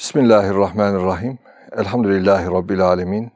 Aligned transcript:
Bismillahirrahmanirrahim. 0.00 1.38
Elhamdülillahi 1.76 2.46
Rabbil 2.46 2.80
alemin. 2.80 3.32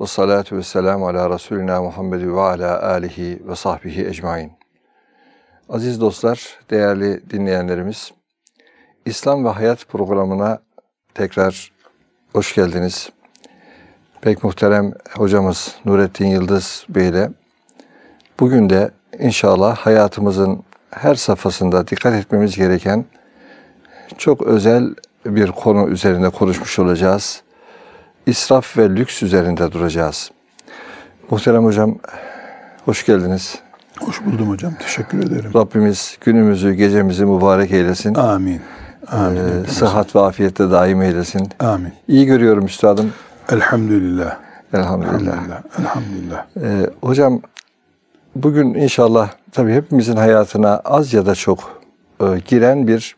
Ve 0.00 0.06
salatu 0.06 0.56
ve 0.56 0.62
selamu 0.62 1.08
ala 1.08 1.30
Resulina 1.30 1.82
Muhammed 1.82 2.22
ve 2.22 2.40
ala 2.40 2.82
alihi 2.82 3.42
ve 3.48 3.56
sahbihi 3.56 4.06
ecmain. 4.06 4.52
Aziz 5.68 6.00
dostlar, 6.00 6.58
değerli 6.70 7.30
dinleyenlerimiz, 7.30 8.12
İslam 9.06 9.44
ve 9.44 9.48
Hayat 9.48 9.88
programına 9.88 10.58
tekrar 11.14 11.72
hoş 12.32 12.54
geldiniz. 12.54 13.10
Pek 14.20 14.44
muhterem 14.44 14.92
hocamız 15.16 15.74
Nurettin 15.84 16.26
Yıldız 16.26 16.86
Bey 16.88 17.08
ile 17.08 17.30
bugün 18.40 18.70
de 18.70 18.90
inşallah 19.18 19.76
hayatımızın 19.76 20.62
her 20.90 21.14
safhasında 21.14 21.88
dikkat 21.88 22.14
etmemiz 22.14 22.56
gereken 22.56 23.04
çok 24.18 24.42
özel 24.42 24.94
bir 25.26 25.50
konu 25.50 25.88
üzerinde 25.88 26.30
konuşmuş 26.30 26.78
olacağız. 26.78 27.42
İsraf 28.26 28.78
ve 28.78 28.90
lüks 28.90 29.22
üzerinde 29.22 29.72
duracağız. 29.72 30.30
Muhterem 31.30 31.64
hocam, 31.64 31.98
hoş 32.84 33.06
geldiniz. 33.06 33.58
Hoş 34.00 34.24
buldum 34.24 34.48
hocam. 34.48 34.72
Teşekkür 34.82 35.18
ederim. 35.18 35.50
Rabbimiz 35.54 36.18
günümüzü, 36.20 36.72
gecemizi 36.72 37.24
mübarek 37.24 37.72
eylesin. 37.72 38.14
Amin. 38.14 38.60
Amin. 39.08 39.36
Ee, 39.36 39.66
sıhhat 39.68 40.16
ve 40.16 40.20
afiyette 40.20 40.70
daim 40.70 41.02
eylesin. 41.02 41.48
Amin. 41.60 41.92
İyi 42.08 42.26
görüyorum 42.26 42.66
üstadım. 42.66 43.12
Elhamdülillah. 43.50 44.36
Elhamdülillah. 44.74 45.16
Elhamdülillah. 45.16 45.62
Elhamdülillah. 45.80 46.46
Ee, 46.62 46.90
hocam 47.02 47.40
bugün 48.36 48.74
inşallah 48.74 49.30
tabii 49.52 49.74
hepimizin 49.74 50.16
hayatına 50.16 50.76
az 50.84 51.12
ya 51.12 51.26
da 51.26 51.34
çok 51.34 51.80
e, 52.20 52.24
giren 52.46 52.88
bir 52.88 53.16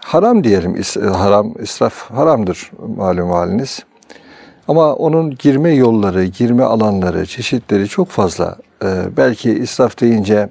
haram 0.00 0.44
diyelim. 0.44 0.82
Haram, 1.12 1.54
israf 1.58 2.10
haramdır 2.10 2.70
malum 2.96 3.30
haliniz. 3.30 3.84
Ama 4.68 4.94
onun 4.94 5.30
girme 5.38 5.74
yolları, 5.74 6.24
girme 6.24 6.64
alanları, 6.64 7.26
çeşitleri 7.26 7.88
çok 7.88 8.08
fazla. 8.08 8.56
Ee, 8.84 9.02
belki 9.16 9.50
israf 9.50 10.00
deyince 10.00 10.48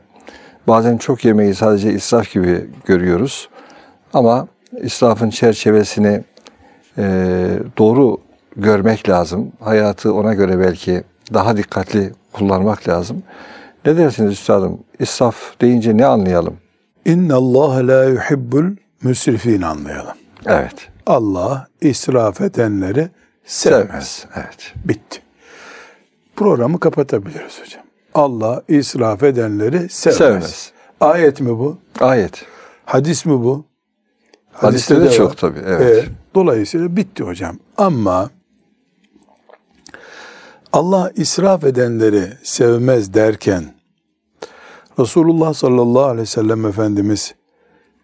bazen 0.67 0.97
çok 0.97 1.25
yemeği 1.25 1.55
sadece 1.55 1.93
israf 1.93 2.33
gibi 2.33 2.69
görüyoruz. 2.85 3.49
Ama 4.13 4.47
israfın 4.81 5.29
çerçevesini 5.29 6.23
e, 6.97 7.03
doğru 7.77 8.17
görmek 8.55 9.09
lazım. 9.09 9.51
Hayatı 9.59 10.13
ona 10.13 10.33
göre 10.33 10.59
belki 10.59 11.03
daha 11.33 11.57
dikkatli 11.57 12.11
kullanmak 12.33 12.87
lazım. 12.87 13.23
Ne 13.85 13.97
dersiniz 13.97 14.31
üstadım? 14.31 14.79
İsraf 14.99 15.35
deyince 15.61 15.97
ne 15.97 16.05
anlayalım? 16.05 16.57
İnna 17.05 17.35
Allah 17.35 17.87
la 17.87 18.03
yuhibbul 18.03 18.65
müsrifin 19.03 19.61
anlayalım. 19.61 20.15
Evet. 20.45 20.89
Allah 21.05 21.67
israf 21.81 22.41
edenleri 22.41 23.09
sevmez. 23.45 23.87
Sevmez. 23.87 24.25
Evet. 24.35 24.73
Bitti. 24.85 25.21
Programı 26.35 26.79
kapatabiliriz 26.79 27.61
hocam. 27.61 27.83
Allah 28.13 28.63
israf 28.67 29.23
edenleri 29.23 29.89
sevmez. 29.89 30.17
Sevmez. 30.17 30.71
Ayet 31.01 31.41
mi 31.41 31.49
bu? 31.49 31.77
Ayet. 31.99 32.45
Hadis 32.85 33.25
mi 33.25 33.33
bu? 33.33 33.65
Hadiste 34.51 35.01
de 35.01 35.05
var. 35.05 35.11
çok 35.11 35.37
tabii. 35.37 35.59
Evet. 35.65 36.03
Ee, 36.03 36.09
dolayısıyla 36.35 36.95
bitti 36.95 37.23
hocam. 37.23 37.57
Ama 37.77 38.29
Allah 40.73 41.11
israf 41.15 41.63
edenleri 41.63 42.33
sevmez 42.43 43.13
derken 43.13 43.73
Resulullah 44.99 45.53
sallallahu 45.53 46.03
aleyhi 46.03 46.21
ve 46.21 46.25
sellem 46.25 46.65
Efendimiz 46.65 47.35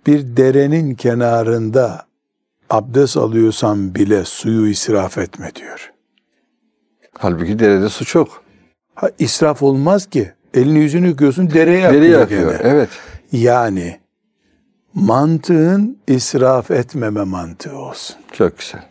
bir 0.08 0.38
derenin 0.38 0.95
kenarında 0.95 2.06
abdest 2.70 3.17
alıyorsan 3.17 3.95
bile 3.95 4.25
suyu 4.25 4.67
israf 4.67 5.17
etme 5.17 5.52
diyor. 5.56 5.92
Halbuki 7.17 7.59
derede 7.59 7.89
su 7.89 8.06
çok. 8.06 8.44
Ha, 8.95 9.09
israf 9.20 9.64
olmaz 9.64 10.09
ki. 10.09 10.31
Elini 10.53 10.80
yüzünü 10.80 11.07
yıkıyorsun 11.07 11.50
dereye 11.50 11.88
akıyor 11.88 12.19
yakıyor. 12.19 12.59
gene. 12.59 12.69
Evet. 12.72 12.90
Yani 13.31 14.00
mantığın 14.94 15.97
israf 16.07 16.72
etmeme 16.72 17.24
mantığı 17.24 17.78
olsun. 17.78 18.16
Çok 18.31 18.59
güzel. 18.59 18.81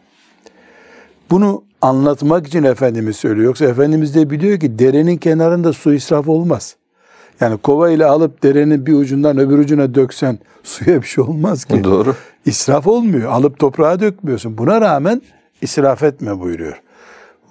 Bunu 1.30 1.64
anlatmak 1.82 2.46
için 2.46 2.62
Efendimiz 2.62 3.16
söylüyor. 3.16 3.44
Yoksa 3.44 3.64
Efendimiz 3.64 4.14
de 4.14 4.30
biliyor 4.30 4.60
ki 4.60 4.78
derenin 4.78 5.16
kenarında 5.16 5.72
su 5.72 5.94
israf 5.94 6.28
olmaz. 6.28 6.76
Yani 7.40 7.56
kova 7.56 7.90
ile 7.90 8.06
alıp 8.06 8.42
derenin 8.42 8.86
bir 8.86 8.92
ucundan 8.92 9.38
öbür 9.38 9.58
ucuna 9.58 9.94
döksen 9.94 10.38
suya 10.62 11.02
bir 11.02 11.06
şey 11.06 11.24
olmaz 11.24 11.64
ki. 11.64 11.84
Doğru. 11.84 12.14
İsraf 12.46 12.86
olmuyor. 12.86 13.30
Alıp 13.30 13.58
toprağa 13.58 14.00
dökmüyorsun. 14.00 14.58
Buna 14.58 14.80
rağmen 14.80 15.22
israf 15.62 16.02
etme 16.02 16.40
buyuruyor. 16.40 16.80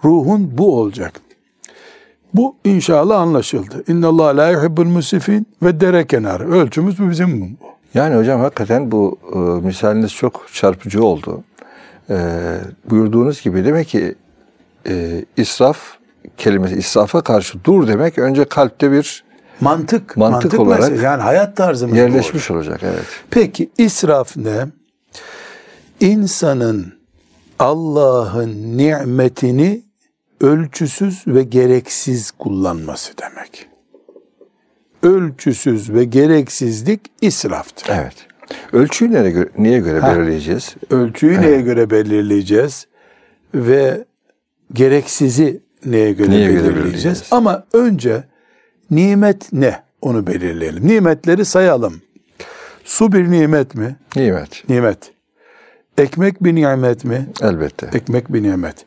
Ruhun 0.03 0.57
bu 0.57 0.79
olacak. 0.79 1.21
Bu 2.33 2.55
inşallah 2.63 3.19
anlaşıldı. 3.19 3.83
İnna 3.87 4.07
Allah 4.07 4.37
la 4.37 4.49
yuhibbul 4.49 4.85
musifin 4.85 5.47
ve 5.63 5.79
dere 5.79 6.07
kenarı. 6.07 6.51
Ölçümüz 6.51 6.99
bu 6.99 7.09
bizim 7.09 7.41
bu. 7.41 7.45
Yani 7.93 8.15
hocam 8.15 8.39
hakikaten 8.39 8.91
bu 8.91 9.17
e, 9.33 9.37
misaliniz 9.65 10.13
çok 10.13 10.47
çarpıcı 10.53 11.03
oldu. 11.03 11.43
E, 12.09 12.17
buyurduğunuz 12.89 13.41
gibi 13.41 13.65
demek 13.65 13.87
ki 13.87 14.15
e, 14.87 15.25
israf 15.37 15.77
kelimesi 16.37 16.75
israfa 16.75 17.21
karşı 17.21 17.63
dur 17.63 17.87
demek 17.87 18.17
önce 18.17 18.45
kalpte 18.45 18.91
bir 18.91 19.23
Mantık. 19.63 20.17
Mantık 20.17 20.59
olarak 20.59 20.79
meselesi. 20.79 21.03
yani 21.05 21.21
hayat 21.21 21.57
tarzımız 21.57 21.97
yerleşmiş 21.97 22.51
olacak. 22.51 22.79
Evet. 22.83 23.05
Peki 23.31 23.69
israf 23.77 24.37
ne? 24.37 24.65
İnsanın 25.99 26.93
Allah'ın 27.59 28.77
nimetini 28.77 29.81
ölçüsüz 30.41 31.23
ve 31.27 31.43
gereksiz 31.43 32.31
kullanması 32.31 33.13
demek. 33.21 33.67
Ölçüsüz 35.03 35.93
ve 35.93 36.03
gereksizlik 36.03 37.01
israftır. 37.21 37.89
Evet. 37.93 38.13
Ölçüyü 38.73 39.11
nereye 39.11 39.31
göre, 39.31 39.49
niye 39.57 39.79
göre 39.79 39.99
Ha. 39.99 40.15
belirleyeceğiz? 40.15 40.75
Ölçüyü 40.89 41.41
neye 41.41 41.61
göre 41.61 41.89
belirleyeceğiz 41.89 42.87
ve 43.55 44.05
gereksizi 44.73 45.61
neye 45.85 46.13
göre 46.13 46.29
Neye 46.31 46.45
göre 46.45 46.53
belirleyeceğiz? 46.53 46.83
belirleyeceğiz? 46.83 47.23
Ama 47.31 47.63
önce 47.73 48.23
nimet 48.91 49.53
ne? 49.53 49.83
Onu 50.01 50.27
belirleyelim. 50.27 50.87
Nimetleri 50.87 51.45
sayalım. 51.45 52.01
Su 52.83 53.11
bir 53.11 53.31
nimet 53.31 53.75
mi? 53.75 53.95
Nimet. 54.15 54.69
Nimet. 54.69 55.11
Ekmek 55.97 56.43
bir 56.43 56.55
nimet 56.55 57.05
mi? 57.05 57.29
Elbette. 57.41 57.89
Ekmek 57.93 58.33
bir 58.33 58.43
nimet. 58.43 58.85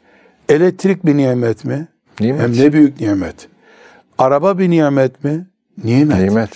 Elektrik 0.48 1.06
bir 1.06 1.16
nimet 1.16 1.64
mi? 1.64 1.88
Nimet. 2.20 2.40
Hem 2.40 2.52
ne 2.52 2.72
büyük 2.72 3.00
nimet. 3.00 3.48
Araba 4.18 4.58
bir 4.58 4.70
nimet 4.70 5.24
mi? 5.24 5.46
Nimet. 5.84 6.18
Nimet. 6.18 6.50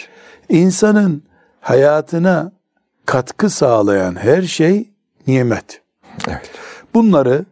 İnsanın 0.48 1.22
hayatına 1.60 2.52
katkı 3.06 3.50
sağlayan 3.50 4.16
her 4.16 4.42
şey 4.42 4.90
nimet. 5.26 5.82
Evet. 6.28 6.50
Bunları 6.94 7.44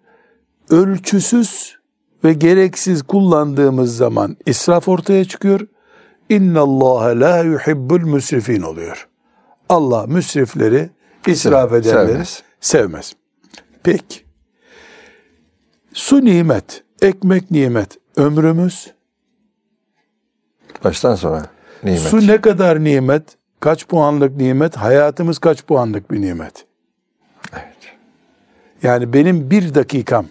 ölçüsüz 0.70 1.78
ve 2.25 2.32
gereksiz 2.32 3.03
kullandığımız 3.03 3.97
zaman 3.97 4.37
israf 4.47 4.88
ortaya 4.88 5.25
çıkıyor. 5.25 5.60
İnna 6.28 6.61
Allah 6.61 7.21
la 7.21 7.39
yuhibbul 7.39 8.00
müsrifin 8.00 8.62
oluyor. 8.62 9.09
Allah 9.69 10.06
müsrifleri, 10.06 10.91
israf 11.27 11.72
edenleri 11.72 12.09
sevmez. 12.09 12.43
sevmez. 12.61 13.12
Peki. 13.83 14.21
Su 15.93 16.25
nimet, 16.25 16.84
ekmek 17.03 17.50
nimet, 17.50 17.99
ömrümüz. 18.17 18.93
Baştan 20.84 21.15
sona 21.15 21.47
nimet. 21.84 22.00
Su 22.00 22.27
ne 22.27 22.41
kadar 22.41 22.84
nimet, 22.84 23.22
kaç 23.61 23.87
puanlık 23.88 24.37
nimet, 24.37 24.77
hayatımız 24.77 25.38
kaç 25.38 25.65
puanlık 25.65 26.11
bir 26.11 26.21
nimet. 26.21 26.67
Evet. 27.53 27.77
Yani 28.83 29.12
benim 29.12 29.50
bir 29.50 29.75
dakikam 29.75 30.26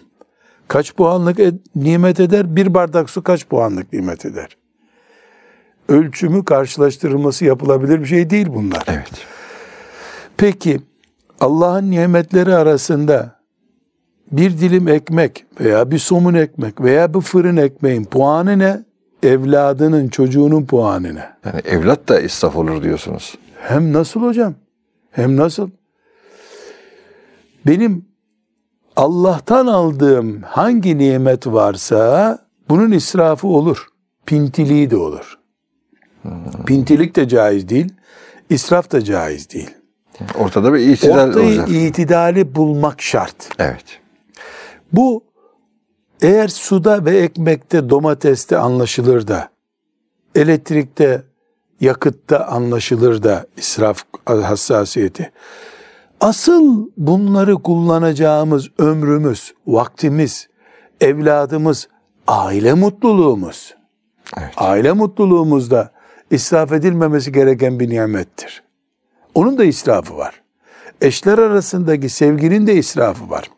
kaç 0.68 0.94
puanlık 0.94 1.38
ed- 1.38 1.58
nimet 1.76 2.20
eder? 2.20 2.56
Bir 2.56 2.74
bardak 2.74 3.10
su 3.10 3.22
kaç 3.22 3.46
puanlık 3.46 3.92
nimet 3.92 4.24
eder? 4.26 4.56
Ölçümü 5.88 6.44
karşılaştırılması 6.44 7.44
yapılabilir 7.44 8.00
bir 8.00 8.06
şey 8.06 8.30
değil 8.30 8.46
bunlar. 8.54 8.84
Evet. 8.86 9.26
Peki 10.36 10.80
Allah'ın 11.40 11.90
nimetleri 11.90 12.54
arasında 12.54 13.38
bir 14.32 14.58
dilim 14.58 14.88
ekmek 14.88 15.44
veya 15.60 15.90
bir 15.90 15.98
somun 15.98 16.34
ekmek 16.34 16.80
veya 16.80 17.14
bir 17.14 17.20
fırın 17.20 17.56
ekmeğin 17.56 18.04
puanı 18.04 18.58
ne? 18.58 18.84
Evladının, 19.22 20.08
çocuğunun 20.08 20.66
puanı 20.66 21.14
ne? 21.14 21.30
Yani 21.44 21.60
evlat 21.64 22.08
da 22.08 22.20
israf 22.20 22.56
olur 22.56 22.82
diyorsunuz. 22.82 23.34
Hem 23.60 23.92
nasıl 23.92 24.22
hocam? 24.22 24.54
Hem 25.10 25.36
nasıl? 25.36 25.70
Benim 27.66 28.04
Allah'tan 28.96 29.66
aldığım 29.66 30.42
hangi 30.42 30.98
nimet 30.98 31.46
varsa 31.46 32.38
bunun 32.68 32.90
israfı 32.90 33.48
olur. 33.48 33.86
Pintiliği 34.26 34.90
de 34.90 34.96
olur. 34.96 35.37
Pintilik 36.66 37.16
de 37.16 37.28
caiz 37.28 37.68
değil, 37.68 37.94
israf 38.50 38.92
da 38.92 39.04
caiz 39.04 39.50
değil. 39.50 39.70
Ortada 40.38 40.74
bir 40.74 40.78
itidal 40.78 41.28
Ortayı 41.28 41.46
olacak. 41.48 41.68
itidali 41.68 42.54
bulmak 42.54 43.02
şart. 43.02 43.48
Evet. 43.58 44.00
Bu 44.92 45.24
eğer 46.22 46.48
suda 46.48 47.04
ve 47.04 47.18
ekmekte 47.18 47.90
domateste 47.90 48.58
anlaşılır 48.58 49.28
da 49.28 49.48
elektrikte 50.34 51.22
yakıtta 51.80 52.46
anlaşılır 52.46 53.22
da 53.22 53.46
israf 53.56 54.02
hassasiyeti. 54.26 55.32
Asıl 56.20 56.90
bunları 56.96 57.54
kullanacağımız 57.54 58.68
ömrümüz, 58.78 59.54
vaktimiz, 59.66 60.48
evladımız, 61.00 61.88
aile 62.26 62.74
mutluluğumuz. 62.74 63.74
Evet. 64.38 64.52
Aile 64.56 64.92
mutluluğumuzda 64.92 65.92
israf 66.30 66.72
edilmemesi 66.72 67.32
gereken 67.32 67.80
bir 67.80 67.88
nimettir. 67.90 68.62
Onun 69.34 69.58
da 69.58 69.64
israfı 69.64 70.16
var. 70.16 70.42
Eşler 71.00 71.38
arasındaki 71.38 72.08
sevginin 72.08 72.66
de 72.66 72.74
israfı 72.74 73.30
var. 73.30 73.50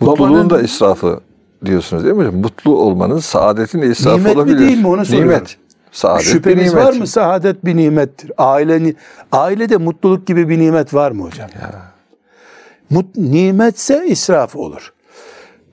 Mutluluğun 0.00 0.30
Babanın- 0.34 0.50
da 0.50 0.60
israfı 0.62 1.20
diyorsunuz 1.64 2.04
değil 2.04 2.14
mi 2.14 2.18
hocam? 2.20 2.36
Mutlu 2.40 2.76
olmanın, 2.76 3.18
saadetin 3.18 3.82
de 3.82 3.86
israfı 3.86 4.18
Nimet 4.18 4.34
mi 4.34 4.40
olabilir. 4.40 4.58
değil 4.58 4.78
mi 4.78 4.88
onu 4.88 5.04
soruyorum. 5.04 5.30
Nimet. 5.30 5.56
Saadet 5.92 6.26
bir 6.26 6.30
Şüphemiz 6.30 6.72
nimet. 6.72 6.86
var 6.86 6.92
mı? 6.92 7.06
Saadet 7.06 7.64
bir 7.64 7.76
nimettir. 7.76 8.32
Aileni, 8.38 8.94
ailede 9.32 9.76
mutluluk 9.76 10.26
gibi 10.26 10.48
bir 10.48 10.58
nimet 10.58 10.94
var 10.94 11.10
mı 11.10 11.22
hocam? 11.24 11.50
Mut, 12.90 13.16
nimetse 13.16 14.06
israf 14.06 14.56
olur. 14.56 14.92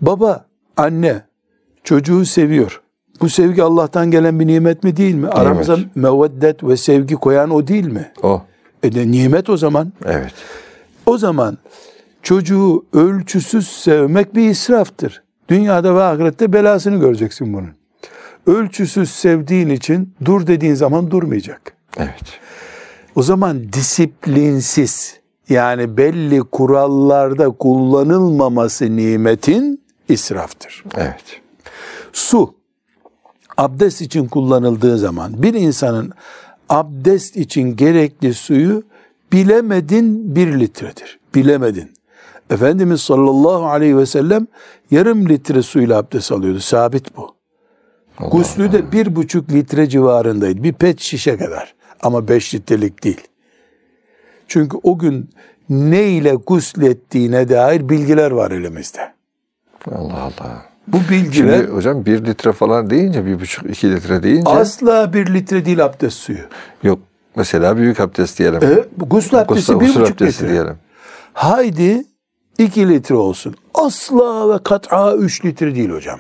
Baba, 0.01 0.45
anne 0.77 1.21
çocuğu 1.83 2.25
seviyor. 2.25 2.81
Bu 3.21 3.29
sevgi 3.29 3.63
Allah'tan 3.63 4.11
gelen 4.11 4.39
bir 4.39 4.47
nimet 4.47 4.83
mi 4.83 4.97
değil 4.97 5.15
mi? 5.15 5.27
Aramıza 5.27 5.77
meveddet 5.95 6.63
ve 6.63 6.77
sevgi 6.77 7.15
koyan 7.15 7.49
o 7.49 7.67
değil 7.67 7.85
mi? 7.85 8.11
O. 8.23 8.41
E 8.83 8.95
de 8.95 9.11
nimet 9.11 9.49
o 9.49 9.57
zaman. 9.57 9.93
Evet. 10.05 10.33
O 11.05 11.17
zaman 11.17 11.57
çocuğu 12.21 12.85
ölçüsüz 12.93 13.67
sevmek 13.67 14.35
bir 14.35 14.49
israftır. 14.49 15.23
Dünyada 15.49 15.95
ve 15.95 16.03
ahirette 16.03 16.53
belasını 16.53 16.99
göreceksin 16.99 17.53
bunun. 17.53 17.71
Ölçüsüz 18.47 19.09
sevdiğin 19.09 19.69
için 19.69 20.13
dur 20.25 20.47
dediğin 20.47 20.73
zaman 20.73 21.11
durmayacak. 21.11 21.73
Evet. 21.97 22.39
O 23.15 23.23
zaman 23.23 23.73
disiplinsiz 23.73 25.19
yani 25.49 25.97
belli 25.97 26.39
kurallarda 26.39 27.49
kullanılmaması 27.49 28.95
nimetin 28.95 29.85
israftır. 30.09 30.83
Evet. 30.97 31.41
Su 32.13 32.55
abdest 33.57 34.01
için 34.01 34.27
kullanıldığı 34.27 34.97
zaman 34.97 35.43
bir 35.43 35.53
insanın 35.53 36.11
abdest 36.69 37.37
için 37.37 37.75
gerekli 37.75 38.33
suyu 38.33 38.83
bilemedin 39.33 40.35
bir 40.35 40.59
litredir. 40.59 41.19
Bilemedin. 41.35 41.91
Efendimiz 42.49 43.01
sallallahu 43.01 43.65
aleyhi 43.65 43.97
ve 43.97 44.05
sellem 44.05 44.47
yarım 44.91 45.29
litre 45.29 45.61
suyla 45.61 45.97
abdest 45.97 46.31
alıyordu. 46.31 46.59
Sabit 46.59 47.17
bu. 47.17 47.35
Guslü 48.31 48.71
de 48.71 48.91
bir 48.91 49.15
buçuk 49.15 49.51
litre 49.51 49.89
civarındaydı. 49.89 50.63
Bir 50.63 50.73
pet 50.73 50.99
şişe 50.99 51.37
kadar. 51.37 51.75
Ama 52.01 52.27
beş 52.27 52.55
litrelik 52.55 53.03
değil. 53.03 53.21
Çünkü 54.47 54.77
o 54.83 54.97
gün 54.97 55.29
ne 55.69 56.03
ile 56.03 56.35
guslettiğine 56.35 57.49
dair 57.49 57.89
bilgiler 57.89 58.31
var 58.31 58.51
elimizde. 58.51 59.13
Allah 59.91 60.21
Allah. 60.21 60.74
Bu 60.87 60.97
bilgiler 61.09 61.57
Şimdi 61.57 61.71
hocam 61.71 62.05
bir 62.05 62.25
litre 62.25 62.51
falan 62.51 62.89
deyince, 62.89 63.25
bir 63.25 63.39
buçuk 63.39 63.69
iki 63.69 63.91
litre 63.95 64.23
deyince 64.23 64.49
asla 64.51 65.13
bir 65.13 65.33
litre 65.33 65.65
değil 65.65 65.85
abdest 65.85 66.17
suyu. 66.17 66.37
yok. 66.83 66.99
Mesela 67.35 67.77
büyük 67.77 67.99
abdest 67.99 68.39
diyelim. 68.39 68.63
E, 68.63 68.83
gusül 68.97 69.39
abdesti 69.39 69.71
Gusül- 69.73 69.79
bir 69.79 69.85
gusül 69.85 70.01
buçuk 70.01 70.15
abdesti 70.15 70.43
litre. 70.43 70.53
diyelim. 70.53 70.75
Haydi 71.33 72.03
iki 72.57 72.89
litre 72.89 73.15
olsun. 73.15 73.55
Asla 73.73 74.53
ve 74.53 74.63
kat'a 74.63 75.15
üç 75.15 75.45
litre 75.45 75.75
değil 75.75 75.89
hocam. 75.89 76.19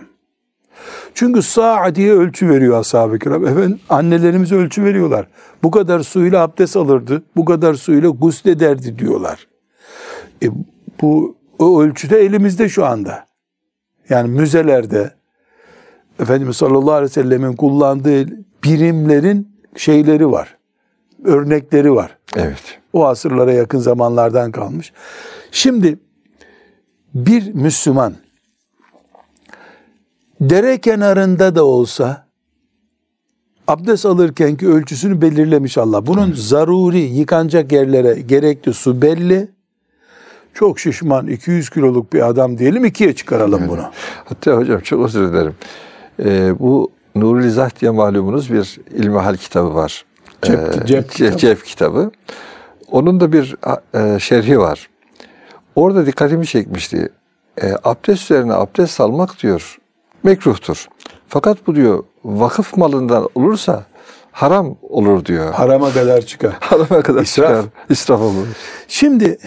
Çünkü 1.13 1.41
sa'a 1.41 1.95
diye 1.95 2.13
ölçü 2.13 2.49
veriyor 2.49 2.79
ashab-ı 2.79 3.19
kiram. 3.19 3.47
Efendim 3.47 3.79
annelerimiz 3.89 4.51
ölçü 4.51 4.83
veriyorlar. 4.83 5.27
Bu 5.63 5.71
kadar 5.71 5.99
suyla 5.99 6.41
abdest 6.41 6.77
alırdı. 6.77 7.23
Bu 7.35 7.45
kadar 7.45 7.73
suyla 7.73 8.09
guslederdi 8.09 8.99
diyorlar. 8.99 9.47
E, 10.43 10.47
bu 11.01 11.35
o 11.59 11.81
ölçüde 11.81 12.19
elimizde 12.19 12.69
şu 12.69 12.85
anda. 12.85 13.24
Yani 14.09 14.29
müzelerde 14.29 15.13
Efendimiz 16.19 16.57
sallallahu 16.57 16.91
aleyhi 16.91 17.09
ve 17.09 17.13
sellemin 17.13 17.53
kullandığı 17.53 18.27
birimlerin 18.63 19.55
şeyleri 19.75 20.31
var. 20.31 20.57
Örnekleri 21.23 21.95
var. 21.95 22.17
Evet. 22.35 22.79
O 22.93 23.05
asırlara 23.05 23.53
yakın 23.53 23.79
zamanlardan 23.79 24.51
kalmış. 24.51 24.93
Şimdi 25.51 25.99
bir 27.13 27.53
Müslüman 27.53 28.15
dere 30.41 30.81
kenarında 30.81 31.55
da 31.55 31.65
olsa 31.65 32.27
abdest 33.67 34.05
alırkenki 34.05 34.67
ölçüsünü 34.67 35.21
belirlemiş 35.21 35.77
Allah. 35.77 36.05
Bunun 36.05 36.33
zaruri 36.33 36.99
yıkanacak 36.99 37.71
yerlere 37.71 38.21
gerekli 38.21 38.73
su 38.73 39.01
belli. 39.01 39.55
Çok 40.55 40.79
şişman 40.79 41.27
200 41.27 41.69
kiloluk 41.69 42.13
bir 42.13 42.27
adam 42.27 42.57
diyelim 42.57 42.85
ikiye 42.85 43.15
çıkaralım 43.15 43.67
bunu. 43.69 43.81
Hatta 44.25 44.51
hocam 44.57 44.79
çok 44.79 45.05
özür 45.05 45.29
dilerim. 45.33 45.55
Ee, 46.23 46.59
bu 46.59 46.91
Nurul 47.15 47.43
İzah 47.43 47.79
diye 47.81 47.91
malumunuz 47.91 48.53
bir 48.53 48.79
ilmihal 48.93 49.35
kitabı 49.35 49.75
var. 49.75 50.05
Cep- 50.41 50.81
Ee, 50.83 50.85
cep 50.85 51.03
ce- 51.05 51.09
kitabı. 51.09 51.37
cep 51.37 51.65
kitabı. 51.65 52.11
Onun 52.91 53.19
da 53.19 53.31
bir 53.33 53.55
e, 54.15 54.19
şerhi 54.19 54.59
var. 54.59 54.89
Orada 55.75 56.05
dikkatimi 56.05 56.45
çekmişti. 56.47 57.09
E, 57.61 57.73
abdest 57.83 58.23
üzerine 58.31 58.53
abdest 58.53 59.01
almak 59.01 59.39
diyor 59.43 59.77
mekruhtur. 60.23 60.87
Fakat 61.27 61.67
bu 61.67 61.75
diyor 61.75 62.03
vakıf 62.25 62.77
malından 62.77 63.29
olursa 63.35 63.83
haram 64.31 64.75
olur 64.81 65.25
diyor. 65.25 65.53
Harama 65.53 65.93
kadar 65.93 66.21
çıkar. 66.21 66.53
Harama 66.59 67.01
kadar 67.01 67.21
İsraf. 67.21 67.47
çıkar. 67.49 67.65
İsraf 67.89 68.21
olur. 68.21 68.45
Şimdi 68.87 69.37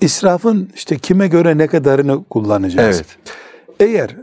israfın 0.00 0.70
işte 0.74 0.98
kime 0.98 1.28
göre 1.28 1.58
ne 1.58 1.66
kadarını 1.66 2.24
kullanacağız. 2.24 2.96
Evet. 2.96 3.06
Eğer 3.80 4.16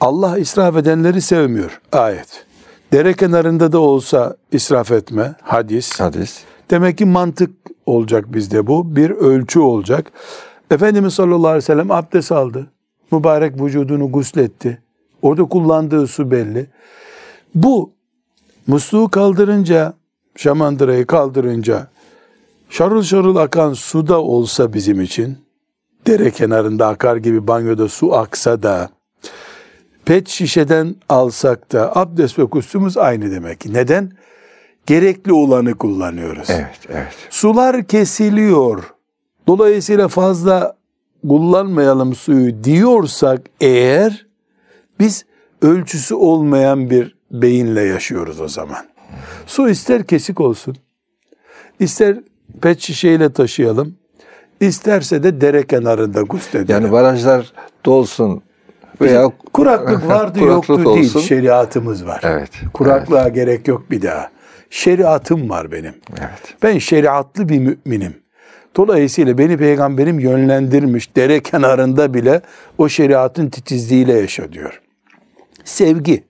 Allah 0.00 0.38
israf 0.38 0.76
edenleri 0.76 1.20
sevmiyor 1.20 1.80
ayet. 1.92 2.46
Dere 2.92 3.14
kenarında 3.14 3.72
da 3.72 3.78
olsa 3.78 4.36
israf 4.52 4.90
etme 4.92 5.34
hadis. 5.42 6.00
Hadis. 6.00 6.40
Demek 6.70 6.98
ki 6.98 7.04
mantık 7.04 7.50
olacak 7.86 8.34
bizde 8.34 8.66
bu. 8.66 8.96
Bir 8.96 9.10
ölçü 9.10 9.60
olacak. 9.60 10.12
Efendimiz 10.70 11.14
sallallahu 11.14 11.48
aleyhi 11.48 11.56
ve 11.56 11.66
sellem 11.66 11.90
abdest 11.90 12.32
aldı. 12.32 12.66
Mübarek 13.12 13.60
vücudunu 13.62 14.12
gusletti. 14.12 14.78
Orada 15.22 15.44
kullandığı 15.44 16.06
su 16.06 16.30
belli. 16.30 16.66
Bu 17.54 17.92
musluğu 18.66 19.08
kaldırınca, 19.08 19.92
şamandırayı 20.36 21.06
kaldırınca 21.06 21.86
şarıl 22.70 23.02
şarıl 23.02 23.36
akan 23.36 23.72
su 23.72 24.08
da 24.08 24.20
olsa 24.22 24.72
bizim 24.72 25.00
için, 25.00 25.38
dere 26.06 26.30
kenarında 26.30 26.86
akar 26.88 27.16
gibi 27.16 27.46
banyoda 27.46 27.88
su 27.88 28.14
aksa 28.14 28.62
da, 28.62 28.90
pet 30.04 30.28
şişeden 30.28 30.96
alsak 31.08 31.72
da 31.72 31.96
abdest 31.96 32.38
ve 32.38 32.46
kuslumuz 32.46 32.96
aynı 32.96 33.30
demek. 33.30 33.66
Neden? 33.66 34.12
Gerekli 34.86 35.32
olanı 35.32 35.74
kullanıyoruz. 35.74 36.50
Evet, 36.50 36.78
evet. 36.88 37.14
Sular 37.30 37.84
kesiliyor. 37.84 38.94
Dolayısıyla 39.46 40.08
fazla 40.08 40.76
kullanmayalım 41.28 42.14
suyu 42.14 42.64
diyorsak 42.64 43.40
eğer 43.60 44.26
biz 45.00 45.24
ölçüsü 45.62 46.14
olmayan 46.14 46.90
bir 46.90 47.16
beyinle 47.30 47.82
yaşıyoruz 47.82 48.40
o 48.40 48.48
zaman. 48.48 48.86
Su 49.46 49.68
ister 49.68 50.06
kesik 50.06 50.40
olsun, 50.40 50.76
ister 51.80 52.18
pet 52.60 52.80
şişeyle 52.80 53.32
taşıyalım, 53.32 53.94
isterse 54.60 55.22
de 55.22 55.40
dere 55.40 55.66
kenarında 55.66 56.22
gusledelim. 56.22 56.82
Yani 56.82 56.92
barajlar 56.92 57.52
dolsun 57.84 58.42
veya 59.00 59.32
Kuraklık 59.52 60.08
vardı 60.08 60.38
Kuraklık 60.38 60.68
yoktu 60.68 60.94
değil, 60.94 61.06
olsun. 61.06 61.20
şeriatımız 61.20 62.06
var. 62.06 62.20
Evet, 62.24 62.50
Kuraklığa 62.74 63.28
gerek 63.28 63.68
yok 63.68 63.90
bir 63.90 64.02
daha. 64.02 64.30
Şeriatım 64.70 65.50
var 65.50 65.72
benim. 65.72 65.94
Evet. 66.18 66.54
Ben 66.62 66.78
şeriatlı 66.78 67.48
bir 67.48 67.58
müminim. 67.58 68.14
Dolayısıyla 68.76 69.38
beni 69.38 69.56
peygamberim 69.56 70.20
yönlendirmiş. 70.20 71.16
Dere 71.16 71.42
kenarında 71.42 72.14
bile 72.14 72.40
o 72.78 72.88
şeriatın 72.88 73.50
titizliğiyle 73.50 74.12
yaşa 74.12 74.52
diyor. 74.52 74.80
Sevgi, 75.64 76.24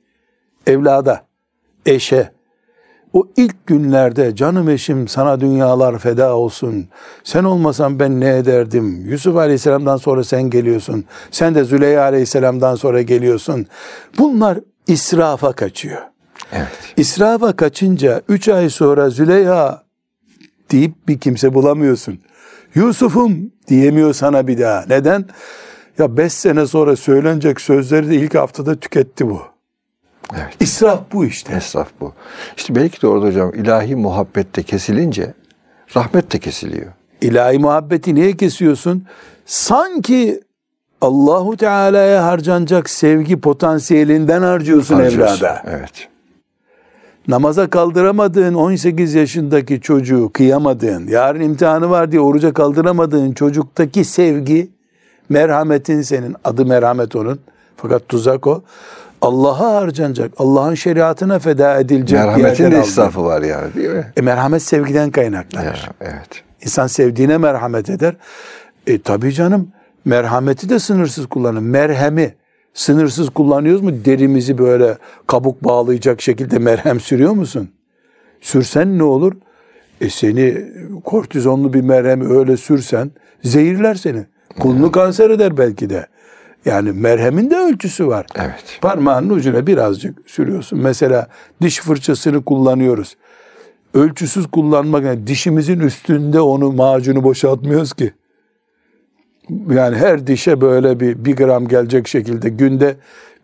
evlada, 0.66 1.26
eşe, 1.86 2.30
o 3.12 3.28
ilk 3.36 3.66
günlerde 3.66 4.36
canım 4.36 4.68
eşim 4.68 5.08
sana 5.08 5.40
dünyalar 5.40 5.98
feda 5.98 6.36
olsun. 6.36 6.88
Sen 7.24 7.44
olmasan 7.44 7.98
ben 7.98 8.20
ne 8.20 8.36
ederdim? 8.36 9.06
Yusuf 9.06 9.36
Aleyhisselam'dan 9.36 9.96
sonra 9.96 10.24
sen 10.24 10.42
geliyorsun. 10.42 11.04
Sen 11.30 11.54
de 11.54 11.64
Züleyha 11.64 12.02
Aleyhisselam'dan 12.02 12.74
sonra 12.74 13.02
geliyorsun. 13.02 13.66
Bunlar 14.18 14.58
israfa 14.86 15.52
kaçıyor. 15.52 16.00
Evet. 16.52 16.68
İsrafa 16.96 17.56
kaçınca 17.56 18.22
üç 18.28 18.48
ay 18.48 18.70
sonra 18.70 19.10
Züleyha 19.10 19.82
deyip 20.70 21.08
bir 21.08 21.18
kimse 21.18 21.54
bulamıyorsun. 21.54 22.18
Yusuf'um 22.74 23.52
diyemiyor 23.68 24.14
sana 24.14 24.46
bir 24.46 24.58
daha. 24.58 24.84
Neden? 24.88 25.24
Ya 25.98 26.16
beş 26.16 26.32
sene 26.32 26.66
sonra 26.66 26.96
söylenecek 26.96 27.60
sözleri 27.60 28.10
de 28.10 28.14
ilk 28.14 28.34
haftada 28.34 28.80
tüketti 28.80 29.30
bu. 29.30 29.42
Evet. 30.34 30.56
İsraf 30.60 31.00
bu 31.12 31.24
işte. 31.24 31.54
Esraf 31.54 31.88
bu. 32.00 32.12
İşte 32.56 32.74
belki 32.74 33.02
de 33.02 33.06
orada 33.06 33.26
hocam 33.26 33.54
ilahi 33.54 33.96
muhabbette 33.96 34.62
kesilince 34.62 35.34
rahmet 35.96 36.32
de 36.32 36.38
kesiliyor. 36.38 36.92
İlahi 37.20 37.58
muhabbeti 37.58 38.14
niye 38.14 38.36
kesiyorsun? 38.36 39.04
Sanki 39.46 40.40
Allahu 41.00 41.56
Teala'ya 41.56 42.24
harcanacak 42.24 42.90
sevgi 42.90 43.40
potansiyelinden 43.40 44.42
harcıyorsun, 44.42 44.94
Harcıyorsun. 44.94 45.36
evlada. 45.46 45.62
Evet. 45.66 46.08
Namaza 47.28 47.70
kaldıramadığın 47.70 48.54
18 48.54 49.14
yaşındaki 49.14 49.80
çocuğu 49.80 50.30
kıyamadığın, 50.32 51.06
yarın 51.06 51.40
imtihanı 51.40 51.90
var 51.90 52.12
diye 52.12 52.20
oruca 52.20 52.52
kaldıramadığın 52.52 53.32
çocuktaki 53.32 54.04
sevgi, 54.04 54.70
merhametin 55.28 56.02
senin, 56.02 56.36
adı 56.44 56.66
merhamet 56.66 57.16
onun. 57.16 57.40
Fakat 57.76 58.08
tuzak 58.08 58.46
o. 58.46 58.62
Allah'a 59.22 59.74
harcanacak, 59.74 60.32
Allah'ın 60.38 60.74
şeriatına 60.74 61.38
feda 61.38 61.80
edilecek 61.80 62.18
Merhametin 62.18 62.70
de 62.70 62.80
israfı 62.82 63.24
var 63.24 63.42
yani 63.42 63.74
değil 63.74 63.90
mi? 63.90 64.12
E, 64.16 64.20
merhamet 64.20 64.62
sevgiden 64.62 65.10
kaynaklanır. 65.10 65.64
Ya, 65.64 65.92
evet. 66.00 66.44
İnsan 66.64 66.86
sevdiğine 66.86 67.38
merhamet 67.38 67.90
eder. 67.90 68.16
E 68.86 69.02
tabi 69.02 69.32
canım 69.32 69.68
merhameti 70.04 70.68
de 70.68 70.78
sınırsız 70.78 71.26
kullanın. 71.26 71.62
Merhemi 71.62 72.34
sınırsız 72.74 73.30
kullanıyoruz 73.30 73.82
mu? 73.82 74.04
Derimizi 74.04 74.58
böyle 74.58 74.98
kabuk 75.26 75.64
bağlayacak 75.64 76.22
şekilde 76.22 76.58
merhem 76.58 77.00
sürüyor 77.00 77.32
musun? 77.32 77.70
Sürsen 78.40 78.98
ne 78.98 79.02
olur? 79.02 79.32
E 80.00 80.10
seni 80.10 80.64
kortizonlu 81.04 81.72
bir 81.72 81.80
merhemi 81.80 82.32
öyle 82.32 82.56
sürsen 82.56 83.10
zehirler 83.44 83.94
seni. 83.94 84.26
Kolunu 84.58 84.92
kanser 84.92 85.30
eder 85.30 85.58
belki 85.58 85.90
de. 85.90 86.06
Yani 86.64 86.92
merhemin 86.92 87.50
de 87.50 87.56
ölçüsü 87.56 88.06
var. 88.06 88.26
Evet. 88.36 88.78
Parmağının 88.80 89.30
ucuna 89.30 89.66
birazcık 89.66 90.30
sürüyorsun. 90.30 90.78
Mesela 90.78 91.28
diş 91.62 91.80
fırçasını 91.80 92.44
kullanıyoruz. 92.44 93.16
Ölçüsüz 93.94 94.46
kullanmak 94.46 95.04
yani 95.04 95.26
dişimizin 95.26 95.80
üstünde 95.80 96.40
onu 96.40 96.72
macunu 96.72 97.24
boşaltmıyoruz 97.24 97.92
ki. 97.92 98.12
Yani 99.70 99.96
her 99.96 100.26
dişe 100.26 100.60
böyle 100.60 101.00
bir, 101.00 101.24
bir 101.24 101.36
gram 101.36 101.68
gelecek 101.68 102.08
şekilde 102.08 102.48
günde 102.48 102.96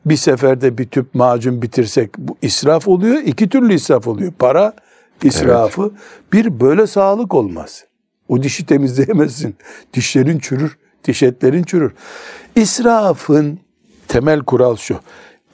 bir 0.06 0.16
seferde 0.16 0.78
bir 0.78 0.84
tüp 0.84 1.14
macun 1.14 1.62
bitirsek 1.62 2.18
bu 2.18 2.36
israf 2.42 2.88
oluyor. 2.88 3.16
iki 3.16 3.48
türlü 3.48 3.74
israf 3.74 4.08
oluyor. 4.08 4.32
Para 4.38 4.72
israfı. 5.22 5.92
Bir 6.32 6.60
böyle 6.60 6.86
sağlık 6.86 7.34
olmaz. 7.34 7.84
O 8.28 8.42
dişi 8.42 8.66
temizleyemezsin. 8.66 9.56
Dişlerin 9.94 10.38
çürür. 10.38 10.78
Diş 11.06 11.22
etlerin 11.22 11.62
çürür. 11.62 11.92
İsrafın 12.56 13.58
temel 14.08 14.40
kural 14.40 14.76
şu. 14.76 15.00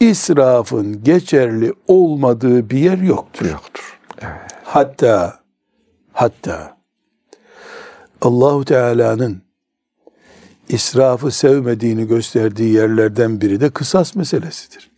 İsrafın 0.01 1.05
geçerli 1.05 1.73
olmadığı 1.89 2.71
bir 2.71 2.79
yer 2.79 2.99
yoktur. 2.99 3.47
Yoktur. 3.51 3.99
Evet. 4.21 4.51
Hatta 4.65 5.41
hatta 6.13 6.77
Allahu 8.21 8.65
Teala'nın 8.65 9.43
israfı 10.69 11.31
sevmediğini 11.31 12.07
gösterdiği 12.07 12.75
yerlerden 12.75 13.41
biri 13.41 13.61
de 13.61 13.71
kısas 13.71 14.15
meselesidir. 14.15 14.91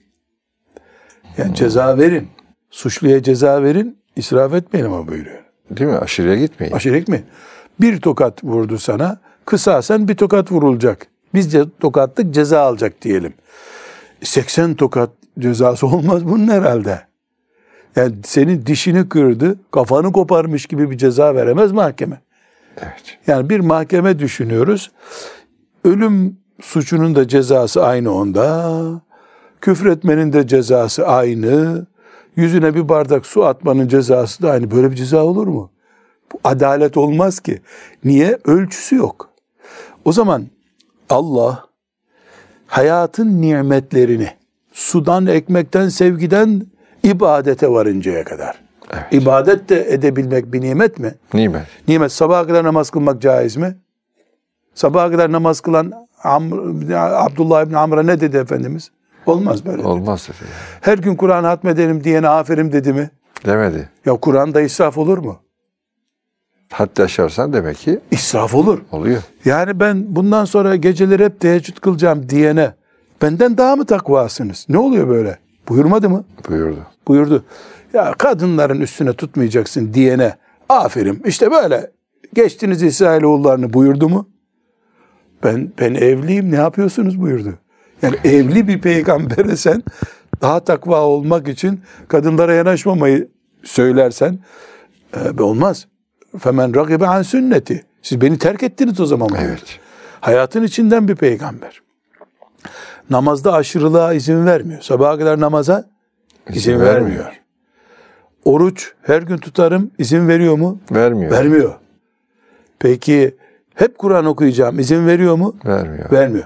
Yani 1.39 1.55
ceza 1.55 1.99
verin. 1.99 2.29
Suçluya 2.71 3.23
ceza 3.23 3.63
verin. 3.63 3.99
israf 4.17 4.55
etmeyin 4.55 4.87
ama 4.87 5.09
buyuruyor. 5.09 5.45
Değil 5.71 5.91
mi? 5.91 5.97
Aşırıya 5.97 6.37
gitmeyin. 6.37 6.75
Aşiret 6.75 7.09
mi? 7.09 7.25
Bir 7.81 8.01
tokat 8.01 8.45
vurdu 8.45 8.79
sana. 8.79 9.21
Kısasen 9.47 10.09
bir 10.09 10.17
tokat 10.17 10.53
vurulacak. 10.53 11.07
Biz 11.35 11.55
tokatlık 11.81 12.35
ceza 12.35 12.61
alacak 12.61 13.03
diyelim. 13.03 13.35
80 14.23 14.75
tokat 14.75 15.11
cezası 15.39 15.87
olmaz 15.97 16.25
bunun 16.27 16.49
herhalde. 16.49 17.01
Yani 17.97 18.15
senin 18.25 18.67
dişini 18.67 19.09
kırdı, 19.09 19.59
kafanı 19.71 20.13
koparmış 20.13 20.67
gibi 20.67 20.91
bir 20.91 20.99
ceza 20.99 21.35
veremez 21.35 21.73
mahkeme. 21.73 22.21
Evet. 22.77 23.19
Yani 23.27 23.51
bir 23.51 23.61
mahkeme 23.61 24.19
düşünüyoruz. 24.19 24.93
Ölüm 25.85 26.37
suçunun 26.63 27.15
da 27.15 27.29
cezası 27.29 27.85
aynı 27.85 28.15
onda. 28.15 28.81
Küfretmenin 29.61 30.33
de 30.33 30.47
cezası 30.47 31.07
aynı. 31.07 31.87
Yüzüne 32.37 32.75
bir 32.75 32.89
bardak 32.89 33.27
su 33.27 33.45
atmanın 33.45 33.89
cezası 33.89 34.43
da 34.43 34.51
aynı. 34.51 34.71
Böyle 34.71 34.91
bir 34.91 34.97
ceza 34.97 35.25
olur 35.25 35.47
mu? 35.47 35.71
Bu 36.33 36.41
adalet 36.45 36.97
olmaz 36.97 37.41
ki. 37.41 37.63
Niye? 38.05 38.39
Ölçüsü 38.45 38.97
yok. 38.97 39.34
O 40.05 40.13
zaman 40.13 40.47
Allah 41.11 41.65
hayatın 42.67 43.43
nimetlerini 43.43 44.31
sudan, 44.73 45.27
ekmekten, 45.27 45.89
sevgiden 45.89 46.67
ibadete 47.03 47.71
varıncaya 47.71 48.25
kadar. 48.25 48.65
Evet. 48.93 49.05
İbadet 49.11 49.69
de 49.69 49.93
edebilmek 49.93 50.53
bir 50.53 50.61
nimet 50.61 50.99
mi? 50.99 51.15
Nimet. 51.35 51.67
Nimet 51.89 52.13
sabaha 52.13 52.47
kadar 52.47 52.65
namaz 52.65 52.91
kılmak 52.91 53.23
caiz 53.23 53.57
mi? 53.57 53.77
Sabaha 54.75 55.11
kadar 55.11 55.33
namaz 55.33 55.61
kılan 55.61 55.93
Amr, 56.23 56.53
Abdullah 56.97 57.67
İbni 57.67 57.79
Amr'a 57.79 58.03
ne 58.03 58.21
dedi 58.21 58.37
Efendimiz? 58.37 58.91
Olmaz 59.27 59.67
böyle. 59.67 59.83
Olmaz 59.83 60.29
dedi. 60.29 60.51
Her 60.81 60.99
gün 60.99 61.17
Kur'an 61.17 61.45
hatmedelim 61.45 62.05
diyene 62.05 62.29
aferin 62.29 62.73
dedi 62.73 62.93
mi? 62.93 63.11
Demedi. 63.47 63.89
Ya 64.07 64.13
Kur'an'da 64.17 64.61
israf 64.61 64.99
olur 64.99 65.19
mu? 65.19 65.37
Hatta 66.75 67.03
aşarsan 67.03 67.53
demek 67.53 67.77
ki 67.77 68.01
İsraf 68.11 68.55
olur. 68.55 68.79
oluyor. 68.93 69.23
Yani 69.45 69.81
ben 69.81 70.17
bundan 70.17 70.45
sonra 70.45 70.77
geceleri 70.77 71.25
hep 71.25 71.41
teheccüd 71.41 71.77
kılacağım 71.77 72.29
diyene 72.29 72.75
benden 73.23 73.59
daha 73.59 73.77
mı 73.77 73.87
takvasınız? 73.87 74.67
Ne 74.69 74.79
oluyor 74.79 75.09
böyle? 75.09 75.39
Buyurmadı 75.69 76.11
mı? 76.11 76.25
Buyurdu. 76.49 76.79
Buyurdu. 77.09 77.45
Ya 77.93 78.15
kadınların 78.19 78.81
üstüne 78.81 79.13
tutmayacaksın 79.13 79.95
diyene 79.95 80.37
aferin. 80.69 81.23
İşte 81.27 81.51
böyle 81.51 81.91
geçtiniz 82.35 82.83
İsrailoğullarını 82.83 83.73
buyurdu 83.73 84.09
mu? 84.09 84.29
Ben 85.45 85.73
ben 85.81 85.95
evliyim 85.95 86.51
ne 86.51 86.57
yapıyorsunuz 86.57 87.21
buyurdu. 87.21 87.55
Yani 88.03 88.17
evli 88.25 88.69
bir 88.69 88.81
peygambere 88.81 89.57
sen 89.57 89.83
daha 90.43 90.61
takva 90.61 91.01
olmak 91.01 91.49
için 91.49 91.81
kadınlara 92.09 92.55
yanaşmamayı 92.55 93.29
söylersen 93.63 94.39
e, 95.17 95.43
olmaz. 95.43 95.87
Femen 96.39 96.75
ragibe 96.75 97.07
an 97.07 97.23
sünneti. 97.23 97.85
Siz 98.03 98.21
beni 98.21 98.39
terk 98.39 98.63
ettiniz 98.63 99.01
o 99.01 99.07
zaman. 99.07 99.29
buyurdu. 99.29 99.45
Evet. 99.49 99.79
Hayatın 100.21 100.63
içinden 100.63 101.09
bir 101.09 101.15
peygamber. 101.17 101.81
Namazda 103.11 103.53
aşırılığa 103.53 104.13
izin 104.15 104.47
vermiyor. 104.47 104.81
Sabaha 104.83 105.19
kadar 105.19 105.41
namaza 105.41 105.85
izin, 106.49 106.59
İzin 106.59 106.73
vermiyor. 106.81 106.95
vermiyor. 107.25 107.41
Oruç 108.45 108.93
her 109.03 109.23
gün 109.23 109.37
tutarım 109.37 109.91
izin 109.99 110.29
veriyor 110.29 110.55
mu? 110.59 110.79
Vermiyor. 110.93 111.33
Vermiyor. 111.33 111.75
Peki 112.79 113.37
hep 113.75 113.99
Kur'an 113.99 114.25
okuyacağım 114.27 114.79
izin 114.79 115.07
veriyor 115.07 115.35
mu? 115.35 115.57
Vermiyor. 115.67 116.13
Vermiyor. 116.13 116.45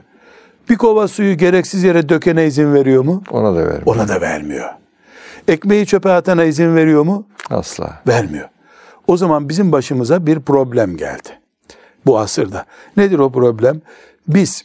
Bir 0.71 0.77
kova 0.77 1.09
suyu 1.09 1.37
gereksiz 1.37 1.83
yere 1.85 2.09
dökene 2.09 2.47
izin 2.47 2.75
veriyor 2.75 3.05
mu? 3.05 3.23
Ona 3.31 3.53
da 3.55 3.59
vermiyor. 3.59 3.83
Ona 3.87 4.09
da 4.09 4.21
vermiyor. 4.21 4.69
Ekmeği 5.49 5.87
çöpe 5.87 6.11
atana 6.13 6.45
izin 6.45 6.77
veriyor 6.77 7.03
mu? 7.03 7.27
Asla. 7.51 8.01
Vermiyor. 8.09 8.49
O 9.09 9.17
zaman 9.17 9.49
bizim 9.49 9.73
başımıza 9.73 10.27
bir 10.27 10.41
problem 10.41 10.97
geldi. 10.97 11.29
Bu 12.07 12.19
asırda. 12.19 12.65
Nedir 12.97 13.19
o 13.19 13.33
problem? 13.33 13.81
Biz 14.29 14.65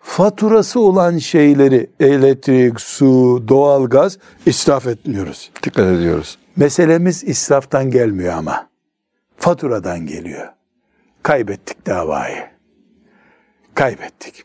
faturası 0.00 0.80
olan 0.80 1.18
şeyleri 1.18 1.90
elektrik, 2.00 2.80
su, 2.80 3.44
doğalgaz 3.48 4.18
israf 4.46 4.86
etmiyoruz. 4.86 5.50
Dikkat 5.62 5.86
ediyoruz. 5.86 6.38
Meselemiz 6.56 7.24
israftan 7.24 7.90
gelmiyor 7.90 8.34
ama. 8.34 8.68
Faturadan 9.36 10.06
geliyor. 10.06 10.48
Kaybettik 11.22 11.86
davayı. 11.86 12.44
Kaybettik. 13.74 14.44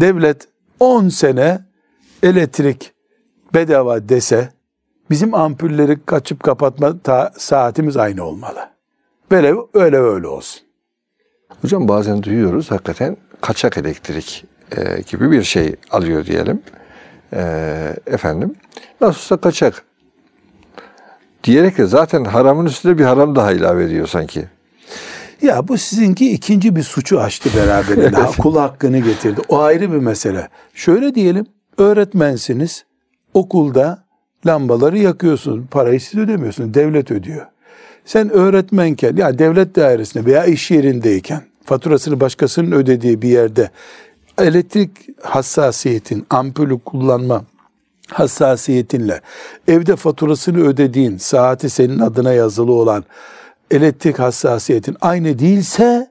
Devlet 0.00 0.48
10 0.80 1.08
sene 1.08 1.60
elektrik 2.22 2.92
bedava 3.54 4.08
dese 4.08 4.52
bizim 5.10 5.34
ampulleri 5.34 6.04
kaçıp 6.06 6.42
kapatma 6.42 6.98
ta- 6.98 7.32
saatimiz 7.38 7.96
aynı 7.96 8.24
olmalı. 8.24 8.68
Böyle 9.30 9.54
öyle 9.74 9.96
öyle 9.98 10.26
olsun. 10.26 10.62
Hocam 11.62 11.88
bazen 11.88 12.22
duyuyoruz 12.22 12.70
hakikaten 12.70 13.16
kaçak 13.40 13.78
elektrik 13.78 14.44
e, 14.76 15.00
gibi 15.10 15.30
bir 15.30 15.42
şey 15.42 15.76
alıyor 15.90 16.26
diyelim. 16.26 16.62
E, 17.32 17.42
efendim 18.06 18.54
nasılsa 19.00 19.36
kaçak. 19.36 19.84
Diyerek 21.44 21.78
de 21.78 21.86
zaten 21.86 22.24
haramın 22.24 22.66
üstüne 22.66 22.98
bir 22.98 23.04
haram 23.04 23.36
daha 23.36 23.52
ilave 23.52 23.84
ediyor 23.84 24.06
sanki. 24.06 24.44
Ya 25.42 25.68
bu 25.68 25.78
sizinki 25.78 26.30
ikinci 26.32 26.76
bir 26.76 26.82
suçu 26.82 27.20
açtı 27.20 27.50
beraberinde. 27.56 28.20
Kul 28.38 28.56
hakkını 28.56 28.98
getirdi. 28.98 29.40
O 29.48 29.58
ayrı 29.60 29.92
bir 29.92 29.98
mesele. 29.98 30.48
Şöyle 30.74 31.14
diyelim, 31.14 31.46
öğretmensiniz. 31.78 32.84
Okulda 33.34 34.03
lambaları 34.46 34.98
yakıyorsunuz. 34.98 35.64
Parayı 35.70 36.00
siz 36.00 36.20
ödemiyorsunuz. 36.20 36.74
Devlet 36.74 37.10
ödüyor. 37.10 37.46
Sen 38.04 38.30
öğretmenken 38.30 39.16
ya 39.16 39.38
devlet 39.38 39.76
dairesinde 39.76 40.24
veya 40.24 40.44
iş 40.44 40.70
yerindeyken 40.70 41.42
faturasını 41.64 42.20
başkasının 42.20 42.72
ödediği 42.72 43.22
bir 43.22 43.28
yerde 43.28 43.70
elektrik 44.38 44.90
hassasiyetin, 45.22 46.26
ampulü 46.30 46.78
kullanma 46.78 47.44
hassasiyetinle 48.08 49.20
evde 49.68 49.96
faturasını 49.96 50.66
ödediğin 50.66 51.16
saati 51.16 51.70
senin 51.70 51.98
adına 51.98 52.32
yazılı 52.32 52.72
olan 52.72 53.04
elektrik 53.70 54.18
hassasiyetin 54.18 54.96
aynı 55.00 55.38
değilse 55.38 56.10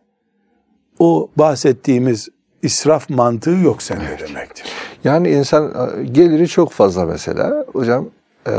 o 1.00 1.30
bahsettiğimiz 1.36 2.30
israf 2.62 3.10
mantığı 3.10 3.50
yok 3.50 3.84
sende 3.84 4.20
demektir. 4.28 4.66
Yani 5.04 5.30
insan 5.30 5.66
e, 5.66 6.04
geliri 6.04 6.48
çok 6.48 6.72
fazla 6.72 7.06
mesela. 7.06 7.66
Hocam 7.74 8.10
e, 8.48 8.52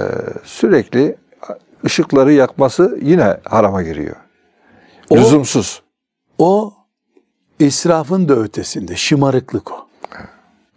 sürekli 0.45 1.17
ışıkları 1.85 2.33
yakması 2.33 2.99
yine 3.03 3.37
harama 3.45 3.83
giriyor. 3.83 4.17
O- 5.11 5.17
Lüzumsuz. 5.17 5.83
O 6.39 6.75
israfın 7.59 8.29
da 8.29 8.35
ötesinde 8.37 8.97
şımarıklık 8.97 9.73
o. 9.73 9.87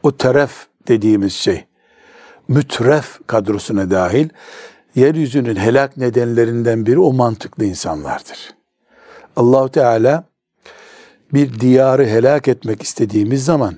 O 0.03 0.17
teref 0.17 0.67
dediğimiz 0.87 1.33
şey 1.33 1.65
mütref 2.47 3.19
kadrosuna 3.27 3.91
dahil 3.91 4.29
yeryüzünün 4.95 5.55
helak 5.55 5.97
nedenlerinden 5.97 6.85
biri 6.85 6.99
o 6.99 7.13
mantıklı 7.13 7.65
insanlardır. 7.65 8.53
Allahu 9.35 9.69
Teala 9.69 10.23
bir 11.33 11.59
diyarı 11.59 12.05
helak 12.05 12.47
etmek 12.47 12.81
istediğimiz 12.83 13.45
zaman 13.45 13.75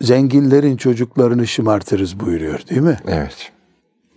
zenginlerin 0.00 0.76
çocuklarını 0.76 1.46
şımartırız 1.46 2.20
buyuruyor 2.20 2.60
değil 2.70 2.80
mi? 2.80 2.96
Evet. 3.08 3.52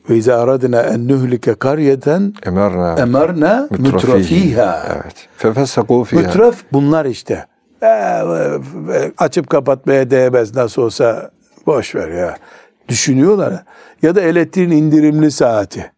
Ve 0.09 0.17
izâ 0.17 0.37
aradına 0.37 0.81
en 0.81 1.07
nuhlike 1.07 1.53
karyeten 1.53 2.33
Emerna 2.45 2.95
emerna 2.99 3.67
mutrafiha. 3.77 4.87
Evet. 4.93 5.27
Fefesakû 5.37 6.05
fiha. 6.05 6.21
Mütraf 6.21 6.55
bunlar 6.73 7.05
işte. 7.05 7.45
Ee, 7.83 8.21
açıp 9.17 9.49
kapatmaya 9.49 10.11
değmez 10.11 10.55
nasıl 10.55 10.81
olsa 10.81 11.31
boş 11.65 11.95
ver 11.95 12.09
ya. 12.09 12.37
Düşünüyorlar. 12.87 13.63
Ya 14.01 14.15
da 14.15 14.21
elektriğin 14.21 14.71
indirimli 14.71 15.31
saati. 15.31 15.91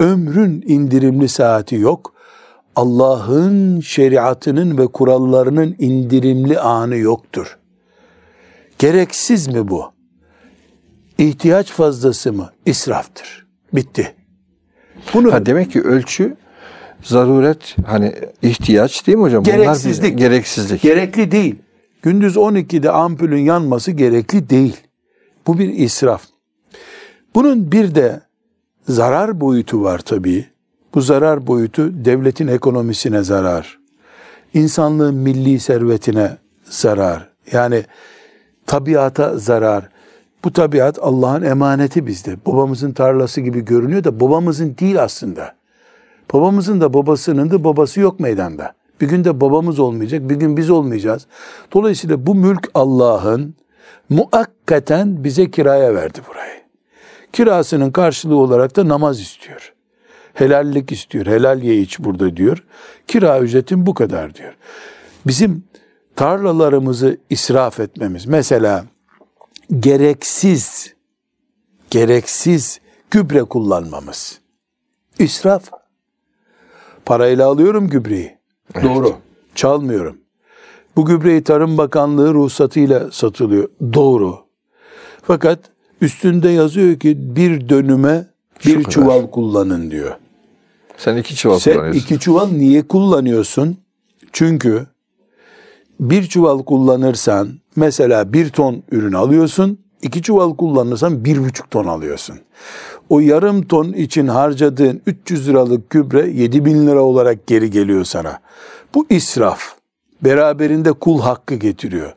Ömrün 0.00 0.64
indirimli 0.66 1.28
saati 1.28 1.76
yok. 1.76 2.14
Allah'ın 2.76 3.80
şeriatının 3.80 4.78
ve 4.78 4.86
kurallarının 4.86 5.76
indirimli 5.78 6.58
anı 6.58 6.96
yoktur. 6.96 7.58
Gereksiz 8.78 9.48
mi 9.48 9.68
bu? 9.68 9.93
İhtiyaç 11.18 11.70
fazlası 11.72 12.32
mı? 12.32 12.50
İsraftır. 12.66 13.46
Bitti. 13.72 14.14
Bunu 15.14 15.32
Ha, 15.32 15.46
demek 15.46 15.72
ki 15.72 15.82
ölçü 15.82 16.36
zaruret 17.02 17.76
hani 17.86 18.14
ihtiyaç 18.42 19.06
değil 19.06 19.18
mi 19.18 19.22
hocam? 19.22 19.44
Bunlar 19.44 19.56
Gereksizlik. 19.56 20.18
gereksizlik. 20.18 20.82
Gerekli 20.82 21.30
değil. 21.30 21.56
Gündüz 22.02 22.36
12'de 22.36 22.90
ampulün 22.90 23.38
yanması 23.40 23.90
gerekli 23.90 24.50
değil. 24.50 24.76
Bu 25.46 25.58
bir 25.58 25.68
israf. 25.68 26.22
Bunun 27.34 27.72
bir 27.72 27.94
de 27.94 28.20
zarar 28.88 29.40
boyutu 29.40 29.82
var 29.82 29.98
tabii. 29.98 30.46
Bu 30.94 31.00
zarar 31.00 31.46
boyutu 31.46 32.04
devletin 32.04 32.46
ekonomisine 32.46 33.22
zarar. 33.22 33.78
İnsanlığın 34.54 35.14
milli 35.14 35.60
servetine 35.60 36.36
zarar. 36.64 37.28
Yani 37.52 37.84
tabiata 38.66 39.38
zarar. 39.38 39.88
Bu 40.44 40.52
tabiat 40.52 40.98
Allah'ın 41.02 41.42
emaneti 41.42 42.06
bizde. 42.06 42.36
Babamızın 42.46 42.92
tarlası 42.92 43.40
gibi 43.40 43.64
görünüyor 43.64 44.04
da 44.04 44.20
babamızın 44.20 44.76
değil 44.80 45.02
aslında. 45.02 45.54
Babamızın 46.32 46.80
da 46.80 46.94
babasının 46.94 47.50
da 47.50 47.64
babası 47.64 48.00
yok 48.00 48.20
meydanda. 48.20 48.74
Bir 49.00 49.08
gün 49.08 49.24
de 49.24 49.40
babamız 49.40 49.78
olmayacak, 49.78 50.28
bir 50.28 50.36
gün 50.36 50.56
biz 50.56 50.70
olmayacağız. 50.70 51.26
Dolayısıyla 51.72 52.26
bu 52.26 52.34
mülk 52.34 52.70
Allah'ın 52.74 53.54
muakkaten 54.08 55.24
bize 55.24 55.50
kiraya 55.50 55.94
verdi 55.94 56.18
burayı. 56.30 56.60
Kirasının 57.32 57.90
karşılığı 57.90 58.36
olarak 58.36 58.76
da 58.76 58.88
namaz 58.88 59.20
istiyor. 59.20 59.72
Helallik 60.34 60.92
istiyor. 60.92 61.26
Helal 61.26 61.62
ye 61.62 61.80
iç 61.80 62.00
burada 62.00 62.36
diyor. 62.36 62.64
Kira 63.06 63.40
ücretin 63.40 63.86
bu 63.86 63.94
kadar 63.94 64.34
diyor. 64.34 64.56
Bizim 65.26 65.64
tarlalarımızı 66.16 67.18
israf 67.30 67.80
etmemiz. 67.80 68.26
Mesela 68.26 68.84
gereksiz 69.80 70.94
gereksiz 71.90 72.80
gübre 73.10 73.42
kullanmamız. 73.44 74.38
İsraf. 75.18 75.70
Parayla 77.04 77.46
alıyorum 77.46 77.88
gübreyi. 77.88 78.38
Doğru. 78.82 79.16
Çalmıyorum. 79.54 80.18
Bu 80.96 81.04
gübreyi 81.04 81.44
Tarım 81.44 81.78
Bakanlığı 81.78 82.34
ruhsatıyla 82.34 83.10
satılıyor. 83.10 83.68
Doğru. 83.92 84.38
Fakat 85.22 85.58
üstünde 86.00 86.48
yazıyor 86.48 86.98
ki 86.98 87.36
bir 87.36 87.68
dönüme 87.68 88.26
bir 88.66 88.74
kadar. 88.74 88.90
çuval 88.90 89.30
kullanın 89.30 89.90
diyor. 89.90 90.16
Sen 90.96 91.16
iki 91.16 91.36
çuval 91.36 91.58
Sen 91.58 91.72
kullanıyorsun. 91.74 92.00
iki 92.00 92.18
çuval 92.18 92.48
niye 92.48 92.88
kullanıyorsun? 92.88 93.76
Çünkü 94.32 94.86
bir 96.00 96.26
çuval 96.26 96.62
kullanırsan 96.62 97.48
mesela 97.76 98.32
bir 98.32 98.48
ton 98.48 98.82
ürün 98.90 99.12
alıyorsun. 99.12 99.78
iki 100.02 100.22
çuval 100.22 100.56
kullanırsan 100.56 101.24
bir 101.24 101.44
buçuk 101.44 101.70
ton 101.70 101.84
alıyorsun. 101.84 102.38
O 103.10 103.20
yarım 103.20 103.62
ton 103.62 103.92
için 103.92 104.26
harcadığın 104.26 105.02
300 105.06 105.48
liralık 105.48 105.90
gübre 105.90 106.28
7 106.28 106.64
bin 106.64 106.86
lira 106.86 107.02
olarak 107.02 107.46
geri 107.46 107.70
geliyor 107.70 108.04
sana. 108.04 108.40
Bu 108.94 109.06
israf. 109.10 109.60
Beraberinde 110.22 110.92
kul 110.92 111.20
hakkı 111.20 111.54
getiriyor. 111.54 112.12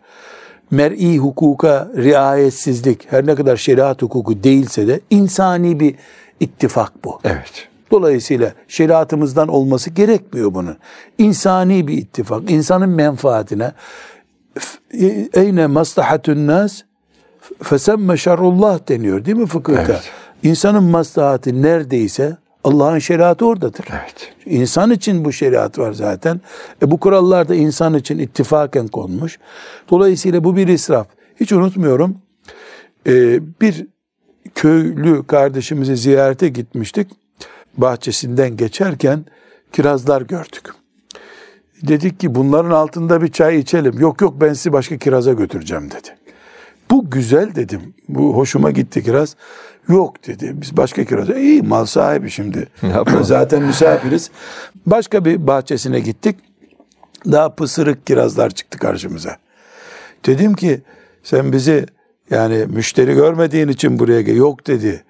Mer'i 0.71 1.17
hukuka 1.17 1.91
riayetsizlik 1.97 3.11
her 3.11 3.25
ne 3.25 3.35
kadar 3.35 3.57
şeriat 3.57 4.01
hukuku 4.01 4.43
değilse 4.43 4.87
de 4.87 4.99
insani 5.09 5.79
bir 5.79 5.95
ittifak 6.39 7.03
bu. 7.03 7.19
Evet. 7.23 7.67
Dolayısıyla 7.91 8.53
şeriatımızdan 8.67 9.47
olması 9.47 9.89
gerekmiyor 9.89 10.53
bunun. 10.53 10.77
İnsani 11.17 11.87
bir 11.87 11.97
ittifak, 11.97 12.51
insanın 12.51 12.89
menfaatine 12.89 13.71
eyne 15.33 15.67
maslahatun 15.67 16.47
nas 16.47 16.81
fesemme 17.63 18.17
şerrullah 18.17 18.89
deniyor 18.89 19.25
değil 19.25 19.37
mi 19.37 19.45
fıkıhta? 19.45 19.81
Evet. 19.81 20.11
İnsanın 20.43 20.83
maslahatı 20.83 21.61
neredeyse 21.61 22.37
Allah'ın 22.63 22.99
şeriatı 22.99 23.45
oradadır. 23.45 23.85
Evet. 23.91 24.33
İnsan 24.45 24.91
için 24.91 25.25
bu 25.25 25.33
şeriat 25.33 25.79
var 25.79 25.93
zaten. 25.93 26.41
E 26.81 26.91
bu 26.91 26.99
kurallar 26.99 27.49
da 27.49 27.55
insan 27.55 27.93
için 27.93 28.19
ittifaken 28.19 28.87
konmuş. 28.87 29.39
Dolayısıyla 29.89 30.43
bu 30.43 30.55
bir 30.55 30.67
israf. 30.67 31.07
Hiç 31.39 31.51
unutmuyorum. 31.51 32.17
e, 33.07 33.39
bir 33.61 33.87
köylü 34.55 35.27
kardeşimizi 35.27 35.97
ziyarete 35.97 36.49
gitmiştik. 36.49 37.07
Bahçesinden 37.77 38.57
geçerken 38.57 39.25
kirazlar 39.71 40.21
gördük. 40.21 40.73
Dedik 41.81 42.19
ki 42.19 42.35
bunların 42.35 42.71
altında 42.71 43.21
bir 43.21 43.31
çay 43.31 43.59
içelim. 43.59 43.99
Yok 43.99 44.21
yok 44.21 44.33
ben 44.41 44.53
sizi 44.53 44.73
başka 44.73 44.97
kiraza 44.97 45.33
götüreceğim 45.33 45.91
dedi. 45.91 46.17
Bu 46.91 47.09
güzel 47.09 47.55
dedim. 47.55 47.93
Bu 48.09 48.35
hoşuma 48.35 48.71
gitti 48.71 49.03
kiraz. 49.03 49.35
Yok 49.89 50.27
dedi. 50.27 50.51
Biz 50.55 50.77
başka 50.77 51.05
kiraza. 51.05 51.35
İyi 51.35 51.61
mal 51.61 51.85
sahibi 51.85 52.29
şimdi. 52.29 52.67
Zaten 53.21 53.63
misafiriz. 53.63 54.31
Başka 54.85 55.25
bir 55.25 55.47
bahçesine 55.47 55.99
gittik. 55.99 56.35
Daha 57.25 57.55
pısırık 57.55 58.07
kirazlar 58.07 58.49
çıktı 58.49 58.79
karşımıza. 58.79 59.37
Dedim 60.25 60.53
ki 60.53 60.81
sen 61.23 61.51
bizi 61.51 61.85
yani 62.29 62.65
müşteri 62.65 63.13
görmediğin 63.13 63.67
için 63.67 63.99
buraya 63.99 64.21
gel. 64.21 64.35
Yok 64.35 64.67
dedi. 64.67 65.03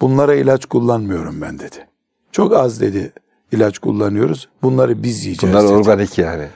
Bunlara 0.00 0.34
ilaç 0.34 0.66
kullanmıyorum 0.66 1.40
ben 1.40 1.58
dedi. 1.58 1.86
Çok 2.32 2.56
az 2.56 2.80
dedi 2.80 3.12
ilaç 3.52 3.78
kullanıyoruz. 3.78 4.48
Bunları 4.62 5.02
biz 5.02 5.24
yiyeceğiz 5.24 5.54
Bunlar 5.54 5.64
dedi. 5.68 5.72
organik 5.72 6.18
yani. 6.18 6.46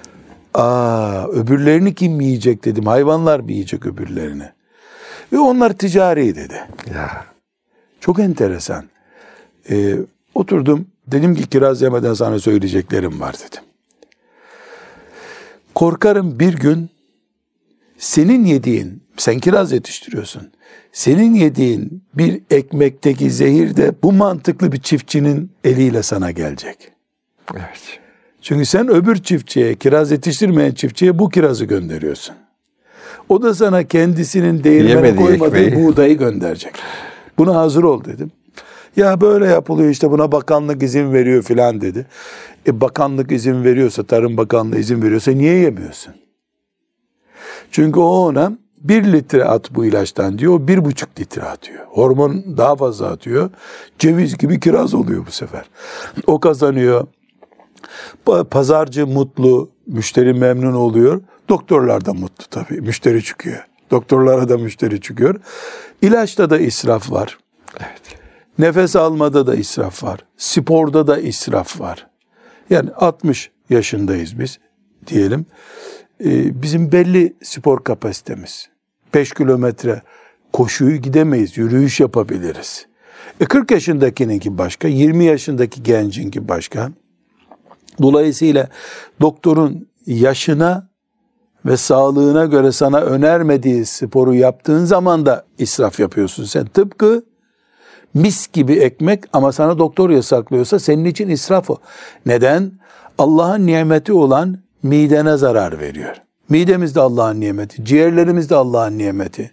Aa, 0.54 1.26
öbürlerini 1.28 1.94
kim 1.94 2.20
yiyecek 2.20 2.64
dedim. 2.64 2.86
Hayvanlar 2.86 3.40
mı 3.40 3.52
yiyecek 3.52 3.86
öbürlerini? 3.86 4.48
Ve 5.32 5.38
onlar 5.38 5.72
ticari 5.72 6.36
dedi. 6.36 6.60
Ya. 6.94 7.24
Çok 8.00 8.18
enteresan. 8.18 8.84
Ee, 9.70 9.96
oturdum. 10.34 10.86
Dedim 11.06 11.34
ki 11.34 11.46
kiraz 11.46 11.82
yemeden 11.82 12.14
sana 12.14 12.38
söyleyeceklerim 12.38 13.20
var 13.20 13.34
dedim. 13.34 13.62
Korkarım 15.74 16.40
bir 16.40 16.54
gün 16.56 16.90
senin 17.98 18.44
yediğin, 18.44 19.02
sen 19.16 19.38
kiraz 19.38 19.72
yetiştiriyorsun. 19.72 20.50
Senin 20.92 21.34
yediğin 21.34 22.02
bir 22.14 22.40
ekmekteki 22.50 23.30
zehir 23.30 23.76
de 23.76 23.92
bu 24.02 24.12
mantıklı 24.12 24.72
bir 24.72 24.80
çiftçinin 24.80 25.50
eliyle 25.64 26.02
sana 26.02 26.30
gelecek. 26.30 26.76
Evet. 27.54 28.00
Çünkü 28.42 28.66
sen 28.66 28.88
öbür 28.88 29.16
çiftçiye, 29.16 29.74
kiraz 29.74 30.10
yetiştirmeyen 30.10 30.72
çiftçiye 30.72 31.18
bu 31.18 31.28
kirazı 31.28 31.64
gönderiyorsun. 31.64 32.34
O 33.28 33.42
da 33.42 33.54
sana 33.54 33.84
kendisinin 33.84 34.64
değirmene 34.64 35.16
koymadığı 35.16 35.58
ekmeği. 35.58 35.84
buğdayı 35.86 36.18
gönderecek. 36.18 36.72
Buna 37.38 37.54
hazır 37.54 37.82
ol 37.82 38.04
dedim. 38.04 38.30
Ya 38.96 39.20
böyle 39.20 39.46
yapılıyor 39.46 39.90
işte 39.90 40.10
buna 40.10 40.32
bakanlık 40.32 40.82
izin 40.82 41.12
veriyor 41.12 41.42
filan 41.42 41.80
dedi. 41.80 42.06
E 42.66 42.80
bakanlık 42.80 43.32
izin 43.32 43.64
veriyorsa, 43.64 44.02
Tarım 44.02 44.36
Bakanlığı 44.36 44.78
izin 44.78 45.02
veriyorsa 45.02 45.32
niye 45.32 45.54
yemiyorsun? 45.54 46.14
Çünkü 47.70 48.00
o 48.00 48.04
ona 48.04 48.52
bir 48.88 49.12
litre 49.12 49.44
at 49.44 49.74
bu 49.74 49.84
ilaçtan 49.84 50.38
diyor, 50.38 50.54
o 50.54 50.68
bir 50.68 50.84
buçuk 50.84 51.20
litre 51.20 51.42
atıyor. 51.42 51.84
Hormon 51.86 52.56
daha 52.56 52.76
fazla 52.76 53.06
atıyor. 53.06 53.50
Ceviz 53.98 54.38
gibi 54.38 54.60
kiraz 54.60 54.94
oluyor 54.94 55.26
bu 55.26 55.30
sefer. 55.30 55.64
O 56.26 56.40
kazanıyor. 56.40 57.06
Pazarcı 58.50 59.06
mutlu, 59.06 59.70
müşteri 59.86 60.34
memnun 60.34 60.72
oluyor. 60.72 61.22
Doktorlar 61.48 62.04
da 62.04 62.12
mutlu 62.12 62.44
tabii, 62.50 62.80
müşteri 62.80 63.24
çıkıyor. 63.24 63.66
Doktorlara 63.90 64.48
da 64.48 64.58
müşteri 64.58 65.00
çıkıyor. 65.00 65.40
İlaçta 66.02 66.50
da 66.50 66.58
israf 66.58 67.12
var. 67.12 67.38
Evet. 67.80 68.02
Nefes 68.58 68.96
almada 68.96 69.46
da 69.46 69.54
israf 69.54 70.04
var. 70.04 70.20
Sporda 70.36 71.06
da 71.06 71.18
israf 71.18 71.80
var. 71.80 72.06
Yani 72.70 72.90
60 72.90 73.50
yaşındayız 73.70 74.38
biz 74.38 74.58
diyelim. 75.06 75.46
Ee, 76.24 76.62
bizim 76.62 76.92
belli 76.92 77.36
spor 77.42 77.84
kapasitemiz. 77.84 78.68
5 79.16 79.34
kilometre 79.34 80.02
koşuyu 80.52 80.96
gidemeyiz, 80.96 81.58
yürüyüş 81.58 82.00
yapabiliriz. 82.00 82.86
E 83.40 83.44
40 83.44 83.70
yaşındakininki 83.70 84.58
başka, 84.58 84.88
20 84.88 85.24
yaşındaki 85.24 85.82
gencinki 85.82 86.48
başka. 86.48 86.90
Dolayısıyla 88.02 88.68
doktorun 89.20 89.88
yaşına 90.06 90.88
ve 91.66 91.76
sağlığına 91.76 92.44
göre 92.44 92.72
sana 92.72 93.00
önermediği 93.00 93.86
sporu 93.86 94.34
yaptığın 94.34 94.84
zaman 94.84 95.26
da 95.26 95.44
israf 95.58 96.00
yapıyorsun 96.00 96.44
sen. 96.44 96.66
Tıpkı 96.66 97.24
mis 98.14 98.52
gibi 98.52 98.72
ekmek 98.72 99.24
ama 99.32 99.52
sana 99.52 99.78
doktor 99.78 100.10
yasaklıyorsa 100.10 100.78
senin 100.78 101.04
için 101.04 101.28
israf 101.28 101.70
o. 101.70 101.76
Neden? 102.26 102.72
Allah'ın 103.18 103.66
nimeti 103.66 104.12
olan 104.12 104.58
midene 104.82 105.36
zarar 105.36 105.78
veriyor. 105.78 106.25
Midemiz 106.48 106.94
de 106.94 107.00
Allah'ın 107.00 107.40
nimeti, 107.40 107.84
ciğerlerimiz 107.84 108.50
de 108.50 108.54
Allah'ın 108.54 108.98
nimeti. 108.98 109.50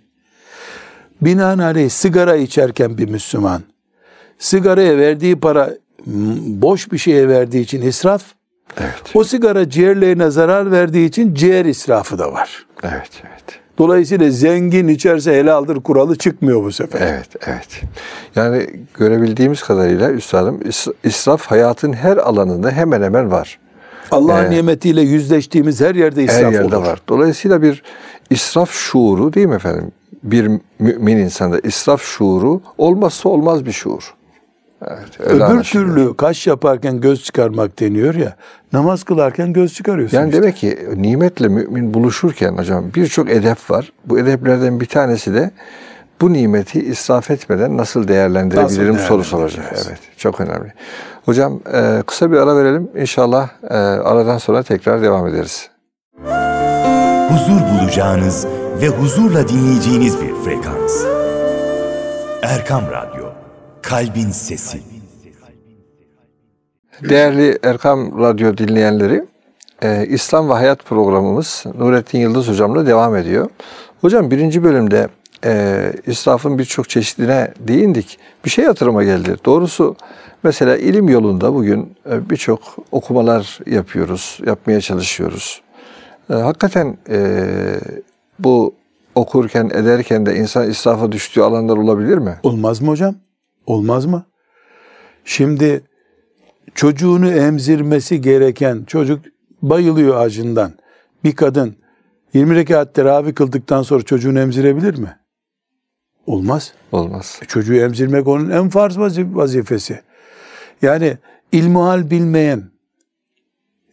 Binaenaleyh 1.21 1.89
sigara 1.89 2.35
içerken 2.35 2.97
bir 2.97 3.09
Müslüman, 3.09 3.61
sigaraya 4.37 4.97
verdiği 4.97 5.39
para 5.39 5.69
boş 6.45 6.91
bir 6.91 6.97
şeye 6.97 7.29
verdiği 7.29 7.61
için 7.61 7.81
israf, 7.81 8.23
evet. 8.77 9.03
o 9.13 9.23
sigara 9.23 9.69
ciğerlerine 9.69 10.29
zarar 10.29 10.71
verdiği 10.71 11.07
için 11.07 11.33
ciğer 11.33 11.65
israfı 11.65 12.19
da 12.19 12.33
var. 12.33 12.65
Evet, 12.83 13.09
evet. 13.23 13.59
Dolayısıyla 13.77 14.31
zengin 14.31 14.87
içerse 14.87 15.33
helaldir 15.33 15.75
kuralı 15.75 16.17
çıkmıyor 16.17 16.63
bu 16.63 16.71
sefer. 16.71 17.01
Evet, 17.01 17.29
evet. 17.47 17.81
Yani 18.35 18.69
görebildiğimiz 18.93 19.63
kadarıyla 19.63 20.11
üstadım 20.11 20.59
israf 21.03 21.45
hayatın 21.45 21.93
her 21.93 22.17
alanında 22.17 22.71
hemen 22.71 23.01
hemen 23.01 23.31
var. 23.31 23.59
Allah'ın 24.11 24.51
ee, 24.51 24.55
nimetiyle 24.55 25.01
yüzleştiğimiz 25.01 25.81
her 25.81 25.95
yerde 25.95 26.23
israf 26.23 26.43
her 26.43 26.51
yerde 26.51 26.75
olur. 26.77 26.85
var. 26.85 27.01
Dolayısıyla 27.07 27.61
bir 27.61 27.83
israf 28.29 28.71
şuuru 28.71 29.33
değil 29.33 29.47
mi 29.47 29.55
efendim? 29.55 29.91
Bir 30.23 30.51
mümin 30.79 31.17
insanda 31.17 31.59
israf 31.59 32.01
şuuru 32.01 32.61
olmazsa 32.77 33.29
olmaz 33.29 33.65
bir 33.65 33.71
şuur. 33.71 34.13
Evet, 34.87 35.19
Öbür 35.19 35.63
türlü 35.63 36.17
kaş 36.17 36.47
yaparken 36.47 37.01
göz 37.01 37.23
çıkarmak 37.23 37.79
deniyor 37.79 38.15
ya. 38.15 38.35
Namaz 38.73 39.03
kılarken 39.03 39.53
göz 39.53 39.73
çıkarıyorsun. 39.73 40.17
Yani 40.17 40.29
işte. 40.29 40.41
demek 40.41 40.55
ki 40.55 40.79
nimetle 40.95 41.47
mümin 41.47 41.93
buluşurken 41.93 42.57
hocam 42.57 42.85
birçok 42.95 43.29
edep 43.29 43.71
var. 43.71 43.91
Bu 44.05 44.19
edeplerden 44.19 44.79
bir 44.79 44.85
tanesi 44.85 45.33
de 45.33 45.51
bu 46.21 46.33
nimeti 46.33 46.79
israf 46.85 47.31
etmeden 47.31 47.77
nasıl 47.77 48.07
değerlendirebilirim 48.07 48.93
nasıl 48.93 49.07
soru 49.07 49.23
soracak. 49.23 49.65
Evet, 49.73 49.99
çok 50.17 50.41
önemli. 50.41 50.73
Hocam 51.25 51.59
e, 51.73 52.03
kısa 52.07 52.31
bir 52.31 52.37
ara 52.37 52.57
verelim. 52.57 52.91
İnşallah 52.95 53.49
e, 53.69 53.73
aradan 53.77 54.37
sonra 54.37 54.63
tekrar 54.63 55.01
devam 55.01 55.27
ederiz. 55.27 55.69
Huzur 57.29 57.61
bulacağınız 57.71 58.47
ve 58.81 58.87
huzurla 58.87 59.47
dinleyeceğiniz 59.47 60.21
bir 60.21 60.35
frekans. 60.35 61.03
Erkam 62.43 62.83
Radyo, 62.91 63.25
Kalbin 63.81 64.31
Sesi. 64.31 64.81
Değerli 67.09 67.59
Erkam 67.63 68.19
Radyo 68.19 68.57
dinleyenleri, 68.57 69.25
e, 69.81 70.05
İslam 70.05 70.49
ve 70.49 70.53
Hayat 70.53 70.85
programımız 70.85 71.63
Nurettin 71.77 72.19
Yıldız 72.19 72.47
Hocam'la 72.47 72.85
devam 72.85 73.15
ediyor. 73.15 73.49
Hocam 74.01 74.31
birinci 74.31 74.63
bölümde 74.63 75.07
e, 75.45 75.93
israfın 76.07 76.59
birçok 76.59 76.89
çeşidine 76.89 77.53
değindik. 77.59 78.19
Bir 78.45 78.49
şey 78.49 78.65
hatırıma 78.65 79.03
geldi. 79.03 79.35
Doğrusu 79.45 79.95
mesela 80.43 80.77
ilim 80.77 81.09
yolunda 81.09 81.53
bugün 81.53 81.95
e, 82.11 82.29
birçok 82.29 82.61
okumalar 82.91 83.59
yapıyoruz, 83.65 84.39
yapmaya 84.45 84.81
çalışıyoruz. 84.81 85.61
E, 86.29 86.33
hakikaten 86.33 86.97
e, 87.09 87.45
bu 88.39 88.75
okurken, 89.15 89.65
ederken 89.65 90.25
de 90.25 90.35
insan 90.35 90.69
israfa 90.69 91.11
düştüğü 91.11 91.41
alanlar 91.41 91.77
olabilir 91.77 92.17
mi? 92.17 92.39
Olmaz 92.43 92.81
mı 92.81 92.87
hocam? 92.87 93.15
Olmaz 93.65 94.05
mı? 94.05 94.25
Şimdi 95.25 95.81
çocuğunu 96.75 97.31
emzirmesi 97.31 98.21
gereken 98.21 98.83
çocuk 98.87 99.25
bayılıyor 99.61 100.21
acından. 100.21 100.71
Bir 101.23 101.35
kadın 101.35 101.75
20 102.33 102.55
rekat 102.55 102.93
teravih 102.93 103.35
kıldıktan 103.35 103.81
sonra 103.81 104.03
çocuğunu 104.03 104.39
emzirebilir 104.39 104.97
mi? 104.97 105.17
Olmaz. 106.27 106.73
Olmaz. 106.91 107.39
E, 107.41 107.45
çocuğu 107.45 107.75
emzirmek 107.75 108.27
onun 108.27 108.49
en 108.49 108.69
farz 108.69 108.97
vazifesi. 109.17 110.01
Yani 110.81 111.17
ilmuhal 111.51 112.09
bilmeyen 112.09 112.63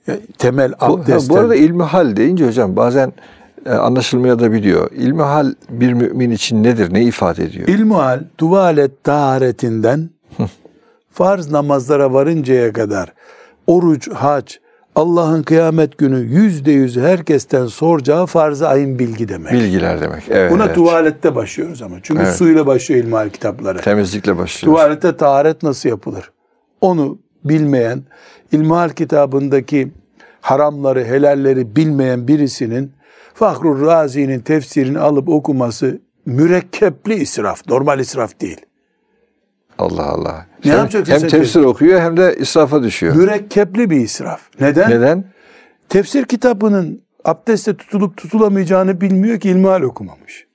yani 0.06 0.20
temel 0.38 0.72
abdestten... 0.80 1.28
Bu, 1.28 1.34
bu 1.34 1.38
arada 1.38 1.54
ilmihal 1.54 2.16
deyince 2.16 2.46
hocam 2.46 2.76
bazen 2.76 3.12
e, 3.66 3.70
anlaşılmaya 3.70 4.38
da 4.38 4.52
biliyor. 4.52 4.90
İlmihal 4.92 5.54
bir 5.70 5.92
mümin 5.92 6.30
için 6.30 6.62
nedir? 6.62 6.94
Ne 6.94 7.04
ifade 7.04 7.44
ediyor? 7.44 7.68
İlmihal 7.68 8.24
tuvalet 8.38 9.04
taharetinden 9.04 10.10
farz 11.12 11.50
namazlara 11.50 12.12
varıncaya 12.12 12.72
kadar 12.72 13.12
oruç, 13.66 14.08
hac, 14.08 14.54
Allah'ın 14.94 15.42
kıyamet 15.42 15.98
günü 15.98 16.18
yüzde 16.18 16.72
yüz 16.72 16.96
herkesten 16.96 17.66
soracağı 17.66 18.26
farz-ı 18.26 18.68
ayın 18.68 18.98
bilgi 18.98 19.29
demek. 19.29 19.53
Bilgiler 19.53 20.00
demek. 20.00 20.22
Evet, 20.31 20.53
Buna 20.53 20.64
evet. 20.64 20.74
tuvalette 20.74 21.35
başlıyoruz 21.35 21.83
ama. 21.83 21.96
Çünkü 22.03 22.22
evet. 22.22 22.35
suyla 22.35 22.66
başlıyor 22.66 23.05
ilmihal 23.05 23.29
kitapları. 23.29 23.79
Temizlikle 23.81 24.38
başlıyor. 24.38 24.76
Tuvalette 24.76 25.16
taharet 25.16 25.62
nasıl 25.62 25.88
yapılır? 25.88 26.31
Onu 26.81 27.18
bilmeyen, 27.44 28.03
ilmihal 28.53 28.88
kitabındaki 28.88 29.92
haramları, 30.40 31.05
helalleri 31.05 31.76
bilmeyen 31.76 32.29
birisinin 32.29 32.92
Fahrur 33.35 33.87
Razi'nin 33.87 34.40
tefsirini 34.40 34.98
alıp 34.98 35.29
okuması 35.29 36.00
mürekkepli 36.26 37.14
israf, 37.14 37.68
normal 37.68 38.00
israf 38.00 38.40
değil. 38.40 38.61
Allah 39.80 40.06
Allah. 40.06 40.46
Ne 40.64 40.70
hem, 40.70 40.78
yapacaksın 40.78 41.12
hem 41.12 41.28
tefsir 41.28 41.60
okuyor 41.60 42.00
hem 42.00 42.16
de 42.16 42.36
israfa 42.38 42.82
düşüyor. 42.82 43.14
Mürekkepli 43.14 43.90
bir 43.90 44.00
israf. 44.00 44.40
Neden? 44.60 44.90
Neden? 44.90 45.24
Tefsir 45.88 46.24
kitabının 46.24 47.02
abdestte 47.24 47.76
tutulup 47.76 48.16
tutulamayacağını 48.16 49.00
bilmiyor 49.00 49.40
ki 49.40 49.50
ilmihal 49.50 49.82
okumamış. 49.82 50.46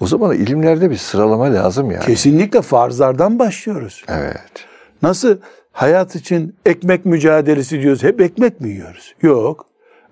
O 0.00 0.06
zaman 0.06 0.36
ilimlerde 0.36 0.90
bir 0.90 0.96
sıralama 0.96 1.54
lazım 1.54 1.90
yani. 1.90 2.04
Kesinlikle 2.04 2.62
farzlardan 2.62 3.38
başlıyoruz. 3.38 4.04
Evet. 4.08 4.66
Nasıl 5.02 5.36
hayat 5.72 6.16
için 6.16 6.54
ekmek 6.66 7.06
mücadelesi 7.06 7.82
diyoruz. 7.82 8.02
Hep 8.02 8.20
ekmek 8.20 8.60
mi 8.60 8.68
yiyoruz? 8.68 9.14
Yok. 9.22 9.66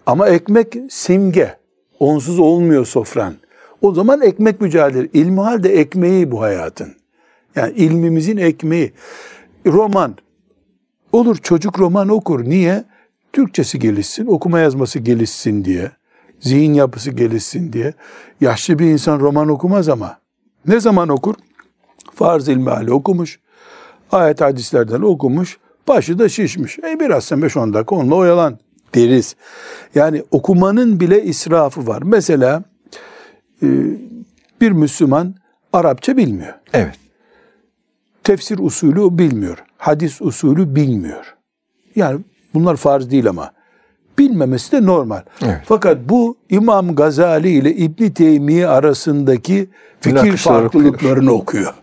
Ama 0.06 0.28
ekmek 0.28 0.76
simge. 0.90 1.56
Onsuz 1.98 2.38
olmuyor 2.38 2.86
sofran. 2.86 3.34
O 3.82 3.94
zaman 3.94 4.22
ekmek 4.22 4.60
mücadele. 4.60 5.08
İlmihal 5.12 5.62
de 5.62 5.80
ekmeği 5.80 6.30
bu 6.30 6.40
hayatın. 6.40 6.97
Yani 7.58 7.72
ilmimizin 7.72 8.36
ekmeği. 8.36 8.92
Roman. 9.66 10.16
Olur 11.12 11.36
çocuk 11.36 11.78
roman 11.78 12.08
okur. 12.08 12.44
Niye? 12.44 12.84
Türkçesi 13.32 13.78
gelişsin, 13.78 14.26
okuma 14.26 14.58
yazması 14.58 14.98
gelişsin 14.98 15.64
diye. 15.64 15.90
Zihin 16.40 16.74
yapısı 16.74 17.10
gelişsin 17.10 17.72
diye. 17.72 17.94
Yaşlı 18.40 18.78
bir 18.78 18.86
insan 18.86 19.20
roman 19.20 19.48
okumaz 19.48 19.88
ama. 19.88 20.18
Ne 20.66 20.80
zaman 20.80 21.08
okur? 21.08 21.34
Farz 22.14 22.48
ilmihali 22.48 22.92
okumuş. 22.92 23.40
Ayet 24.12 24.40
hadislerden 24.40 25.00
okumuş. 25.00 25.58
Başı 25.88 26.18
da 26.18 26.28
şişmiş. 26.28 26.78
E 26.78 27.00
biraz 27.00 27.24
sen 27.24 27.38
5-10 27.38 27.74
dakika 27.74 27.94
onunla 27.94 28.14
oyalan 28.14 28.58
deriz. 28.94 29.36
Yani 29.94 30.22
okumanın 30.30 31.00
bile 31.00 31.24
israfı 31.24 31.86
var. 31.86 32.02
Mesela 32.02 32.62
e, 33.62 33.66
bir 34.60 34.70
Müslüman 34.70 35.34
Arapça 35.72 36.16
bilmiyor. 36.16 36.54
Evet. 36.72 37.07
Tefsir 38.28 38.58
usulü 38.58 39.18
bilmiyor. 39.18 39.64
Hadis 39.78 40.22
usulü 40.22 40.74
bilmiyor. 40.74 41.36
Yani 41.96 42.20
bunlar 42.54 42.76
farz 42.76 43.10
değil 43.10 43.28
ama 43.28 43.52
bilmemesi 44.18 44.72
de 44.72 44.86
normal. 44.86 45.22
Evet. 45.44 45.60
Fakat 45.64 45.98
bu 46.08 46.36
İmam 46.50 46.94
Gazali 46.94 47.50
ile 47.50 47.74
İbn 47.74 48.10
Teymiye 48.10 48.68
arasındaki 48.68 49.68
fikir 50.00 50.36
farklılıklarını 50.36 51.32
okuyor. 51.32 51.74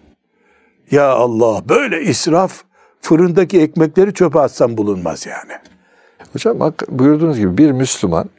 Ya 0.91 1.09
Allah 1.09 1.69
böyle 1.69 2.01
israf 2.01 2.63
fırındaki 3.01 3.61
ekmekleri 3.61 4.13
çöpe 4.13 4.39
atsam 4.39 4.77
bulunmaz 4.77 5.25
yani. 5.25 5.59
Hocam 6.33 6.59
bak 6.59 6.83
buyurduğunuz 6.89 7.37
gibi 7.39 7.57
bir 7.57 7.71
Müslüman 7.71 8.29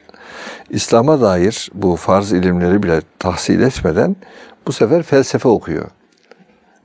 İslam'a 0.69 1.21
dair 1.21 1.69
bu 1.73 1.95
farz 1.95 2.31
ilimleri 2.33 2.83
bile 2.83 3.01
tahsil 3.19 3.61
etmeden 3.61 4.15
bu 4.67 4.71
sefer 4.71 5.03
felsefe 5.03 5.49
okuyor. 5.49 5.96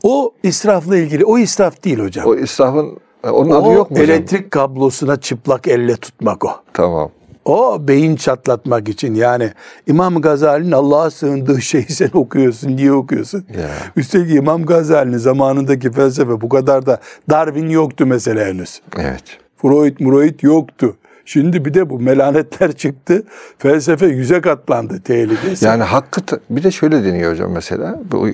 O 0.02 0.32
israfla 0.42 0.96
ilgili 0.96 1.24
o 1.24 1.38
israf 1.38 1.84
değil 1.84 1.98
hocam. 1.98 2.26
O 2.26 2.34
israfın 2.36 2.98
onun 3.22 3.50
O 3.50 3.54
adı 3.54 3.72
yok 3.72 3.90
mu 3.90 3.96
hocam? 3.96 4.10
elektrik 4.10 4.50
kablosuna 4.50 5.20
çıplak 5.20 5.68
elle 5.68 5.96
tutmak 5.96 6.44
o. 6.44 6.50
Tamam. 6.72 7.10
O 7.44 7.88
beyin 7.88 8.16
çatlatmak 8.16 8.88
için 8.88 9.14
yani 9.14 9.50
İmam 9.86 10.20
Gazali'nin 10.20 10.72
Allah'a 10.72 11.10
sığındığı 11.10 11.62
şeyi 11.62 11.84
sen 11.86 12.10
okuyorsun 12.14 12.78
diye 12.78 12.92
okuyorsun. 12.92 13.44
Ya. 13.58 13.68
Üstelik 13.96 14.34
İmam 14.36 14.66
Gazali'nin 14.66 15.18
zamanındaki 15.18 15.92
felsefe 15.92 16.40
bu 16.40 16.48
kadar 16.48 16.86
da 16.86 17.00
Darwin 17.30 17.68
yoktu 17.68 18.06
mesela 18.06 18.46
henüz. 18.46 18.80
Evet. 18.98 19.24
Freud, 19.56 19.96
Muraid 20.00 20.40
yoktu. 20.42 20.96
Şimdi 21.32 21.64
bir 21.64 21.74
de 21.74 21.90
bu 21.90 22.00
melanetler 22.00 22.72
çıktı. 22.72 23.22
Felsefe 23.58 24.06
yüze 24.06 24.40
katlandı 24.40 25.00
tehlikesi. 25.00 25.64
Yani 25.64 25.82
hakkı 25.82 26.20
bir 26.50 26.62
de 26.62 26.70
şöyle 26.70 27.04
deniyor 27.04 27.32
hocam 27.32 27.52
mesela. 27.52 28.00
Bu 28.12 28.28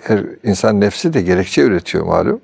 her 0.00 0.22
insan 0.42 0.80
nefsi 0.80 1.12
de 1.12 1.22
gerekçe 1.22 1.62
üretiyor 1.62 2.04
malum. 2.04 2.40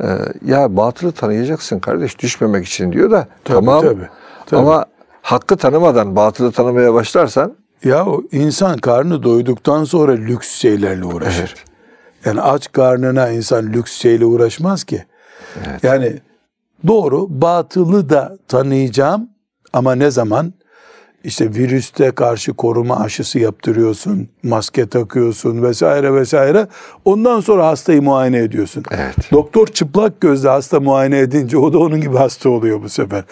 Ee, 0.00 0.06
ya 0.44 0.76
batılı 0.76 1.12
tanıyacaksın 1.12 1.78
kardeş 1.78 2.18
düşmemek 2.18 2.66
için 2.66 2.92
diyor 2.92 3.10
da 3.10 3.28
Tabii, 3.44 3.56
tamam. 3.56 3.80
tabii, 3.80 4.08
tabii. 4.46 4.60
Ama 4.60 4.84
hakkı 5.22 5.56
tanımadan 5.56 6.16
batılı 6.16 6.52
tanımaya 6.52 6.94
başlarsan 6.94 7.56
Ya 7.84 8.06
o 8.06 8.22
insan 8.32 8.78
karnı 8.78 9.22
doyduktan 9.22 9.84
sonra 9.84 10.12
lüks 10.12 10.48
şeylerle 10.48 11.04
uğraşır. 11.04 11.54
Yani 12.24 12.40
aç 12.40 12.72
karnına 12.72 13.30
insan 13.30 13.72
lüks 13.72 13.92
şeyle 13.92 14.24
uğraşmaz 14.24 14.84
ki. 14.84 15.04
Yani 15.82 16.12
doğru 16.86 17.26
batılı 17.28 18.08
da 18.08 18.38
tanıyacağım 18.48 19.28
ama 19.72 19.94
ne 19.94 20.10
zaman? 20.10 20.52
İşte 21.24 21.54
virüste 21.54 22.10
karşı 22.10 22.54
koruma 22.54 23.00
aşısı 23.00 23.38
yaptırıyorsun, 23.38 24.28
maske 24.42 24.88
takıyorsun 24.88 25.62
vesaire 25.62 26.14
vesaire. 26.14 26.66
Ondan 27.04 27.40
sonra 27.40 27.66
hastayı 27.66 28.02
muayene 28.02 28.38
ediyorsun. 28.38 28.84
Evet. 28.90 29.14
Doktor 29.32 29.66
çıplak 29.66 30.20
gözle 30.20 30.48
hasta 30.48 30.80
muayene 30.80 31.18
edince 31.18 31.58
o 31.58 31.72
da 31.72 31.78
onun 31.78 32.00
gibi 32.00 32.16
hasta 32.16 32.50
oluyor 32.50 32.82
bu 32.82 32.88
sefer. 32.88 33.24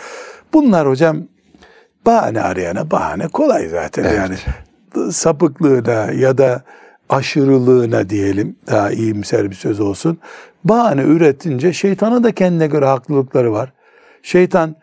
Bunlar 0.53 0.89
hocam 0.89 1.17
bahane 2.07 2.41
arayana 2.41 2.91
bahane 2.91 3.29
kolay 3.29 3.69
zaten 3.69 4.05
Evet. 4.05 4.15
yani 4.17 4.37
sapıklığına 5.13 6.13
ya 6.13 6.39
da 6.39 6.63
aşırılığına 7.15 8.11
diyelim 8.11 8.57
daha 8.67 8.91
iyimser 8.91 9.51
bir 9.51 9.57
söz 9.57 9.81
olsun. 9.81 10.19
Bahane 10.65 11.03
üretince 11.03 11.73
şeytanın 11.73 12.25
da 12.25 12.33
kendine 12.33 12.67
göre 12.67 12.85
haklılıkları 12.85 13.53
var. 13.53 13.73
Şeytan 14.23 14.77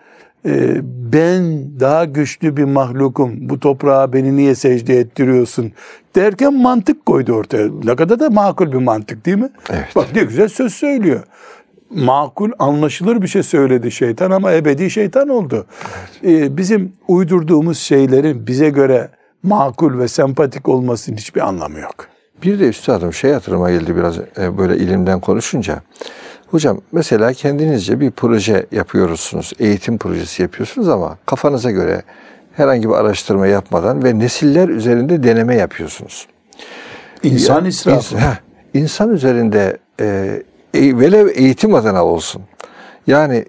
e, 0.46 0.82
ben 1.14 1.44
daha 1.80 2.06
güçlü 2.06 2.58
bir 2.58 2.64
mahlukum 2.64 3.50
bu 3.50 3.60
toprağa 3.60 4.14
beni 4.14 4.38
niye 4.38 4.56
secde 4.56 5.00
ettiriyorsun 5.00 5.72
derken 6.16 6.54
mantık 6.54 7.06
koydu 7.06 7.34
ortaya. 7.34 7.68
Ne 7.84 7.96
kadar 7.96 8.20
da 8.20 8.30
makul 8.30 8.72
bir 8.72 8.78
mantık 8.78 9.26
değil 9.26 9.38
mi? 9.38 9.50
Evet. 9.70 9.88
Bak 9.96 10.08
ne 10.16 10.24
güzel 10.24 10.50
söz 10.50 10.74
söylüyor. 10.74 11.24
Makul 11.90 12.52
anlaşılır 12.60 13.22
bir 13.22 13.28
şey 13.28 13.44
söyledi 13.44 13.92
şeytan 13.92 14.32
ama 14.32 14.54
ebedi 14.54 14.90
şeytan 14.90 15.30
oldu. 15.30 15.66
Ee, 16.24 16.58
bizim 16.58 16.94
uydurduğumuz 17.08 17.78
şeylerin 17.78 18.48
bize 18.48 18.70
göre 18.70 19.10
makul 19.44 20.00
ve 20.00 20.08
sempatik 20.08 20.70
olmasının 20.70 21.18
hiçbir 21.18 21.48
anlamı 21.48 21.80
yok. 21.80 22.11
Bir 22.44 22.60
de 22.60 22.68
üstadım 22.68 23.14
şey 23.14 23.32
hatırıma 23.32 23.72
geldi 23.72 23.96
biraz 23.96 24.18
e, 24.18 24.58
böyle 24.58 24.78
ilimden 24.78 25.20
konuşunca. 25.20 25.82
Hocam 26.48 26.82
mesela 26.92 27.34
kendinizce 27.34 28.00
bir 28.00 28.12
proje 28.12 28.66
yapıyorsunuz, 28.72 29.54
eğitim 29.60 29.98
projesi 29.98 30.42
yapıyorsunuz 30.42 30.90
ama 30.90 31.18
kafanıza 31.26 31.72
göre 31.72 32.02
herhangi 32.54 32.90
bir 32.90 32.94
araştırma 32.94 33.48
yapmadan 33.48 34.04
ve 34.04 34.20
nesiller 34.20 34.70
üzerinde 34.70 35.24
deneme 35.24 35.56
yapıyorsunuz. 35.56 36.28
İnsan 37.24 37.66
israfı. 37.66 38.16
ins- 38.16 38.20
heh, 38.20 38.36
insan 38.74 39.14
üzerinde 39.14 39.78
e, 40.00 40.06
e, 40.74 41.00
velev 41.00 41.28
eğitim 41.36 41.76
adına 41.76 42.06
olsun. 42.06 42.42
Yani 43.08 43.46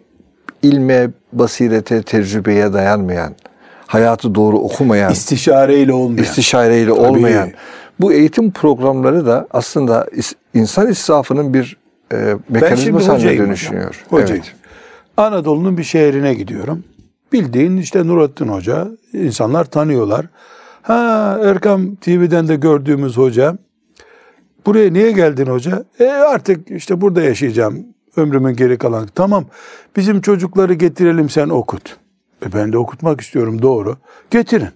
ilme, 0.62 1.10
basirete, 1.32 2.02
tecrübeye 2.02 2.72
dayanmayan, 2.72 3.34
hayatı 3.86 4.34
doğru 4.34 4.58
okumayan, 4.58 5.12
İstişareyle 5.12 5.92
olmayan. 5.92 6.24
istişareyle 6.24 6.92
olmayan 6.92 7.50
bu 8.02 8.12
eğitim 8.12 8.50
programları 8.50 9.26
da 9.26 9.46
aslında 9.50 10.06
insan 10.54 10.88
israfının 10.88 11.54
bir 11.54 11.76
e, 12.12 12.36
mekanizması 12.48 13.10
haline 13.12 13.38
dönüşüyor. 13.38 14.04
hocam. 14.08 14.22
Hocayım. 14.22 14.44
Anadolu'nun 15.16 15.78
bir 15.78 15.82
şehrine 15.82 16.34
gidiyorum. 16.34 16.84
Bildiğin 17.32 17.76
işte 17.76 18.06
Nurattin 18.06 18.48
Hoca. 18.48 18.88
insanlar 19.12 19.64
tanıyorlar. 19.64 20.26
Ha 20.82 21.38
Erkam 21.44 21.94
TV'den 21.96 22.48
de 22.48 22.56
gördüğümüz 22.56 23.16
hoca. 23.16 23.58
Buraya 24.66 24.92
niye 24.92 25.12
geldin 25.12 25.46
hoca? 25.46 25.84
E 26.00 26.06
artık 26.06 26.70
işte 26.70 27.00
burada 27.00 27.22
yaşayacağım 27.22 27.86
ömrümün 28.16 28.56
geri 28.56 28.78
kalan. 28.78 29.08
Tamam 29.14 29.44
bizim 29.96 30.20
çocukları 30.20 30.74
getirelim 30.74 31.30
sen 31.30 31.48
okut. 31.48 31.96
E 32.46 32.52
ben 32.52 32.72
de 32.72 32.78
okutmak 32.78 33.20
istiyorum 33.20 33.62
doğru. 33.62 33.96
Getirin. 34.30 34.68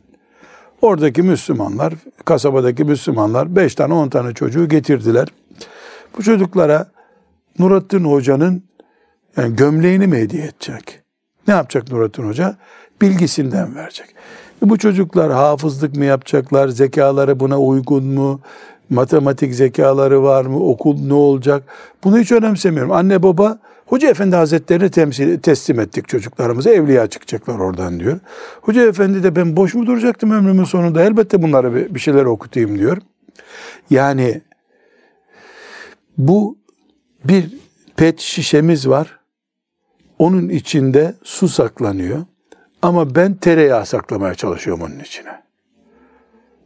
Oradaki 0.82 1.22
Müslümanlar, 1.22 1.94
kasabadaki 2.24 2.84
Müslümanlar 2.84 3.56
beş 3.56 3.74
tane 3.74 3.94
on 3.94 4.08
tane 4.08 4.34
çocuğu 4.34 4.68
getirdiler. 4.68 5.28
Bu 6.18 6.22
çocuklara 6.22 6.86
Nurattin 7.58 8.04
Hoca'nın 8.04 8.62
yani 9.36 9.56
gömleğini 9.56 10.06
mi 10.06 10.16
hediye 10.16 10.44
edecek? 10.44 11.02
Ne 11.48 11.54
yapacak 11.54 11.92
Nurattin 11.92 12.28
Hoca? 12.28 12.56
Bilgisinden 13.02 13.74
verecek. 13.74 14.06
Bu 14.62 14.78
çocuklar 14.78 15.32
hafızlık 15.32 15.96
mı 15.96 16.04
yapacaklar? 16.04 16.68
Zekaları 16.68 17.40
buna 17.40 17.60
uygun 17.60 18.04
mu? 18.04 18.40
Matematik 18.90 19.54
zekaları 19.54 20.22
var 20.22 20.44
mı? 20.44 20.58
Okul 20.58 21.00
ne 21.00 21.14
olacak? 21.14 21.62
Bunu 22.04 22.18
hiç 22.18 22.32
önemsemiyorum. 22.32 22.92
Anne 22.92 23.22
baba 23.22 23.58
Hoca 23.86 24.08
Efendi 24.08 24.36
Hazretlerini 24.36 24.90
temsil, 24.90 25.38
teslim 25.38 25.80
ettik 25.80 26.08
çocuklarımıza. 26.08 26.70
Evliya 26.70 27.06
çıkacaklar 27.06 27.58
oradan 27.58 28.00
diyor. 28.00 28.20
Hoca 28.62 28.86
Efendi 28.88 29.22
de 29.22 29.36
ben 29.36 29.56
boş 29.56 29.74
mu 29.74 29.86
duracaktım 29.86 30.30
ömrümün 30.30 30.64
sonunda? 30.64 31.02
Elbette 31.02 31.42
bunlara 31.42 31.74
bir, 31.74 31.94
bir 31.94 32.00
şeyler 32.00 32.24
okutayım 32.24 32.78
diyor. 32.78 32.98
Yani 33.90 34.40
bu 36.18 36.58
bir 37.24 37.54
pet 37.96 38.20
şişemiz 38.20 38.88
var. 38.88 39.18
Onun 40.18 40.48
içinde 40.48 41.14
su 41.22 41.48
saklanıyor. 41.48 42.24
Ama 42.82 43.14
ben 43.14 43.34
tereyağı 43.34 43.86
saklamaya 43.86 44.34
çalışıyorum 44.34 44.82
onun 44.82 44.98
içine. 44.98 45.42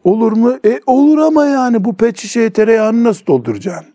Olur 0.05 0.33
mu? 0.33 0.59
E 0.65 0.81
olur 0.87 1.19
ama 1.19 1.45
yani 1.45 1.85
bu 1.85 1.97
pet 1.97 2.19
şişeye 2.19 2.51
tereyağını 2.51 3.05
nasıl 3.05 3.27
dolduracaksın? 3.27 3.95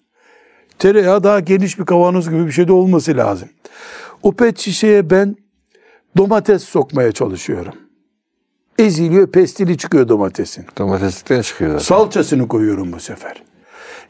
Tereyağı 0.79 1.23
daha 1.23 1.39
geniş 1.39 1.79
bir 1.79 1.85
kavanoz 1.85 2.29
gibi 2.29 2.45
bir 2.45 2.51
şey 2.51 2.67
de 2.67 2.71
olması 2.71 3.17
lazım. 3.17 3.49
O 4.23 4.31
pet 4.31 4.59
şişeye 4.59 5.09
ben 5.09 5.35
domates 6.17 6.63
sokmaya 6.63 7.11
çalışıyorum. 7.11 7.73
Eziliyor, 8.79 9.27
pestili 9.27 9.77
çıkıyor 9.77 10.07
domatesin. 10.07 10.65
Domateslikten 10.77 11.41
çıkıyor 11.41 11.71
zaten. 11.71 11.83
Salçasını 11.83 12.47
koyuyorum 12.47 12.93
bu 12.93 12.99
sefer. 12.99 13.43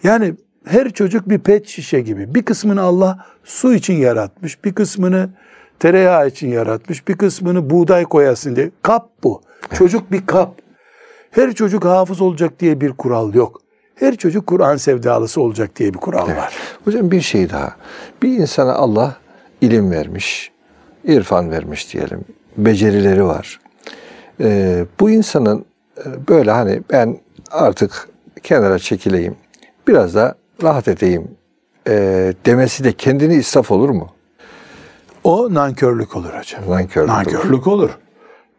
Yani 0.04 0.34
her 0.66 0.90
çocuk 0.90 1.30
bir 1.30 1.40
pet 1.40 1.68
şişe 1.68 2.02
gibi. 2.02 2.36
Bir 2.36 2.44
kısmını 2.44 2.82
Allah 2.82 3.26
su 3.44 3.74
için 3.74 3.94
yaratmış, 3.94 4.66
bir 4.66 4.74
kısmını 4.74 5.30
tereyağı 5.80 6.28
için 6.28 6.48
yaratmış, 6.48 7.08
bir 7.08 7.18
kısmını 7.18 7.70
buğday 7.70 8.04
koyasın 8.04 8.56
diye. 8.56 8.72
Kap 8.82 9.10
bu. 9.24 9.42
Çocuk 9.78 10.12
bir 10.12 10.26
kap. 10.26 10.62
Her 11.32 11.54
çocuk 11.54 11.86
hafız 11.86 12.22
olacak 12.22 12.60
diye 12.60 12.82
bir 12.82 12.92
kural 12.92 13.34
yok. 13.34 13.62
Her 13.96 14.16
çocuk 14.16 14.48
Kur'an 14.48 14.78
sevdalısı 14.78 15.42
olacak 15.42 15.76
diye 15.76 15.94
bir 15.94 16.00
kural 16.00 16.28
var. 16.28 16.54
Hocam 16.86 17.12
bir 17.12 17.22
şey 17.22 17.50
daha. 17.50 17.76
Bir 18.24 18.30
insana 18.38 18.74
Allah 18.74 19.16
ilim 19.62 19.92
vermiş, 19.92 20.52
irfan 21.04 21.52
vermiş 21.52 21.94
diyelim. 21.94 22.26
Becerileri 22.58 23.26
var. 23.26 23.60
Ee, 24.40 24.86
bu 25.00 25.10
insanın 25.10 25.66
e, 25.98 26.28
böyle 26.30 26.52
hani 26.52 26.82
ben 26.92 27.18
artık 27.52 28.10
kenara 28.44 28.80
çekileyim, 28.80 29.36
biraz 29.88 30.16
da 30.16 30.36
rahat 30.64 30.88
edeyim 30.88 31.28
e, 31.88 32.34
demesi 32.46 32.84
de 32.84 32.92
kendini 32.92 33.34
israf 33.36 33.72
olur 33.72 33.90
mu? 33.90 34.10
O 35.24 35.54
nankörlük 35.54 36.16
olur 36.16 36.34
hocam. 36.40 36.62
Nankörlük 36.70 37.10
olur. 37.10 37.18
Nankörlük 37.18 37.68
olur. 37.68 37.90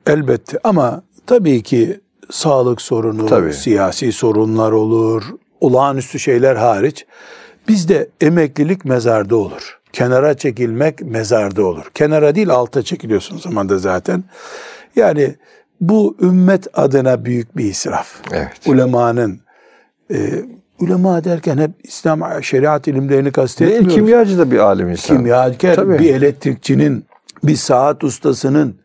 Elbette 0.07 0.59
ama 0.65 1.03
tabii 1.27 1.63
ki 1.63 2.01
sağlık 2.31 2.83
sorunu, 2.83 3.27
Tabii. 3.27 3.53
siyasi 3.53 4.13
sorunlar 4.13 4.73
olur, 4.73 5.25
olağanüstü 5.61 6.19
şeyler 6.19 6.57
hariç. 6.57 7.07
Bizde 7.69 8.09
emeklilik 8.21 8.85
mezarda 8.85 9.37
olur. 9.37 9.79
Kenara 9.93 10.35
çekilmek 10.35 11.01
mezarda 11.01 11.65
olur. 11.65 11.91
Kenara 11.95 12.35
değil 12.35 12.51
alta 12.51 12.83
çekiliyorsun 12.83 13.39
zamanda 13.39 13.79
zaten. 13.79 14.25
Yani 14.97 15.35
bu 15.81 16.17
ümmet 16.21 16.79
adına 16.79 17.25
büyük 17.25 17.57
bir 17.57 17.65
israf. 17.65 18.15
Evet. 18.33 18.53
Ulemanın 18.67 19.41
e, 20.13 20.17
ulema 20.81 21.25
derken 21.25 21.59
hep 21.59 21.71
İslam 21.83 22.43
şeriat 22.43 22.89
ilimlerini 22.89 23.25
Değil, 23.25 23.33
kastetmiyoruz. 23.33 23.95
kimyacı 23.95 24.39
da 24.39 24.51
bir 24.51 24.59
alim 24.59 24.91
insan. 24.91 25.17
Kimyager, 25.17 25.75
Tabii. 25.77 25.99
bir 25.99 26.15
elektrikçinin, 26.15 27.05
bir 27.45 27.57
saat 27.57 28.05
ustasının, 28.05 28.77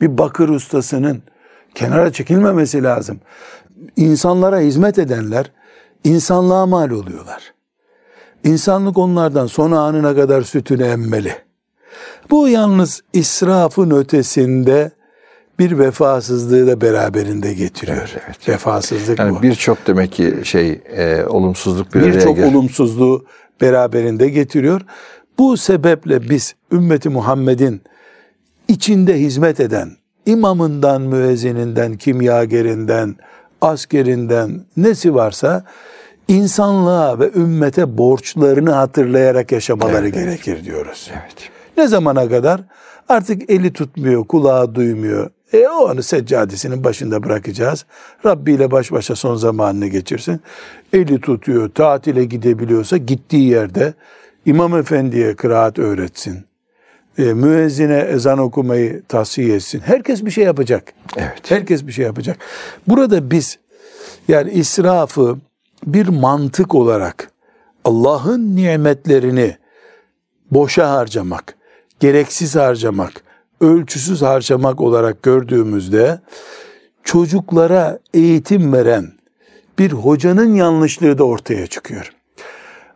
bir 0.00 0.18
bakır 0.18 0.48
ustasının 0.48 1.22
kenara 1.76 2.12
çekilmemesi 2.12 2.82
lazım. 2.82 3.20
İnsanlara 3.96 4.60
hizmet 4.60 4.98
edenler 4.98 5.52
insanlığa 6.04 6.66
mal 6.66 6.90
oluyorlar. 6.90 7.54
İnsanlık 8.44 8.98
onlardan 8.98 9.46
son 9.46 9.72
anına 9.72 10.14
kadar 10.14 10.42
sütünü 10.42 10.84
emmeli. 10.84 11.32
Bu 12.30 12.48
yalnız 12.48 13.02
israfın 13.12 13.90
ötesinde 13.90 14.90
bir 15.58 15.78
vefasızlığı 15.78 16.66
da 16.66 16.80
beraberinde 16.80 17.54
getiriyor. 17.54 18.14
Evet. 18.26 18.48
Vefasızlık 18.48 19.18
Yani 19.18 19.36
bu. 19.36 19.42
birçok 19.42 19.86
demek 19.86 20.12
ki 20.12 20.34
şey 20.44 20.80
e, 20.96 21.24
olumsuzluk 21.24 21.94
bir 21.94 22.02
Birçok 22.02 22.38
olumsuzluğu 22.38 23.24
beraberinde 23.60 24.28
getiriyor. 24.28 24.80
Bu 25.38 25.56
sebeple 25.56 26.30
biz 26.30 26.54
ümmeti 26.72 27.08
Muhammed'in 27.08 27.82
içinde 28.68 29.20
hizmet 29.20 29.60
eden 29.60 29.96
imamından, 30.26 31.02
müezzininden, 31.02 31.96
kimyagerinden, 31.96 33.16
askerinden 33.60 34.60
nesi 34.76 35.14
varsa 35.14 35.64
insanlığa 36.28 37.18
ve 37.18 37.30
ümmete 37.36 37.98
borçlarını 37.98 38.70
hatırlayarak 38.70 39.52
yaşamaları 39.52 40.08
gerekir 40.08 40.64
diyoruz. 40.64 41.10
Evet. 41.12 41.50
Ne 41.76 41.88
zamana 41.88 42.28
kadar? 42.28 42.60
Artık 43.08 43.50
eli 43.50 43.72
tutmuyor, 43.72 44.24
kulağı 44.24 44.74
duymuyor. 44.74 45.30
E 45.52 45.68
o 45.68 45.88
anı 45.88 46.02
seccadesinin 46.02 46.84
başında 46.84 47.22
bırakacağız. 47.22 47.86
Rabbi 48.24 48.52
ile 48.52 48.70
baş 48.70 48.92
başa 48.92 49.16
son 49.16 49.36
zamanını 49.36 49.86
geçirsin. 49.86 50.40
Eli 50.92 51.20
tutuyor, 51.20 51.68
tatile 51.68 52.24
gidebiliyorsa 52.24 52.96
gittiği 52.96 53.48
yerde 53.50 53.94
İmam 54.46 54.76
Efendi'ye 54.78 55.36
kıraat 55.36 55.78
öğretsin. 55.78 56.44
E, 57.18 57.22
müezzine 57.22 57.98
ezan 57.98 58.38
okumayı 58.38 59.02
tavsiye 59.08 59.54
etsin. 59.54 59.80
Herkes 59.84 60.24
bir 60.24 60.30
şey 60.30 60.44
yapacak. 60.44 60.92
Evet. 61.16 61.50
Herkes 61.50 61.86
bir 61.86 61.92
şey 61.92 62.04
yapacak. 62.04 62.38
Burada 62.88 63.30
biz 63.30 63.58
yani 64.28 64.50
israfı 64.50 65.38
bir 65.86 66.08
mantık 66.08 66.74
olarak 66.74 67.30
Allah'ın 67.84 68.56
nimetlerini 68.56 69.56
boşa 70.50 70.90
harcamak, 70.90 71.56
gereksiz 72.00 72.56
harcamak, 72.56 73.22
ölçüsüz 73.60 74.22
harcamak 74.22 74.80
olarak 74.80 75.22
gördüğümüzde 75.22 76.20
çocuklara 77.04 77.98
eğitim 78.14 78.72
veren 78.72 79.12
bir 79.78 79.92
hocanın 79.92 80.54
yanlışlığı 80.54 81.18
da 81.18 81.24
ortaya 81.24 81.66
çıkıyor. 81.66 82.12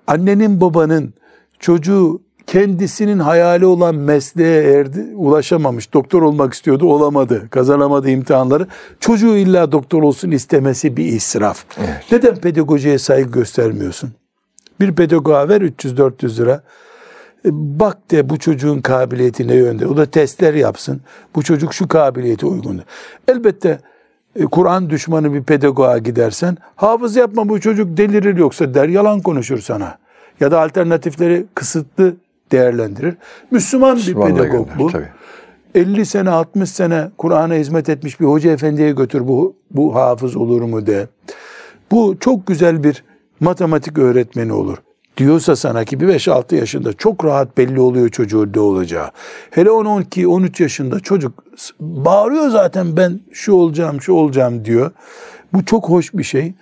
Annenin 0.07 0.61
babanın 0.61 1.15
çocuğu 1.59 2.23
kendisinin 2.47 3.19
hayali 3.19 3.67
olan 3.67 3.95
mesleğe 3.95 4.63
erdi, 4.73 5.07
ulaşamamış, 5.15 5.93
doktor 5.95 6.23
olmak 6.23 6.55
istiyordu, 6.55 6.87
olamadı, 6.87 7.49
kazanamadı 7.51 8.11
imtihanları. 8.11 8.67
Çocuğu 9.01 9.37
illa 9.37 9.73
doktor 9.73 10.03
olsun 10.03 10.31
istemesi 10.31 10.97
bir 10.97 11.05
israf. 11.05 11.65
Neden 12.13 12.37
pedagojiye 12.37 12.99
saygı 12.99 13.31
göstermiyorsun? 13.31 14.11
Bir 14.81 14.93
pedagoğa 14.95 15.49
ver 15.49 15.61
300-400 15.61 16.41
lira. 16.41 16.63
E, 17.45 17.49
Bak 17.53 18.11
de 18.11 18.29
bu 18.29 18.39
çocuğun 18.39 18.81
kabiliyeti 18.81 19.49
ne 19.49 19.55
yönde. 19.55 19.87
O 19.87 19.97
da 19.97 20.07
testler 20.07 20.55
yapsın. 20.55 21.01
Bu 21.35 21.43
çocuk 21.43 21.75
şu 21.75 21.89
kabiliyete 21.89 22.47
uygun. 22.47 22.83
Elbette 23.29 23.81
e, 24.37 24.45
Kur'an 24.45 24.91
düşmanı 24.91 25.35
bir 25.35 25.43
pedagoğa 25.43 25.99
gidersen 25.99 26.57
hafız 26.77 27.17
yapma 27.17 27.49
bu 27.49 27.61
çocuk 27.61 27.97
delirir 27.97 28.37
yoksa 28.37 28.75
der 28.75 28.89
yalan 28.89 29.21
konuşur 29.21 29.59
sana. 29.59 29.99
Ya 30.41 30.51
da 30.51 30.61
alternatifleri 30.61 31.47
kısıtlı 31.55 32.17
değerlendirir. 32.53 33.17
Müslüman 33.51 33.97
bir 33.97 34.15
pedagog 34.15 34.69
bu. 34.79 34.87
tabii. 34.87 35.09
50 35.75 36.07
sene 36.07 36.31
60 36.31 36.71
sene 36.71 37.11
Kur'an'a 37.19 37.55
hizmet 37.55 37.89
etmiş 37.89 38.21
bir 38.21 38.27
hoca 38.27 38.53
efendiye 38.53 38.93
götür 38.93 39.29
bu, 39.29 39.57
bu 39.71 39.95
hafız 39.95 40.37
olur 40.37 40.63
mu 40.63 40.87
de. 40.87 41.09
Bu 41.91 42.17
çok 42.21 42.47
güzel 42.47 42.85
bir 42.85 43.05
matematik 43.41 43.99
öğretmeni 43.99 44.53
olur. 44.53 44.79
Diyorsa 45.17 45.57
sana 45.57 45.85
ki 45.85 46.01
bir 46.01 46.09
5-6 46.09 46.55
yaşında 46.57 46.93
çok 46.93 47.25
rahat 47.25 47.59
belli 47.59 47.81
oluyor 47.81 48.09
çocuğun 48.09 48.53
ne 48.55 48.61
olacağı. 48.61 49.11
Hele 49.51 49.69
10-12-13 49.69 50.63
yaşında 50.63 51.01
çocuk 51.01 51.45
bağırıyor 51.81 52.49
zaten 52.49 52.97
ben 52.97 53.21
şu 53.33 53.53
olacağım 53.53 54.03
şu 54.03 54.13
olacağım 54.13 54.65
diyor. 54.65 54.91
Bu 55.53 55.65
çok 55.65 55.89
hoş 55.89 56.15
bir 56.15 56.23
şey. 56.23 56.55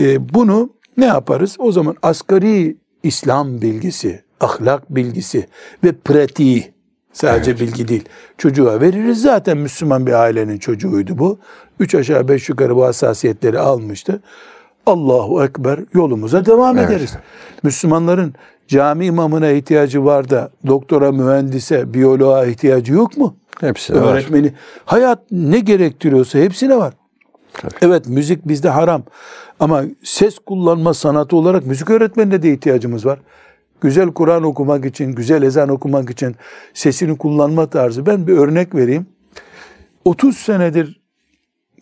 Ee, 0.00 0.34
bunu 0.34 0.70
ne 0.96 1.04
yaparız? 1.04 1.56
O 1.58 1.72
zaman 1.72 1.96
asgari 2.02 2.76
İslam 3.02 3.62
bilgisi, 3.62 4.22
ahlak 4.40 4.94
bilgisi 4.94 5.46
ve 5.84 5.92
pratiği 5.92 6.72
sadece 7.12 7.60
bilgi 7.60 7.88
değil. 7.88 8.04
Çocuğa 8.38 8.80
veririz 8.80 9.22
zaten 9.22 9.58
Müslüman 9.58 10.06
bir 10.06 10.12
ailenin 10.12 10.58
çocuğuydu 10.58 11.18
bu. 11.18 11.38
Üç 11.80 11.94
aşağı 11.94 12.28
beş 12.28 12.48
yukarı 12.48 12.76
bu 12.76 12.84
hassasiyetleri 12.84 13.58
almıştı. 13.58 14.20
Allahu 14.86 15.44
Ekber 15.44 15.80
yolumuza 15.92 16.46
devam 16.46 16.78
Evet. 16.78 16.90
ederiz. 16.90 17.12
Müslümanların 17.62 18.34
cami 18.68 19.06
imamına 19.06 19.50
ihtiyacı 19.50 20.04
var 20.04 20.30
da 20.30 20.50
doktora, 20.66 21.12
mühendise, 21.12 21.94
biyoloğa 21.94 22.46
ihtiyacı 22.46 22.92
yok 22.92 23.16
mu? 23.16 23.36
Hepsi 23.60 23.94
de 23.94 24.00
var. 24.00 24.12
Öğretmeni. 24.14 24.52
Hayat 24.84 25.18
ne 25.30 25.58
gerektiriyorsa 25.58 26.38
hepsine 26.38 26.76
var. 26.76 26.94
Tabii. 27.52 27.74
Evet 27.82 28.08
müzik 28.08 28.48
bizde 28.48 28.68
haram. 28.68 29.02
Ama 29.60 29.82
ses 30.02 30.38
kullanma 30.38 30.94
sanatı 30.94 31.36
olarak 31.36 31.66
müzik 31.66 31.90
öğretmenine 31.90 32.42
de 32.42 32.52
ihtiyacımız 32.52 33.06
var. 33.06 33.18
Güzel 33.80 34.12
Kur'an 34.12 34.42
okumak 34.42 34.84
için, 34.84 35.12
güzel 35.12 35.42
ezan 35.42 35.68
okumak 35.68 36.10
için 36.10 36.36
sesini 36.74 37.18
kullanma 37.18 37.70
tarzı. 37.70 38.06
Ben 38.06 38.26
bir 38.26 38.36
örnek 38.36 38.74
vereyim. 38.74 39.06
30 40.04 40.36
senedir 40.36 41.00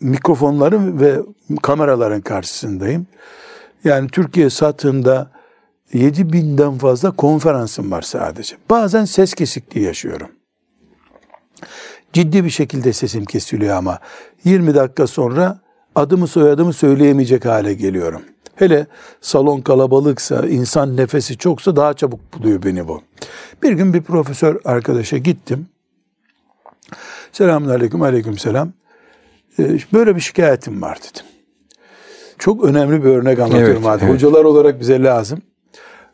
mikrofonların 0.01 0.99
ve 0.99 1.19
kameraların 1.61 2.21
karşısındayım. 2.21 3.07
Yani 3.83 4.09
Türkiye 4.09 4.49
satında 4.49 5.31
7 5.93 6.33
binden 6.33 6.77
fazla 6.77 7.11
konferansım 7.11 7.91
var 7.91 8.01
sadece. 8.01 8.55
Bazen 8.69 9.05
ses 9.05 9.33
kesikliği 9.33 9.85
yaşıyorum. 9.85 10.29
Ciddi 12.13 12.45
bir 12.45 12.49
şekilde 12.49 12.93
sesim 12.93 13.25
kesiliyor 13.25 13.75
ama 13.75 13.99
20 14.43 14.75
dakika 14.75 15.07
sonra 15.07 15.59
adımı 15.95 16.27
soyadımı 16.27 16.73
söyleyemeyecek 16.73 17.45
hale 17.45 17.73
geliyorum. 17.73 18.21
Hele 18.55 18.87
salon 19.21 19.61
kalabalıksa, 19.61 20.47
insan 20.47 20.97
nefesi 20.97 21.37
çoksa 21.37 21.75
daha 21.75 21.93
çabuk 21.93 22.19
buluyor 22.33 22.63
beni 22.63 22.87
bu. 22.87 23.01
Bir 23.63 23.71
gün 23.71 23.93
bir 23.93 24.01
profesör 24.01 24.59
arkadaşa 24.65 25.17
gittim. 25.17 25.67
Selamun 27.31 27.69
aleyküm, 27.69 28.01
aleyküm 28.01 28.37
selam. 28.37 28.71
Ee, 29.59 29.77
Böyle 29.93 30.15
bir 30.15 30.21
şikayetim 30.21 30.81
var 30.81 30.97
dedim. 30.99 31.25
Çok 32.39 32.63
önemli 32.63 33.03
bir 33.03 33.09
örnek 33.09 33.39
anlatıyorum 33.39 33.75
Evet, 33.75 33.85
hadi. 33.85 34.03
evet. 34.03 34.13
Hocalar 34.13 34.43
olarak 34.43 34.79
bize 34.79 35.03
lazım. 35.03 35.41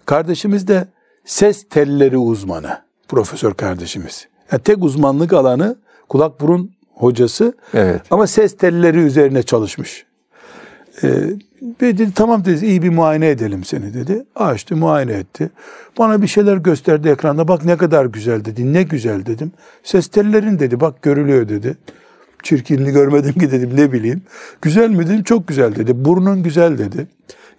Kardeşimiz 0.05 0.67
de 0.67 0.87
ses 1.25 1.69
telleri 1.69 2.17
uzmanı. 2.17 2.81
Profesör 3.07 3.53
kardeşimiz. 3.53 4.27
Yani 4.51 4.61
tek 4.63 4.83
uzmanlık 4.83 5.33
alanı 5.33 5.75
kulak 6.09 6.41
burun 6.41 6.71
hocası. 6.95 7.53
Evet. 7.73 8.01
Ama 8.11 8.27
ses 8.27 8.57
telleri 8.57 8.97
üzerine 8.97 9.43
çalışmış. 9.43 10.05
Ve 11.81 11.97
dedi 11.97 12.13
tamam 12.15 12.45
dedi 12.45 12.65
iyi 12.65 12.81
bir 12.81 12.89
muayene 12.89 13.29
edelim 13.29 13.63
seni 13.63 13.93
dedi. 13.93 14.25
Açtı 14.35 14.75
muayene 14.75 15.13
etti. 15.13 15.49
Bana 15.97 16.21
bir 16.21 16.27
şeyler 16.27 16.57
gösterdi 16.57 17.09
ekranda 17.09 17.47
bak 17.47 17.65
ne 17.65 17.77
kadar 17.77 18.05
güzel 18.05 18.45
dedi. 18.45 18.73
Ne 18.73 18.83
güzel 18.83 19.25
dedim. 19.25 19.51
Ses 19.83 20.07
tellerin 20.07 20.59
dedi 20.59 20.79
bak 20.79 21.01
görülüyor 21.01 21.49
dedi. 21.49 21.77
Çirkinliği 22.43 22.93
görmedim 22.93 23.33
ki 23.33 23.51
dedim 23.51 23.71
ne 23.75 23.91
bileyim. 23.91 24.21
Güzel 24.61 24.89
mi 24.89 25.07
dedim 25.07 25.23
çok 25.23 25.47
güzel 25.47 25.75
dedi. 25.75 26.05
Burnun 26.05 26.43
güzel 26.43 26.77
dedi. 26.77 27.07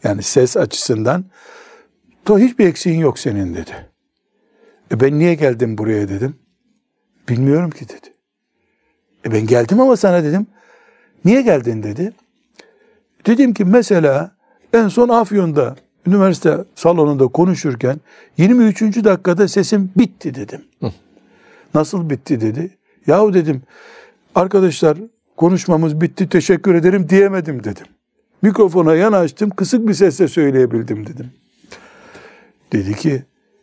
Yani 0.05 0.23
ses 0.23 0.57
açısından. 0.57 1.25
To 2.25 2.39
hiçbir 2.39 2.67
eksiğin 2.67 2.99
yok 2.99 3.19
senin 3.19 3.55
dedi. 3.55 3.71
E 4.93 5.01
ben 5.01 5.19
niye 5.19 5.35
geldim 5.35 5.79
buraya 5.79 6.09
dedim. 6.09 6.37
Bilmiyorum 7.29 7.71
ki 7.71 7.89
dedi. 7.89 8.15
E 9.27 9.33
ben 9.33 9.47
geldim 9.47 9.81
ama 9.81 9.97
sana 9.97 10.25
dedim. 10.25 10.47
Niye 11.25 11.43
geldin 11.43 11.83
dedi. 11.83 12.13
Dedim 13.27 13.55
ki 13.55 13.65
mesela 13.65 14.31
en 14.73 14.89
son 14.89 15.09
Afyon'da 15.09 15.77
üniversite 16.07 16.59
salonunda 16.75 17.27
konuşurken 17.29 18.01
23. 18.37 18.83
dakikada 18.83 19.49
sesim 19.49 19.91
bitti 19.97 20.35
dedim. 20.35 20.65
Nasıl 21.75 22.11
bitti 22.11 22.41
dedi. 22.41 22.77
Yahu 23.07 23.35
dedim 23.35 23.63
arkadaşlar 24.35 24.99
konuşmamız 25.37 26.01
bitti 26.01 26.29
teşekkür 26.29 26.75
ederim 26.75 27.09
diyemedim 27.09 27.65
dedim. 27.65 27.87
Mikrofona 28.43 28.95
yanaştım 28.95 29.51
kısık 29.51 29.89
bir 29.89 29.95
sesle 29.95 30.29
söyleyebildim 30.29 31.07
dedim. 31.07 31.31
Dedi 32.73 32.95
ki 32.95 33.23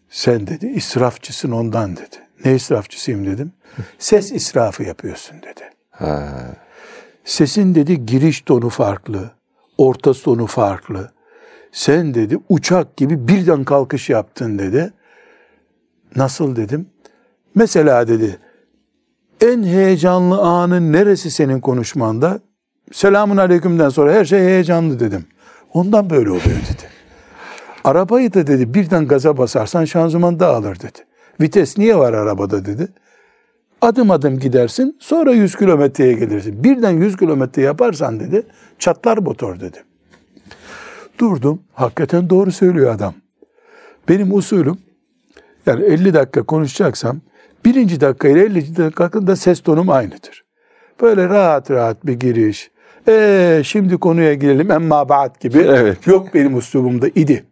sen 0.09 0.47
dedi 0.47 0.67
israfçısın 0.67 1.51
ondan 1.51 1.95
dedi. 1.95 2.15
Ne 2.45 2.55
israfçısıyım 2.55 3.25
dedim. 3.25 3.51
Ses 3.99 4.31
israfı 4.31 4.83
yapıyorsun 4.83 5.37
dedi. 5.41 5.69
Sesin 7.25 7.75
dedi 7.75 8.05
giriş 8.05 8.41
tonu 8.41 8.69
farklı, 8.69 9.31
orta 9.79 10.13
tonu 10.13 10.45
farklı. 10.45 11.11
Sen 11.71 12.13
dedi 12.13 12.37
uçak 12.49 12.97
gibi 12.97 13.27
birden 13.27 13.63
kalkış 13.63 14.09
yaptın 14.09 14.59
dedi. 14.59 14.93
Nasıl 16.15 16.55
dedim. 16.55 16.89
Mesela 17.55 18.07
dedi 18.07 18.39
en 19.41 19.63
heyecanlı 19.63 20.37
anın 20.37 20.93
neresi 20.93 21.31
senin 21.31 21.59
konuşmanda? 21.59 22.39
Selamun 22.91 23.37
aleykümden 23.37 23.89
sonra 23.89 24.13
her 24.13 24.25
şey 24.25 24.39
heyecanlı 24.39 24.99
dedim. 24.99 25.25
Ondan 25.73 26.09
böyle 26.09 26.29
oluyor 26.29 26.43
dedi. 26.43 26.89
Arabayı 27.83 28.33
da 28.33 28.47
dedi 28.47 28.73
birden 28.73 29.07
gaza 29.07 29.37
basarsan 29.37 29.85
şanzıman 29.85 30.39
dağılır 30.39 30.79
dedi. 30.79 30.99
Vites 31.41 31.77
niye 31.77 31.97
var 31.97 32.13
arabada 32.13 32.65
dedi. 32.65 32.87
Adım 33.81 34.11
adım 34.11 34.39
gidersin 34.39 34.97
sonra 34.99 35.31
100 35.31 35.55
kilometreye 35.55 36.13
gelirsin. 36.13 36.63
Birden 36.63 36.91
100 36.91 37.17
kilometre 37.17 37.61
yaparsan 37.61 38.19
dedi 38.19 38.43
çatlar 38.79 39.17
motor 39.17 39.59
dedi. 39.59 39.83
Durdum. 41.19 41.61
Hakikaten 41.73 42.29
doğru 42.29 42.51
söylüyor 42.51 42.95
adam. 42.95 43.13
Benim 44.09 44.33
usulüm 44.33 44.77
yani 45.65 45.83
50 45.83 46.13
dakika 46.13 46.43
konuşacaksam 46.43 47.21
birinci 47.65 48.01
dakika 48.01 48.27
ile 48.27 48.41
50 48.41 48.77
dakikada 48.77 49.35
ses 49.35 49.61
tonum 49.61 49.89
aynıdır. 49.89 50.43
Böyle 51.01 51.29
rahat 51.29 51.71
rahat 51.71 52.05
bir 52.05 52.13
giriş. 52.13 52.71
Ee, 53.07 53.61
şimdi 53.65 53.97
konuya 53.97 54.33
girelim 54.33 54.71
emma 54.71 55.09
ba'd 55.09 55.39
gibi. 55.39 55.57
Evet. 55.57 56.07
Yok 56.07 56.33
benim 56.33 56.57
uslubumda 56.57 57.07
idi. 57.07 57.45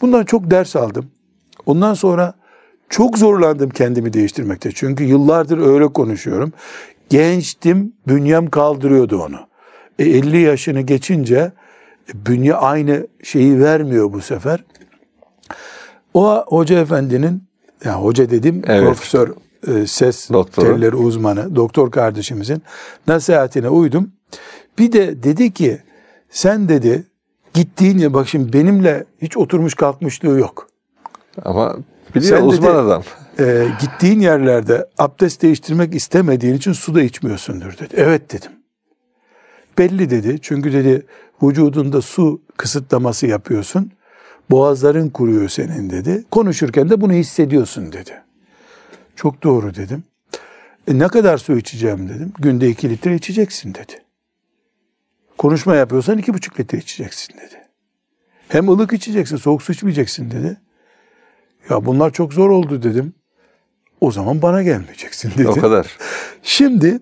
Bundan 0.00 0.24
çok 0.24 0.50
ders 0.50 0.76
aldım. 0.76 1.10
Ondan 1.66 1.94
sonra 1.94 2.34
çok 2.90 3.18
zorlandım 3.18 3.70
kendimi 3.70 4.12
değiştirmekte. 4.12 4.72
Çünkü 4.74 5.04
yıllardır 5.04 5.58
öyle 5.58 5.88
konuşuyorum. 5.88 6.52
Gençtim, 7.10 7.92
bünyem 8.08 8.50
kaldırıyordu 8.50 9.22
onu. 9.22 9.38
E, 9.98 10.04
50 10.04 10.40
yaşını 10.40 10.80
geçince 10.80 11.52
e, 12.14 12.26
bünye 12.26 12.54
aynı 12.54 13.06
şeyi 13.22 13.60
vermiyor 13.60 14.12
bu 14.12 14.20
sefer. 14.20 14.64
O 16.14 16.44
hoca 16.46 16.78
efendinin, 16.78 17.44
ya 17.84 17.94
hoca 18.02 18.30
dedim 18.30 18.62
Evet. 18.66 18.84
profesör 18.84 19.28
e, 19.68 19.86
ses 19.86 20.30
Doktoru. 20.30 20.66
telleri 20.66 20.96
uzmanı, 20.96 21.56
doktor 21.56 21.90
kardeşimizin 21.90 22.62
nasihatine 23.06 23.68
uydum. 23.68 24.12
Bir 24.78 24.92
de 24.92 25.22
dedi 25.22 25.52
ki 25.52 25.78
sen 26.30 26.68
dedi 26.68 27.04
gittiğin 27.54 27.98
ya 27.98 28.14
bak 28.14 28.28
şimdi 28.28 28.52
benimle 28.52 29.04
hiç 29.22 29.36
oturmuş 29.36 29.74
kalkmışlığı 29.74 30.38
yok. 30.38 30.68
Ama 31.44 31.76
biliyor 32.14 32.38
Sen 32.38 32.46
uzman 32.46 32.72
dedi- 32.72 32.78
adam. 32.78 33.02
Ee, 33.38 33.66
gittiğin 33.80 34.20
yerlerde 34.20 34.86
abdest 34.98 35.42
değiştirmek 35.42 35.94
istemediğin 35.94 36.54
için 36.54 36.72
su 36.72 36.94
da 36.94 37.02
içmiyorsundur 37.02 37.78
dedi. 37.78 37.94
Evet 37.96 38.32
dedim. 38.32 38.52
Belli 39.78 40.10
dedi. 40.10 40.38
Çünkü 40.42 40.72
dedi 40.72 41.06
vücudunda 41.42 42.02
su 42.02 42.40
kısıtlaması 42.56 43.26
yapıyorsun. 43.26 43.92
Boğazların 44.50 45.08
kuruyor 45.08 45.48
senin 45.48 45.90
dedi. 45.90 46.24
Konuşurken 46.30 46.90
de 46.90 47.00
bunu 47.00 47.12
hissediyorsun 47.12 47.92
dedi. 47.92 48.22
Çok 49.16 49.42
doğru 49.42 49.74
dedim. 49.74 50.04
E, 50.88 50.98
ne 50.98 51.08
kadar 51.08 51.38
su 51.38 51.56
içeceğim 51.56 52.08
dedim. 52.08 52.32
Günde 52.38 52.68
iki 52.68 52.90
litre 52.90 53.14
içeceksin 53.14 53.74
dedi. 53.74 53.92
Konuşma 55.38 55.76
yapıyorsan 55.76 56.18
iki 56.18 56.34
buçuk 56.34 56.60
litre 56.60 56.78
içeceksin 56.78 57.34
dedi. 57.34 57.60
Hem 58.48 58.68
ılık 58.68 58.92
içeceksin, 58.92 59.36
soğuk 59.36 59.62
su 59.62 59.72
içmeyeceksin 59.72 60.30
dedi. 60.30 60.56
Ya 61.70 61.84
bunlar 61.86 62.10
çok 62.10 62.32
zor 62.34 62.50
oldu 62.50 62.82
dedim. 62.82 63.12
O 64.00 64.10
zaman 64.12 64.42
bana 64.42 64.62
gelmeyeceksin 64.62 65.30
dedi. 65.38 65.48
O 65.48 65.54
kadar. 65.54 65.96
Şimdi 66.42 66.98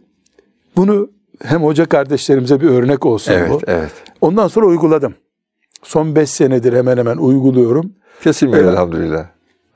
bunu 0.76 1.10
hem 1.42 1.62
hoca 1.62 1.86
kardeşlerimize 1.86 2.60
bir 2.60 2.68
örnek 2.68 3.06
olsun 3.06 3.32
Evet, 3.32 3.50
bu. 3.50 3.60
evet. 3.66 3.90
Ondan 4.20 4.48
sonra 4.48 4.66
uyguladım. 4.66 5.14
Son 5.82 6.14
beş 6.16 6.30
senedir 6.30 6.72
hemen 6.72 6.96
hemen 6.96 7.16
uyguluyorum. 7.16 7.92
Kesilmiyor 8.22 8.64
Evet. 8.64 8.72
elhamdülillah. 8.72 9.26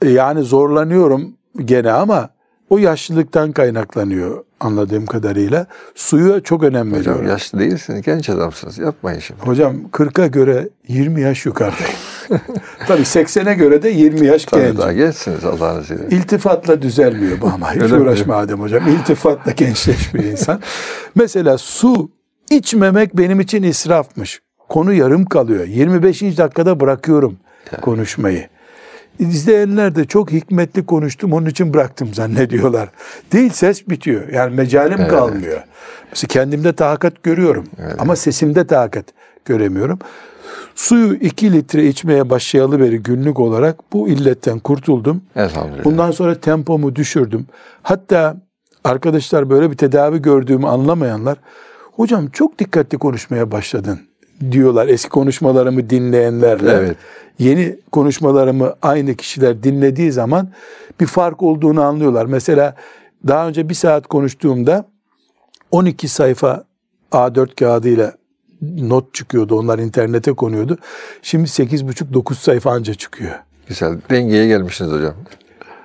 E, 0.03 0.09
Yani 0.11 0.43
zorlanıyorum 0.43 1.35
gene 1.65 1.93
ama 1.93 2.29
o 2.71 2.79
yaşlılıktan 2.79 3.53
kaynaklanıyor 3.53 4.45
anladığım 4.61 5.07
kadarıyla. 5.07 5.67
Suya 5.95 6.41
çok 6.41 6.63
önem 6.63 6.87
Hocam 6.87 7.01
veriyorum. 7.01 7.29
yaşlı 7.29 7.59
değilsiniz, 7.59 8.03
genç 8.03 8.31
adamsınız. 8.31 8.79
Yapmayın 8.79 9.19
şimdi. 9.21 9.41
Hocam 9.43 9.77
40'a 9.93 10.27
göre 10.27 10.69
20 10.89 11.21
yaş 11.21 11.47
yukarıdayım. 11.47 11.95
Tabii 12.89 13.03
80'e 13.03 13.55
göre 13.55 13.83
de 13.83 13.89
20 13.89 14.27
yaş 14.27 14.45
Tabii 14.45 14.61
gencim. 14.61 14.79
daha 14.79 14.93
gençsiniz 14.93 15.45
Allah'ın 15.45 15.83
izniyle. 15.83 16.07
İltifatla 16.11 16.83
düzelmiyor 16.83 17.41
bu 17.41 17.47
ama. 17.55 17.75
Hiç 17.75 17.83
Öyle 17.83 17.97
mi? 17.97 18.03
uğraşma 18.03 18.37
Adem 18.37 18.61
hocam. 18.61 18.89
İltifatla 18.89 19.53
gençleşmiyor 19.53 20.33
insan. 20.33 20.61
Mesela 21.15 21.59
su 21.59 22.11
içmemek 22.51 23.17
benim 23.17 23.41
için 23.41 23.63
israfmış. 23.63 24.41
Konu 24.69 24.93
yarım 24.93 25.25
kalıyor. 25.25 25.65
25. 25.67 26.23
dakikada 26.23 26.81
bırakıyorum 26.81 27.37
konuşmayı. 27.83 28.49
İzleyenler 29.19 29.95
de 29.95 30.05
çok 30.05 30.31
hikmetli 30.33 30.87
konuştum 30.87 31.33
onun 31.33 31.47
için 31.47 31.75
bıraktım 31.75 32.15
zannediyorlar. 32.15 32.89
Değil 33.33 33.51
ses 33.51 33.89
bitiyor. 33.89 34.29
Yani 34.29 34.55
mecalim 34.55 35.09
kalmıyor. 35.09 35.63
Mesela 36.11 36.29
kendimde 36.29 36.73
tahakat 36.73 37.23
görüyorum. 37.23 37.67
Ama 37.99 38.17
sesimde 38.17 38.67
tahakat 38.67 39.05
göremiyorum. 39.45 39.99
Suyu 40.75 41.15
2 41.15 41.53
litre 41.53 41.89
içmeye 41.89 42.31
başlayalı 42.31 42.81
beri 42.81 42.99
günlük 42.99 43.41
olarak 43.41 43.93
bu 43.93 44.09
illetten 44.09 44.59
kurtuldum. 44.59 45.23
Elhamdülillah. 45.37 45.85
Bundan 45.85 46.11
sonra 46.11 46.35
tempomu 46.35 46.97
düşürdüm. 46.97 47.47
Hatta 47.83 48.37
arkadaşlar 48.85 49.51
böyle 49.51 49.71
bir 49.71 49.77
tedavi 49.77 50.23
gördüğümü 50.23 50.67
anlamayanlar 50.67 51.39
hocam 51.93 52.27
çok 52.29 52.59
dikkatli 52.59 52.99
konuşmaya 52.99 53.51
başladın 53.51 54.01
diyorlar 54.51 54.89
eski 54.89 55.09
konuşmalarımı 55.09 55.91
dinleyenlerle. 55.91 56.71
Evet. 56.71 56.97
Yeni 57.39 57.77
konuşmalarımı 57.93 58.75
aynı 58.83 59.15
kişiler 59.15 59.63
dinlediği 59.63 60.13
zaman 60.13 60.49
bir 61.01 61.07
fark 61.07 61.43
olduğunu 61.43 61.83
anlıyorlar. 61.83 62.27
Mesela 62.27 62.75
daha 63.29 63.49
önce 63.49 63.69
bir 63.69 63.75
saat 63.75 64.07
konuştuğumda 64.07 64.85
12 65.71 66.09
sayfa 66.09 66.65
A4 67.13 67.55
kağıdıyla 67.55 68.13
not 68.63 69.15
çıkıyordu. 69.15 69.59
Onlar 69.59 69.79
internete 69.79 70.33
konuyordu. 70.33 70.79
Şimdi 71.23 71.45
8,5-9 71.45 72.35
sayfa 72.35 72.71
anca 72.71 72.95
çıkıyor. 72.95 73.35
Güzel. 73.69 74.01
Dengeye 74.11 74.47
gelmişsiniz 74.47 74.93
hocam. 74.93 75.15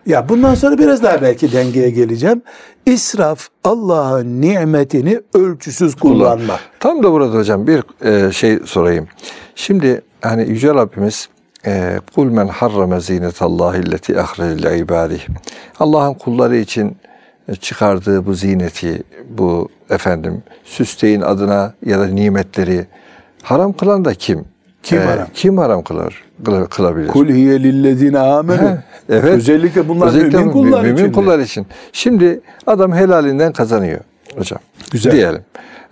Ya 0.06 0.30
bundan 0.30 0.56
sonra 0.56 0.78
biraz 0.78 1.04
daha 1.04 1.22
belki 1.22 1.52
dengeye 1.52 1.90
geleceğim. 1.90 2.42
İsraf 2.86 3.48
Allah'ın 3.64 4.42
nimetini 4.42 5.22
ölçüsüz 5.34 5.96
kullanmak. 5.96 6.60
Tam 6.80 7.04
da 7.04 7.12
burada 7.12 7.38
hocam 7.38 7.68
bir 7.68 7.84
e, 8.06 8.32
şey 8.32 8.60
sorayım. 8.66 9.08
Şimdi 9.56 10.02
hani 10.22 10.50
Yüce 10.50 10.74
Rabbimiz 10.74 11.30
e, 11.66 12.00
kul 12.16 12.26
men 12.26 12.48
harrame 12.48 13.00
zinetallahi 13.00 13.80
illeti 13.80 14.20
ahrece 14.22 14.78
ibadih. 14.78 15.22
Allah'ın 15.80 16.14
kulları 16.14 16.58
için 16.58 16.98
çıkardığı 17.56 18.26
bu 18.26 18.34
zineti, 18.34 19.04
bu 19.30 19.70
efendim 19.90 20.44
süsteyin 20.64 21.22
adına 21.22 21.74
ya 21.86 22.00
da 22.00 22.06
nimetleri 22.08 22.86
haram 23.44 23.74
kılan 23.74 24.06
da 24.06 24.14
kim? 24.14 24.46
Kim 24.84 25.02
haram? 25.02 25.28
Kim 25.34 25.58
haram 25.58 25.84
kılar? 25.84 26.24
Kıla- 26.46 26.68
Kılabilir. 26.70 27.08
Kul 27.08 27.28
hiye 27.30 27.64
lillezine 27.64 28.20
amenu. 28.20 28.78
Evet. 29.10 29.24
Özellikle 29.24 29.88
bunlar 29.90 30.08
Özellikle 30.08 30.38
mümin 30.38 30.52
kullar 30.52 30.82
mümin 30.84 30.98
için. 30.98 31.12
kullar 31.12 31.40
için. 31.40 31.68
Şimdi 31.94 32.42
adam 32.68 32.94
helalinden 32.94 33.54
kazanıyor 33.54 34.00
hocam. 34.38 34.60
Güzel. 34.92 35.12
Diyelim. 35.12 35.42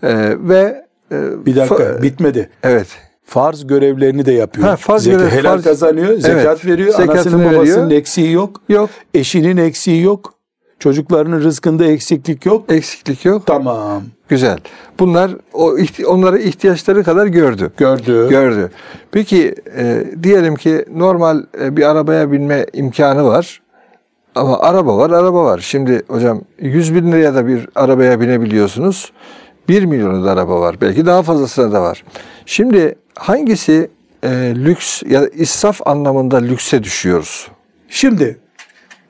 Ee, 0.03 0.16
ve 0.39 0.86
e, 1.12 1.45
Bir 1.45 1.56
dakika 1.56 1.76
fa- 1.76 2.01
bitmedi. 2.01 2.49
Evet. 2.64 2.88
Farz 3.26 3.68
görevlerini 3.68 4.26
de 4.26 4.32
yapıyor. 4.32 4.68
Ha, 4.68 4.76
farz 4.76 5.08
Zeka- 5.08 5.12
görev- 5.12 5.30
helal 5.32 5.58
farz- 5.58 5.64
kazanıyor, 5.64 6.14
zekat 6.20 6.45
Evet. 6.45 6.66
veriyor, 6.66 6.89
Zekatını 6.89 7.12
anasının 7.14 7.39
veriyor. 7.39 7.53
babasının 7.56 7.89
eksiği 7.89 8.32
yok, 8.32 8.62
Yok. 8.70 8.89
eşinin 9.14 9.58
eksiği 9.58 10.01
yok, 10.03 10.34
çocuklarının 10.80 11.41
rızkında 11.41 11.86
eksiklik 11.86 12.45
yok. 12.45 12.71
Eksiklik 12.71 13.26
yok. 13.26 13.45
Tamam. 13.45 14.03
Güzel. 14.30 14.57
Bunlar 14.99 15.32
o 15.53 15.76
onlara 16.07 16.39
ihtiyaçları 16.39 17.03
kadar 17.03 17.28
gördü. 17.28 17.71
Gördü. 17.78 18.30
Gördü. 18.30 18.71
Peki 19.11 19.55
e, 19.78 20.03
diyelim 20.23 20.55
ki 20.55 20.86
normal 20.93 21.43
e, 21.61 21.78
bir 21.78 21.89
arabaya 21.89 22.32
binme 22.32 22.65
imkanı 22.73 23.26
var. 23.26 23.61
Ama 24.36 24.59
araba 24.59 24.97
var, 24.97 25.09
araba 25.09 25.43
var. 25.43 25.59
Şimdi 25.59 26.03
hocam 26.07 26.41
100 26.59 26.95
bin 26.95 27.11
liraya 27.11 27.36
da 27.36 27.47
bir 27.47 27.69
arabaya 27.76 28.21
binebiliyorsunuz. 28.21 29.11
1 29.69 29.86
milyona 29.86 30.26
da 30.26 30.32
araba 30.32 30.59
var. 30.59 30.76
Belki 30.82 31.05
daha 31.05 31.23
fazlasına 31.23 31.71
da 31.71 31.82
var. 31.82 32.03
Şimdi 32.45 32.95
hangisi 33.15 33.89
e, 34.23 34.30
lüks 34.55 35.03
ya 35.03 35.21
da 35.21 35.28
israf 35.28 35.88
anlamında 35.88 36.38
lükse 36.38 36.84
düşüyoruz? 36.84 37.47
Şimdi 37.89 38.38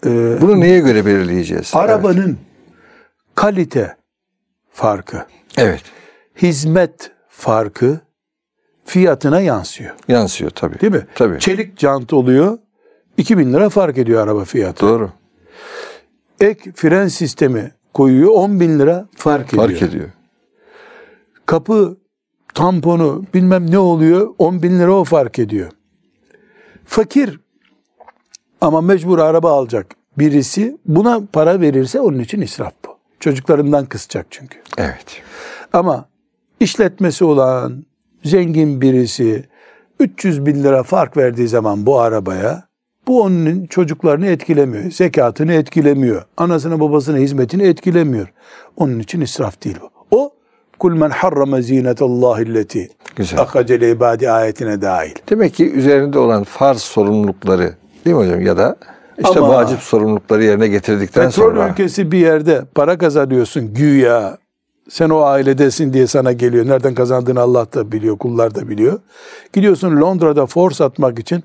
e, 0.06 0.42
Bunu 0.42 0.60
neye 0.60 0.80
göre 0.80 1.06
belirleyeceğiz? 1.06 1.72
arabanın 1.76 2.38
kalite 3.36 3.96
farkı, 4.72 5.26
Evet. 5.58 5.82
hizmet 6.42 7.12
farkı 7.30 8.00
fiyatına 8.86 9.40
yansıyor. 9.42 9.96
Yansıyor 10.08 10.52
tabii. 10.52 10.80
Değil 10.80 10.94
mi? 10.94 11.06
Tabii. 11.16 11.40
Çelik 11.40 11.80
jant 11.80 12.14
oluyor. 12.14 12.58
2000 13.18 13.54
lira 13.54 13.70
fark 13.70 13.98
ediyor 13.98 14.24
araba 14.24 14.44
fiyatı. 14.46 14.86
Doğru. 14.88 15.12
Ek 16.40 16.72
fren 16.76 17.08
sistemi 17.08 17.72
koyuyor 17.94 18.32
10 18.32 18.60
bin 18.60 18.80
lira 18.80 19.08
fark 19.16 19.48
ediyor. 19.54 19.68
Fark 19.70 19.82
ediyor. 19.82 20.10
Kapı 21.46 21.98
tamponu 22.54 23.26
bilmem 23.34 23.72
ne 23.72 23.80
oluyor 23.80 24.34
10 24.38 24.64
bin 24.64 24.80
lira 24.80 24.94
o 24.94 25.04
fark 25.04 25.40
ediyor. 25.40 25.72
Fakir 26.86 27.40
ama 28.66 28.82
mecbur 28.82 29.20
araba 29.20 29.52
alacak 29.52 29.96
birisi 30.18 30.78
buna 30.86 31.22
para 31.34 31.62
verirse 31.62 32.00
onun 32.00 32.20
için 32.20 32.42
israf 32.42 32.74
bu. 32.86 32.98
Çocuklarından 33.20 33.86
kısacak 33.86 34.26
çünkü. 34.30 34.58
Evet. 34.78 35.22
Ama 35.74 36.06
işletmesi 36.60 37.26
olan 37.26 37.86
zengin 38.24 38.82
birisi 38.82 39.46
300 40.00 40.46
bin 40.46 40.64
lira 40.64 40.84
fark 40.84 41.18
verdiği 41.18 41.48
zaman 41.48 41.86
bu 41.86 42.00
arabaya 42.00 42.68
bu 43.08 43.22
onun 43.22 43.66
çocuklarını 43.66 44.28
etkilemiyor. 44.28 44.92
Zekatını 44.92 45.54
etkilemiyor. 45.54 46.26
Anasına 46.38 46.80
babasına 46.80 47.18
hizmetini 47.18 47.64
etkilemiyor. 47.64 48.34
Onun 48.78 49.00
için 49.00 49.22
israf 49.22 49.64
değil 49.64 49.78
bu. 49.82 49.90
O 50.12 50.34
kul 50.80 50.94
men 50.94 51.10
harrama 51.10 51.62
zinetallahi 51.62 52.44
illeti 52.44 52.90
akacele 53.38 53.92
ibadi 53.92 54.32
ayetine 54.32 54.82
dahil. 54.82 55.16
Demek 55.30 55.54
ki 55.54 55.72
üzerinde 55.72 56.20
olan 56.20 56.44
farz 56.44 56.82
sorumlulukları 56.82 57.76
değil 58.06 58.16
mi 58.16 58.24
hocam 58.26 58.42
ya 58.42 58.58
da 58.58 58.76
işte 59.18 59.40
Ama- 59.40 59.50
vacip 59.50 59.80
sorumlulukları 59.80 60.44
yerine 60.44 60.68
getirdikten 60.68 61.26
Petrol 61.26 61.44
sonra 61.46 61.70
ülkesi 61.70 62.12
bir 62.12 62.18
yerde 62.18 62.62
para 62.76 62.98
kazanıyorsun 62.98 63.74
güya. 63.74 64.38
Sen 64.90 65.10
o 65.10 65.22
ailedesin 65.22 65.94
diye 65.94 66.08
sana 66.08 66.32
geliyor. 66.32 66.68
Nereden 66.68 66.96
kazandığını 66.96 67.40
Allah 67.42 67.74
da 67.74 67.92
biliyor, 67.92 68.18
kullar 68.18 68.56
da 68.56 68.70
biliyor. 68.70 69.00
Gidiyorsun 69.54 70.02
Londra'da 70.02 70.46
force 70.46 70.84
atmak 70.84 71.20
için 71.20 71.44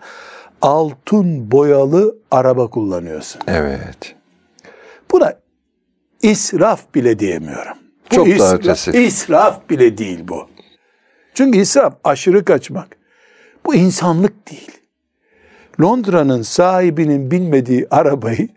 altın 0.62 1.50
boyalı 1.50 2.14
araba 2.30 2.70
kullanıyorsun. 2.70 3.40
evet. 3.46 4.14
Buna 5.10 5.32
israf 6.22 6.94
bile 6.94 7.18
diyemiyorum. 7.18 7.76
Bu 8.10 8.14
Çok 8.16 8.26
daha 8.26 8.34
israf, 8.34 8.54
ötesi. 8.54 8.90
israf 8.90 9.70
bile 9.70 9.98
değil 9.98 10.20
bu. 10.28 10.46
Çünkü 11.34 11.58
israf 11.58 11.94
aşırı 12.04 12.44
kaçmak. 12.44 12.88
Bu 13.66 13.74
insanlık 13.74 14.50
değil. 14.50 14.70
Londra'nın 15.80 16.42
sahibinin 16.42 17.30
bilmediği 17.30 17.86
arabayı 17.90 18.48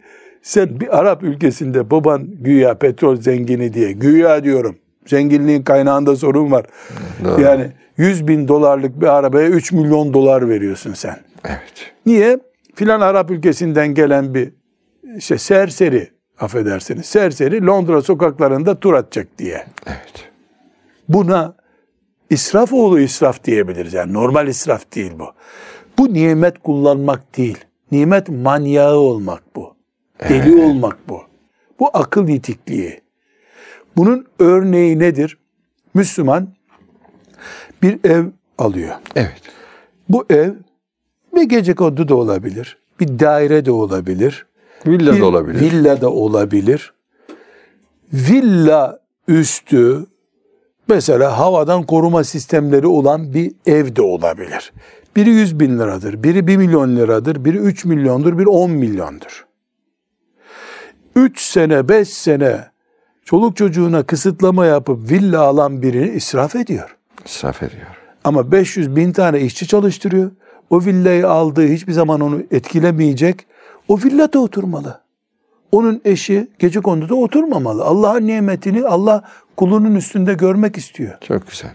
sen 0.42 0.80
bir 0.80 1.00
Arap 1.00 1.24
ülkesinde 1.24 1.92
baban 1.92 2.28
güya 2.40 2.78
petrol 2.78 3.16
zengini 3.16 3.74
diye 3.74 3.92
güya 3.92 4.44
diyorum. 4.44 4.76
Zenginliğin 5.06 5.64
kaynağında 5.64 6.16
sorun 6.16 6.52
var. 6.52 6.66
Doğru. 7.24 7.42
Yani 7.42 7.68
100 7.98 8.28
bin 8.28 8.48
dolarlık 8.48 9.02
bir 9.02 9.08
arabaya 9.08 9.48
3 9.48 9.72
milyon 9.72 10.14
dolar 10.14 10.50
veriyorsun 10.50 10.94
sen. 10.94 11.20
Evet. 11.46 11.94
Niye? 12.06 12.40
Filan 12.76 13.02
Arap 13.02 13.32
ülkesinden 13.32 13.94
gelen 13.94 14.34
bir 14.34 14.54
işte 15.18 15.38
serseri 15.38 16.10
affedersiniz 16.40 17.06
serseri 17.06 17.66
Londra 17.66 18.02
sokaklarında 18.02 18.80
tur 18.80 18.94
atacak 18.94 19.28
diye. 19.38 19.66
Evet. 19.88 20.30
Buna 21.10 21.56
israf 22.30 22.74
oğlu 22.74 23.00
israf 23.00 23.44
diyebiliriz. 23.44 23.94
Yani 23.94 24.14
normal 24.14 24.48
israf 24.48 24.96
değil 24.96 25.12
bu. 25.20 25.26
Bu 25.98 26.14
nimet 26.14 26.64
kullanmak 26.64 27.38
değil. 27.38 27.58
Nimet 27.92 28.30
manyağı 28.30 28.96
olmak 28.96 29.56
bu. 29.56 29.76
Deli 30.30 30.66
olmak 30.66 31.10
bu. 31.10 31.22
Bu 31.80 31.90
akıl 31.94 32.28
yitikliği. 32.28 33.02
Bunun 33.98 34.26
örneği 34.40 35.00
nedir? 35.00 35.38
Müslüman 35.94 36.48
bir 37.82 38.00
ev 38.04 38.26
alıyor. 38.58 38.96
Evet. 39.16 39.42
Bu 40.10 40.26
ev 40.30 40.52
bir 41.36 41.44
gece 41.44 41.74
kondu 41.76 42.08
da 42.08 42.16
olabilir. 42.16 42.78
Bir 43.00 43.20
daire 43.20 43.66
de 43.66 43.72
olabilir. 43.72 44.46
Villa 44.88 45.20
da 45.20 45.26
olabilir. 45.26 45.60
Villa 45.62 46.02
da 46.02 46.10
olabilir. 46.10 46.94
Villa 48.14 49.00
üstü 49.28 50.06
mesela 50.88 51.40
havadan 51.40 51.84
koruma 51.84 52.24
sistemleri 52.24 52.88
olan 52.88 53.34
bir 53.34 53.52
ev 53.66 53.96
de 53.96 54.02
olabilir. 54.02 54.74
Biri 55.16 55.30
100 55.30 55.60
bin 55.60 55.80
liradır, 55.80 56.24
biri 56.24 56.48
1 56.48 56.58
milyon 56.58 56.96
liradır, 56.96 57.46
biri 57.46 57.58
3 57.58 57.86
milyondur, 57.86 58.38
biri 58.38 58.50
10 58.50 58.72
milyondur. 58.72 59.46
3 61.16 61.42
sene, 61.42 61.90
5 61.90 62.10
sene 62.10 62.68
çoluk 63.26 63.58
çocuğuna 63.58 64.04
kısıtlama 64.04 64.66
yapıp 64.66 65.12
villa 65.12 65.42
alan 65.42 65.82
birini 65.82 66.10
israf 66.10 66.56
ediyor. 66.56 66.98
İsraf 67.26 67.64
ediyor. 67.64 67.88
Ama 68.24 68.52
500 68.52 68.96
bin 68.96 69.12
tane 69.12 69.42
işçi 69.42 69.68
çalıştırıyor. 69.68 70.32
O 70.70 70.86
villayı 70.86 71.30
aldığı 71.30 71.68
hiçbir 71.68 71.94
zaman 71.94 72.22
onu 72.22 72.44
etkilemeyecek. 72.52 73.46
O 73.88 73.98
villada 73.98 74.40
oturmalı. 74.40 75.02
Onun 75.72 76.02
eşi 76.06 76.48
gece 76.60 76.80
konduda 76.80 77.16
oturmamalı. 77.16 77.84
Allah'ın 77.84 78.28
nimetini 78.28 78.88
Allah 78.88 79.30
kulunun 79.58 79.96
üstünde 79.96 80.34
görmek 80.34 80.78
istiyor. 80.78 81.18
Çok 81.22 81.48
güzel. 81.50 81.72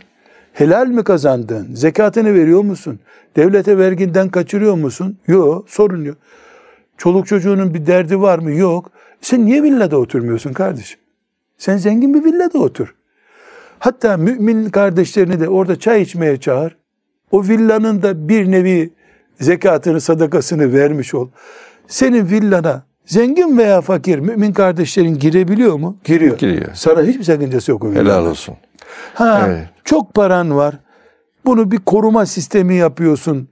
Helal 0.58 0.86
mi 0.86 1.04
kazandın? 1.04 1.74
Zekatını 1.74 2.34
veriyor 2.34 2.62
musun? 2.62 3.00
Devlete 3.36 3.78
verginden 3.78 4.28
kaçırıyor 4.28 4.74
musun? 4.74 5.18
Yok, 5.26 5.70
sorun 5.70 6.04
yok. 6.04 6.16
Çoluk 6.96 7.26
çocuğunun 7.26 7.74
bir 7.74 7.86
derdi 7.86 8.20
var 8.20 8.38
mı? 8.38 8.52
Yok. 8.52 8.90
Sen 9.20 9.46
niye 9.46 9.62
villada 9.62 9.98
oturmuyorsun 9.98 10.52
kardeşim? 10.52 11.00
Sen 11.58 11.76
zengin 11.76 12.14
bir 12.14 12.24
villada 12.24 12.58
otur. 12.58 12.94
Hatta 13.78 14.16
mümin 14.16 14.70
kardeşlerini 14.70 15.40
de 15.40 15.48
orada 15.48 15.78
çay 15.78 16.02
içmeye 16.02 16.36
çağır. 16.40 16.76
O 17.30 17.42
villanın 17.44 18.02
da 18.02 18.28
bir 18.28 18.50
nevi 18.50 18.90
zekatını, 19.40 20.00
sadakasını 20.00 20.72
vermiş 20.72 21.14
ol. 21.14 21.28
Senin 21.86 22.30
villana 22.30 22.82
zengin 23.06 23.58
veya 23.58 23.80
fakir 23.80 24.18
mümin 24.18 24.52
kardeşlerin 24.52 25.18
girebiliyor 25.18 25.76
mu? 25.76 25.96
Giriyor. 26.04 26.38
Giriyor. 26.38 26.68
Sana 26.74 27.02
hiçbir 27.02 27.24
sakıncası 27.24 27.70
yok 27.70 27.84
o 27.84 27.92
Helal 27.92 28.04
villanın. 28.04 28.30
olsun. 28.30 28.54
Ha, 29.14 29.44
Evet. 29.48 29.68
Çok 29.88 30.14
paran 30.14 30.56
var. 30.56 30.74
Bunu 31.44 31.70
bir 31.70 31.76
koruma 31.76 32.26
sistemi 32.26 32.74
yapıyorsun. 32.74 33.48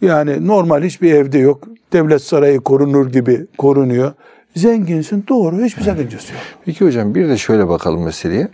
Yani 0.00 0.46
normal 0.46 0.82
hiçbir 0.82 1.14
evde 1.14 1.38
yok. 1.38 1.68
Devlet 1.92 2.22
sarayı 2.22 2.60
korunur 2.60 3.12
gibi 3.12 3.46
korunuyor. 3.58 4.12
Zenginsin 4.56 5.24
doğru 5.28 5.64
hiçbir 5.64 5.82
sakıncası 5.82 6.32
yok. 6.32 6.42
Peki 6.64 6.84
hocam 6.84 7.14
bir 7.14 7.28
de 7.28 7.36
şöyle 7.36 7.68
bakalım 7.68 8.04
meseleye. 8.04 8.48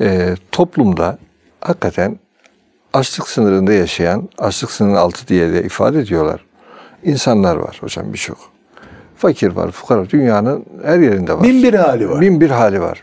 Ee, 0.00 0.34
toplumda 0.52 1.18
hakikaten 1.60 2.18
açlık 2.92 3.28
sınırında 3.28 3.72
yaşayan, 3.72 4.28
açlık 4.38 4.70
sınırının 4.70 4.96
altı 4.96 5.28
diye 5.28 5.52
de 5.52 5.64
ifade 5.64 5.98
ediyorlar. 5.98 6.44
İnsanlar 7.04 7.56
var 7.56 7.78
hocam 7.80 8.12
birçok. 8.12 8.38
Fakir 9.16 9.52
var, 9.52 9.70
fukara. 9.70 10.10
Dünyanın 10.10 10.64
her 10.84 10.98
yerinde 10.98 11.32
var. 11.32 11.42
Bin 11.42 11.62
bir 11.62 11.74
hali 11.74 12.10
var. 12.10 12.20
Bin 12.20 12.40
bir 12.40 12.50
hali 12.50 12.80
var. 12.80 13.02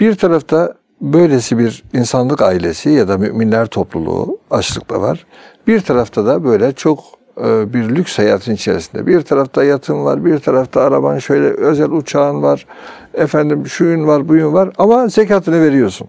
Bir 0.00 0.14
tarafta 0.14 0.74
böylesi 1.00 1.58
bir 1.58 1.82
insanlık 1.92 2.42
ailesi 2.42 2.90
ya 2.90 3.08
da 3.08 3.18
müminler 3.18 3.66
topluluğu 3.66 4.38
açlıkta 4.50 5.00
var. 5.00 5.26
Bir 5.66 5.80
tarafta 5.80 6.26
da 6.26 6.44
böyle 6.44 6.72
çok 6.72 7.04
e, 7.44 7.72
bir 7.74 7.88
lüks 7.88 8.18
hayatın 8.18 8.54
içerisinde. 8.54 9.06
Bir 9.06 9.20
tarafta 9.20 9.64
yatın 9.64 10.04
var, 10.04 10.24
bir 10.24 10.38
tarafta 10.38 10.80
araban 10.80 11.18
şöyle 11.18 11.46
özel 11.46 11.90
uçağın 11.90 12.42
var. 12.42 12.66
Efendim 13.14 13.66
şuyun 13.66 14.06
var, 14.06 14.28
buyun 14.28 14.52
var 14.52 14.70
ama 14.78 15.08
zekatını 15.08 15.62
veriyorsun. 15.62 16.08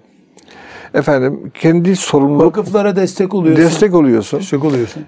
Efendim 0.94 1.52
kendi 1.54 1.96
sorumluluk 1.96 2.58
Vakıflara 2.58 2.96
destek 2.96 3.34
oluyorsun. 3.34 3.66
destek 3.66 3.96
oluyorsun. 3.96 4.40
Destek 4.40 4.64
oluyorsun. 4.64 5.04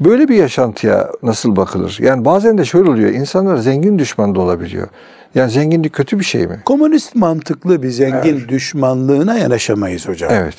Böyle 0.00 0.28
bir 0.28 0.34
yaşantıya 0.36 1.10
nasıl 1.22 1.56
bakılır? 1.56 1.98
Yani 2.02 2.24
bazen 2.24 2.58
de 2.58 2.64
şöyle 2.64 2.90
oluyor. 2.90 3.10
insanlar 3.10 3.56
zengin 3.56 3.98
düşman 3.98 4.34
da 4.34 4.40
olabiliyor. 4.40 4.88
Yani 5.36 5.50
zenginlik 5.50 5.92
kötü 5.92 6.18
bir 6.18 6.24
şey 6.24 6.46
mi? 6.46 6.62
Komünist 6.64 7.14
mantıklı 7.14 7.82
bir 7.82 7.88
zengin 7.90 8.48
düşmanlığına 8.48 9.38
yanaşamayız 9.38 10.08
hocam. 10.08 10.30
Evet. 10.32 10.54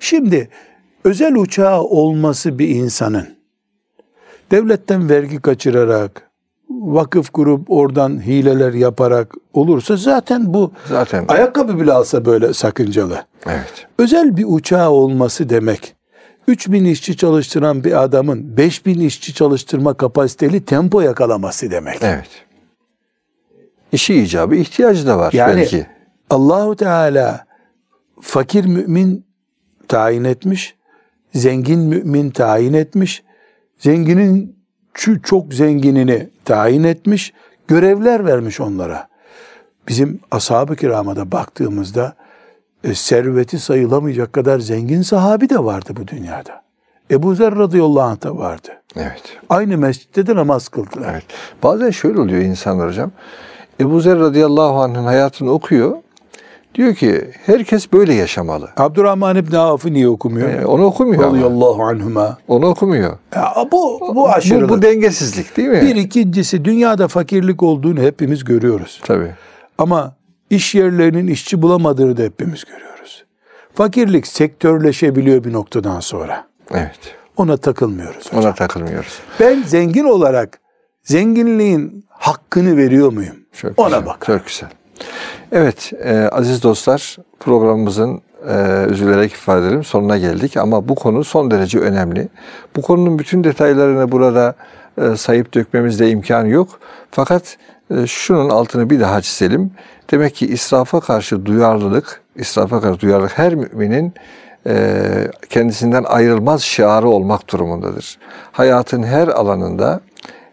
Şimdi 0.00 0.48
özel 1.04 1.34
uçağı 1.34 1.80
olması 1.80 2.58
bir 2.58 2.68
insanın 2.68 3.26
devletten 4.50 5.08
vergi 5.08 5.40
kaçırarak, 5.40 6.30
vakıf 6.70 7.30
kurup 7.30 7.70
oradan 7.70 8.26
hileler 8.26 8.72
yaparak 8.72 9.34
olursa 9.52 9.96
zaten 9.96 10.54
bu 10.54 10.72
Zaten. 10.88 11.24
ayakkabı 11.28 11.80
bile 11.80 11.92
alsa 11.92 12.24
böyle 12.24 12.54
sakıncalı. 12.54 13.24
Evet. 13.46 13.86
Özel 13.98 14.36
bir 14.36 14.44
uçağı 14.48 14.90
olması 14.90 15.48
demek 15.48 15.94
3000 16.48 16.84
işçi 16.84 17.16
çalıştıran 17.16 17.84
bir 17.84 18.02
adamın 18.02 18.56
5000 18.56 19.00
işçi 19.00 19.34
çalıştırma 19.34 19.94
kapasiteli 19.94 20.64
tempo 20.64 21.00
yakalaması 21.00 21.70
demek. 21.70 21.98
Evet. 22.02 22.47
İşi 23.92 24.14
icabı 24.14 24.54
ihtiyacı 24.54 25.06
da 25.06 25.18
var 25.18 25.32
Yani 25.32 25.56
belki. 25.56 25.86
Allahu 26.30 26.76
Teala 26.76 27.46
fakir 28.20 28.64
mümin 28.64 29.26
tayin 29.88 30.24
etmiş, 30.24 30.74
zengin 31.34 31.80
mümin 31.80 32.30
tayin 32.30 32.72
etmiş, 32.72 33.22
zenginin 33.78 34.58
çok 35.22 35.54
zenginini 35.54 36.30
tayin 36.44 36.84
etmiş, 36.84 37.32
görevler 37.68 38.26
vermiş 38.26 38.60
onlara. 38.60 39.08
Bizim 39.88 40.20
ashab-ı 40.30 40.76
kirama 40.76 41.16
da 41.16 41.32
baktığımızda 41.32 42.14
e, 42.84 42.94
serveti 42.94 43.58
sayılamayacak 43.58 44.32
kadar 44.32 44.58
zengin 44.58 45.02
sahabi 45.02 45.50
de 45.50 45.64
vardı 45.64 45.90
bu 45.96 46.08
dünyada. 46.08 46.62
Ebu 47.10 47.34
Zer 47.34 47.56
radıyallahu 47.56 48.02
anh 48.02 48.22
da 48.22 48.36
vardı. 48.36 48.68
Evet. 48.96 49.22
Aynı 49.48 49.78
mescitte 49.78 50.26
de 50.26 50.36
namaz 50.36 50.68
kıldılar. 50.68 51.12
Evet. 51.12 51.24
Bazen 51.62 51.90
şöyle 51.90 52.20
oluyor 52.20 52.42
insanlar 52.42 52.88
hocam. 52.88 53.12
Ebu 53.80 54.00
Zer 54.00 54.18
radıyallahu 54.18 54.80
anh'ın 54.82 55.04
hayatını 55.04 55.50
okuyor. 55.50 55.96
Diyor 56.74 56.94
ki 56.94 57.30
herkes 57.46 57.92
böyle 57.92 58.14
yaşamalı. 58.14 58.70
Abdurrahman 58.76 59.36
İbni 59.36 59.58
Avf'ı 59.58 59.92
niye 59.92 60.08
okumuyor? 60.08 60.48
E, 60.48 60.66
onu 60.66 60.84
okumuyor. 60.84 61.22
Radıyallahu 61.22 61.82
anhuma. 61.82 62.38
Onu 62.48 62.66
okumuyor. 62.66 63.18
Ya 63.36 63.54
bu, 63.72 64.00
bu 64.00 64.14
Bu, 64.14 64.28
aşırılık. 64.28 64.70
bu 64.70 64.82
dengesizlik 64.82 65.56
değil 65.56 65.68
mi? 65.68 65.82
bir 65.82 65.96
ikincisi 65.96 66.64
dünyada 66.64 67.08
fakirlik 67.08 67.62
olduğunu 67.62 68.00
hepimiz 68.00 68.44
görüyoruz. 68.44 69.00
Tabii. 69.04 69.30
Ama 69.78 70.14
iş 70.50 70.74
yerlerinin 70.74 71.26
işçi 71.26 71.62
bulamadığını 71.62 72.16
da 72.16 72.22
hepimiz 72.22 72.64
görüyoruz. 72.64 73.24
Fakirlik 73.74 74.26
sektörleşebiliyor 74.26 75.44
bir 75.44 75.52
noktadan 75.52 76.00
sonra. 76.00 76.46
Evet. 76.74 76.98
Ona 77.36 77.56
takılmıyoruz. 77.56 78.26
hocam. 78.26 78.40
Ona 78.44 78.54
takılmıyoruz. 78.54 79.18
Ben 79.40 79.62
zengin 79.62 80.04
olarak 80.04 80.60
zenginliğin 81.08 82.04
hakkını 82.08 82.76
veriyor 82.76 83.12
muyum? 83.12 83.36
Çok 83.52 83.78
Ona 83.78 83.88
güzel, 83.88 84.06
bak. 84.06 84.24
Çok 84.26 84.46
güzel. 84.46 84.68
Evet 85.52 85.92
e, 86.04 86.28
aziz 86.32 86.62
dostlar 86.62 87.16
programımızın 87.40 88.20
e, 88.48 88.86
üzülerek 88.90 89.32
ifade 89.32 89.66
edelim 89.66 89.84
sonuna 89.84 90.18
geldik 90.18 90.56
ama 90.56 90.88
bu 90.88 90.94
konu 90.94 91.24
son 91.24 91.50
derece 91.50 91.78
önemli. 91.78 92.28
Bu 92.76 92.82
konunun 92.82 93.18
bütün 93.18 93.44
detaylarını 93.44 94.12
burada 94.12 94.54
e, 95.00 95.16
sayıp 95.16 95.54
dökmemizde 95.54 96.10
imkan 96.10 96.44
yok. 96.44 96.80
Fakat 97.10 97.56
e, 97.90 98.06
şunun 98.06 98.50
altını 98.50 98.90
bir 98.90 99.00
daha 99.00 99.20
çizelim. 99.20 99.70
Demek 100.10 100.34
ki 100.34 100.46
israfa 100.46 101.00
karşı 101.00 101.46
duyarlılık, 101.46 102.20
israfa 102.36 102.80
karşı 102.80 103.00
duyarlılık 103.00 103.38
her 103.38 103.54
müminin 103.54 104.14
e, 104.66 104.94
kendisinden 105.48 106.04
ayrılmaz 106.04 106.62
şiarı 106.62 107.08
olmak 107.08 107.48
durumundadır. 107.52 108.18
Hayatın 108.52 109.02
her 109.02 109.28
alanında, 109.28 110.00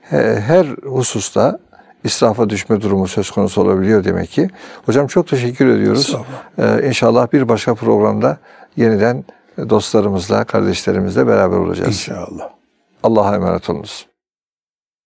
her 0.10 0.66
hususta 0.84 1.60
israfa 2.04 2.50
düşme 2.50 2.82
durumu 2.82 3.08
söz 3.08 3.32
konusu 3.32 3.62
olabiliyor 3.62 4.04
demek 4.04 4.30
ki. 4.30 4.50
Hocam 4.86 5.08
çok 5.08 5.28
teşekkür 5.28 5.68
ediyoruz. 5.68 6.16
Ee, 6.58 6.88
inşallah 6.88 7.34
bir 7.34 7.50
başka 7.50 7.76
programda 7.76 8.38
yeniden 8.78 9.26
dostlarımızla, 9.58 10.44
kardeşlerimizle 10.44 11.28
beraber 11.28 11.58
olacağız. 11.58 11.90
İnşallah. 11.90 12.50
Allah'a 13.04 13.36
emanet 13.36 13.70
olunuz. 13.70 14.08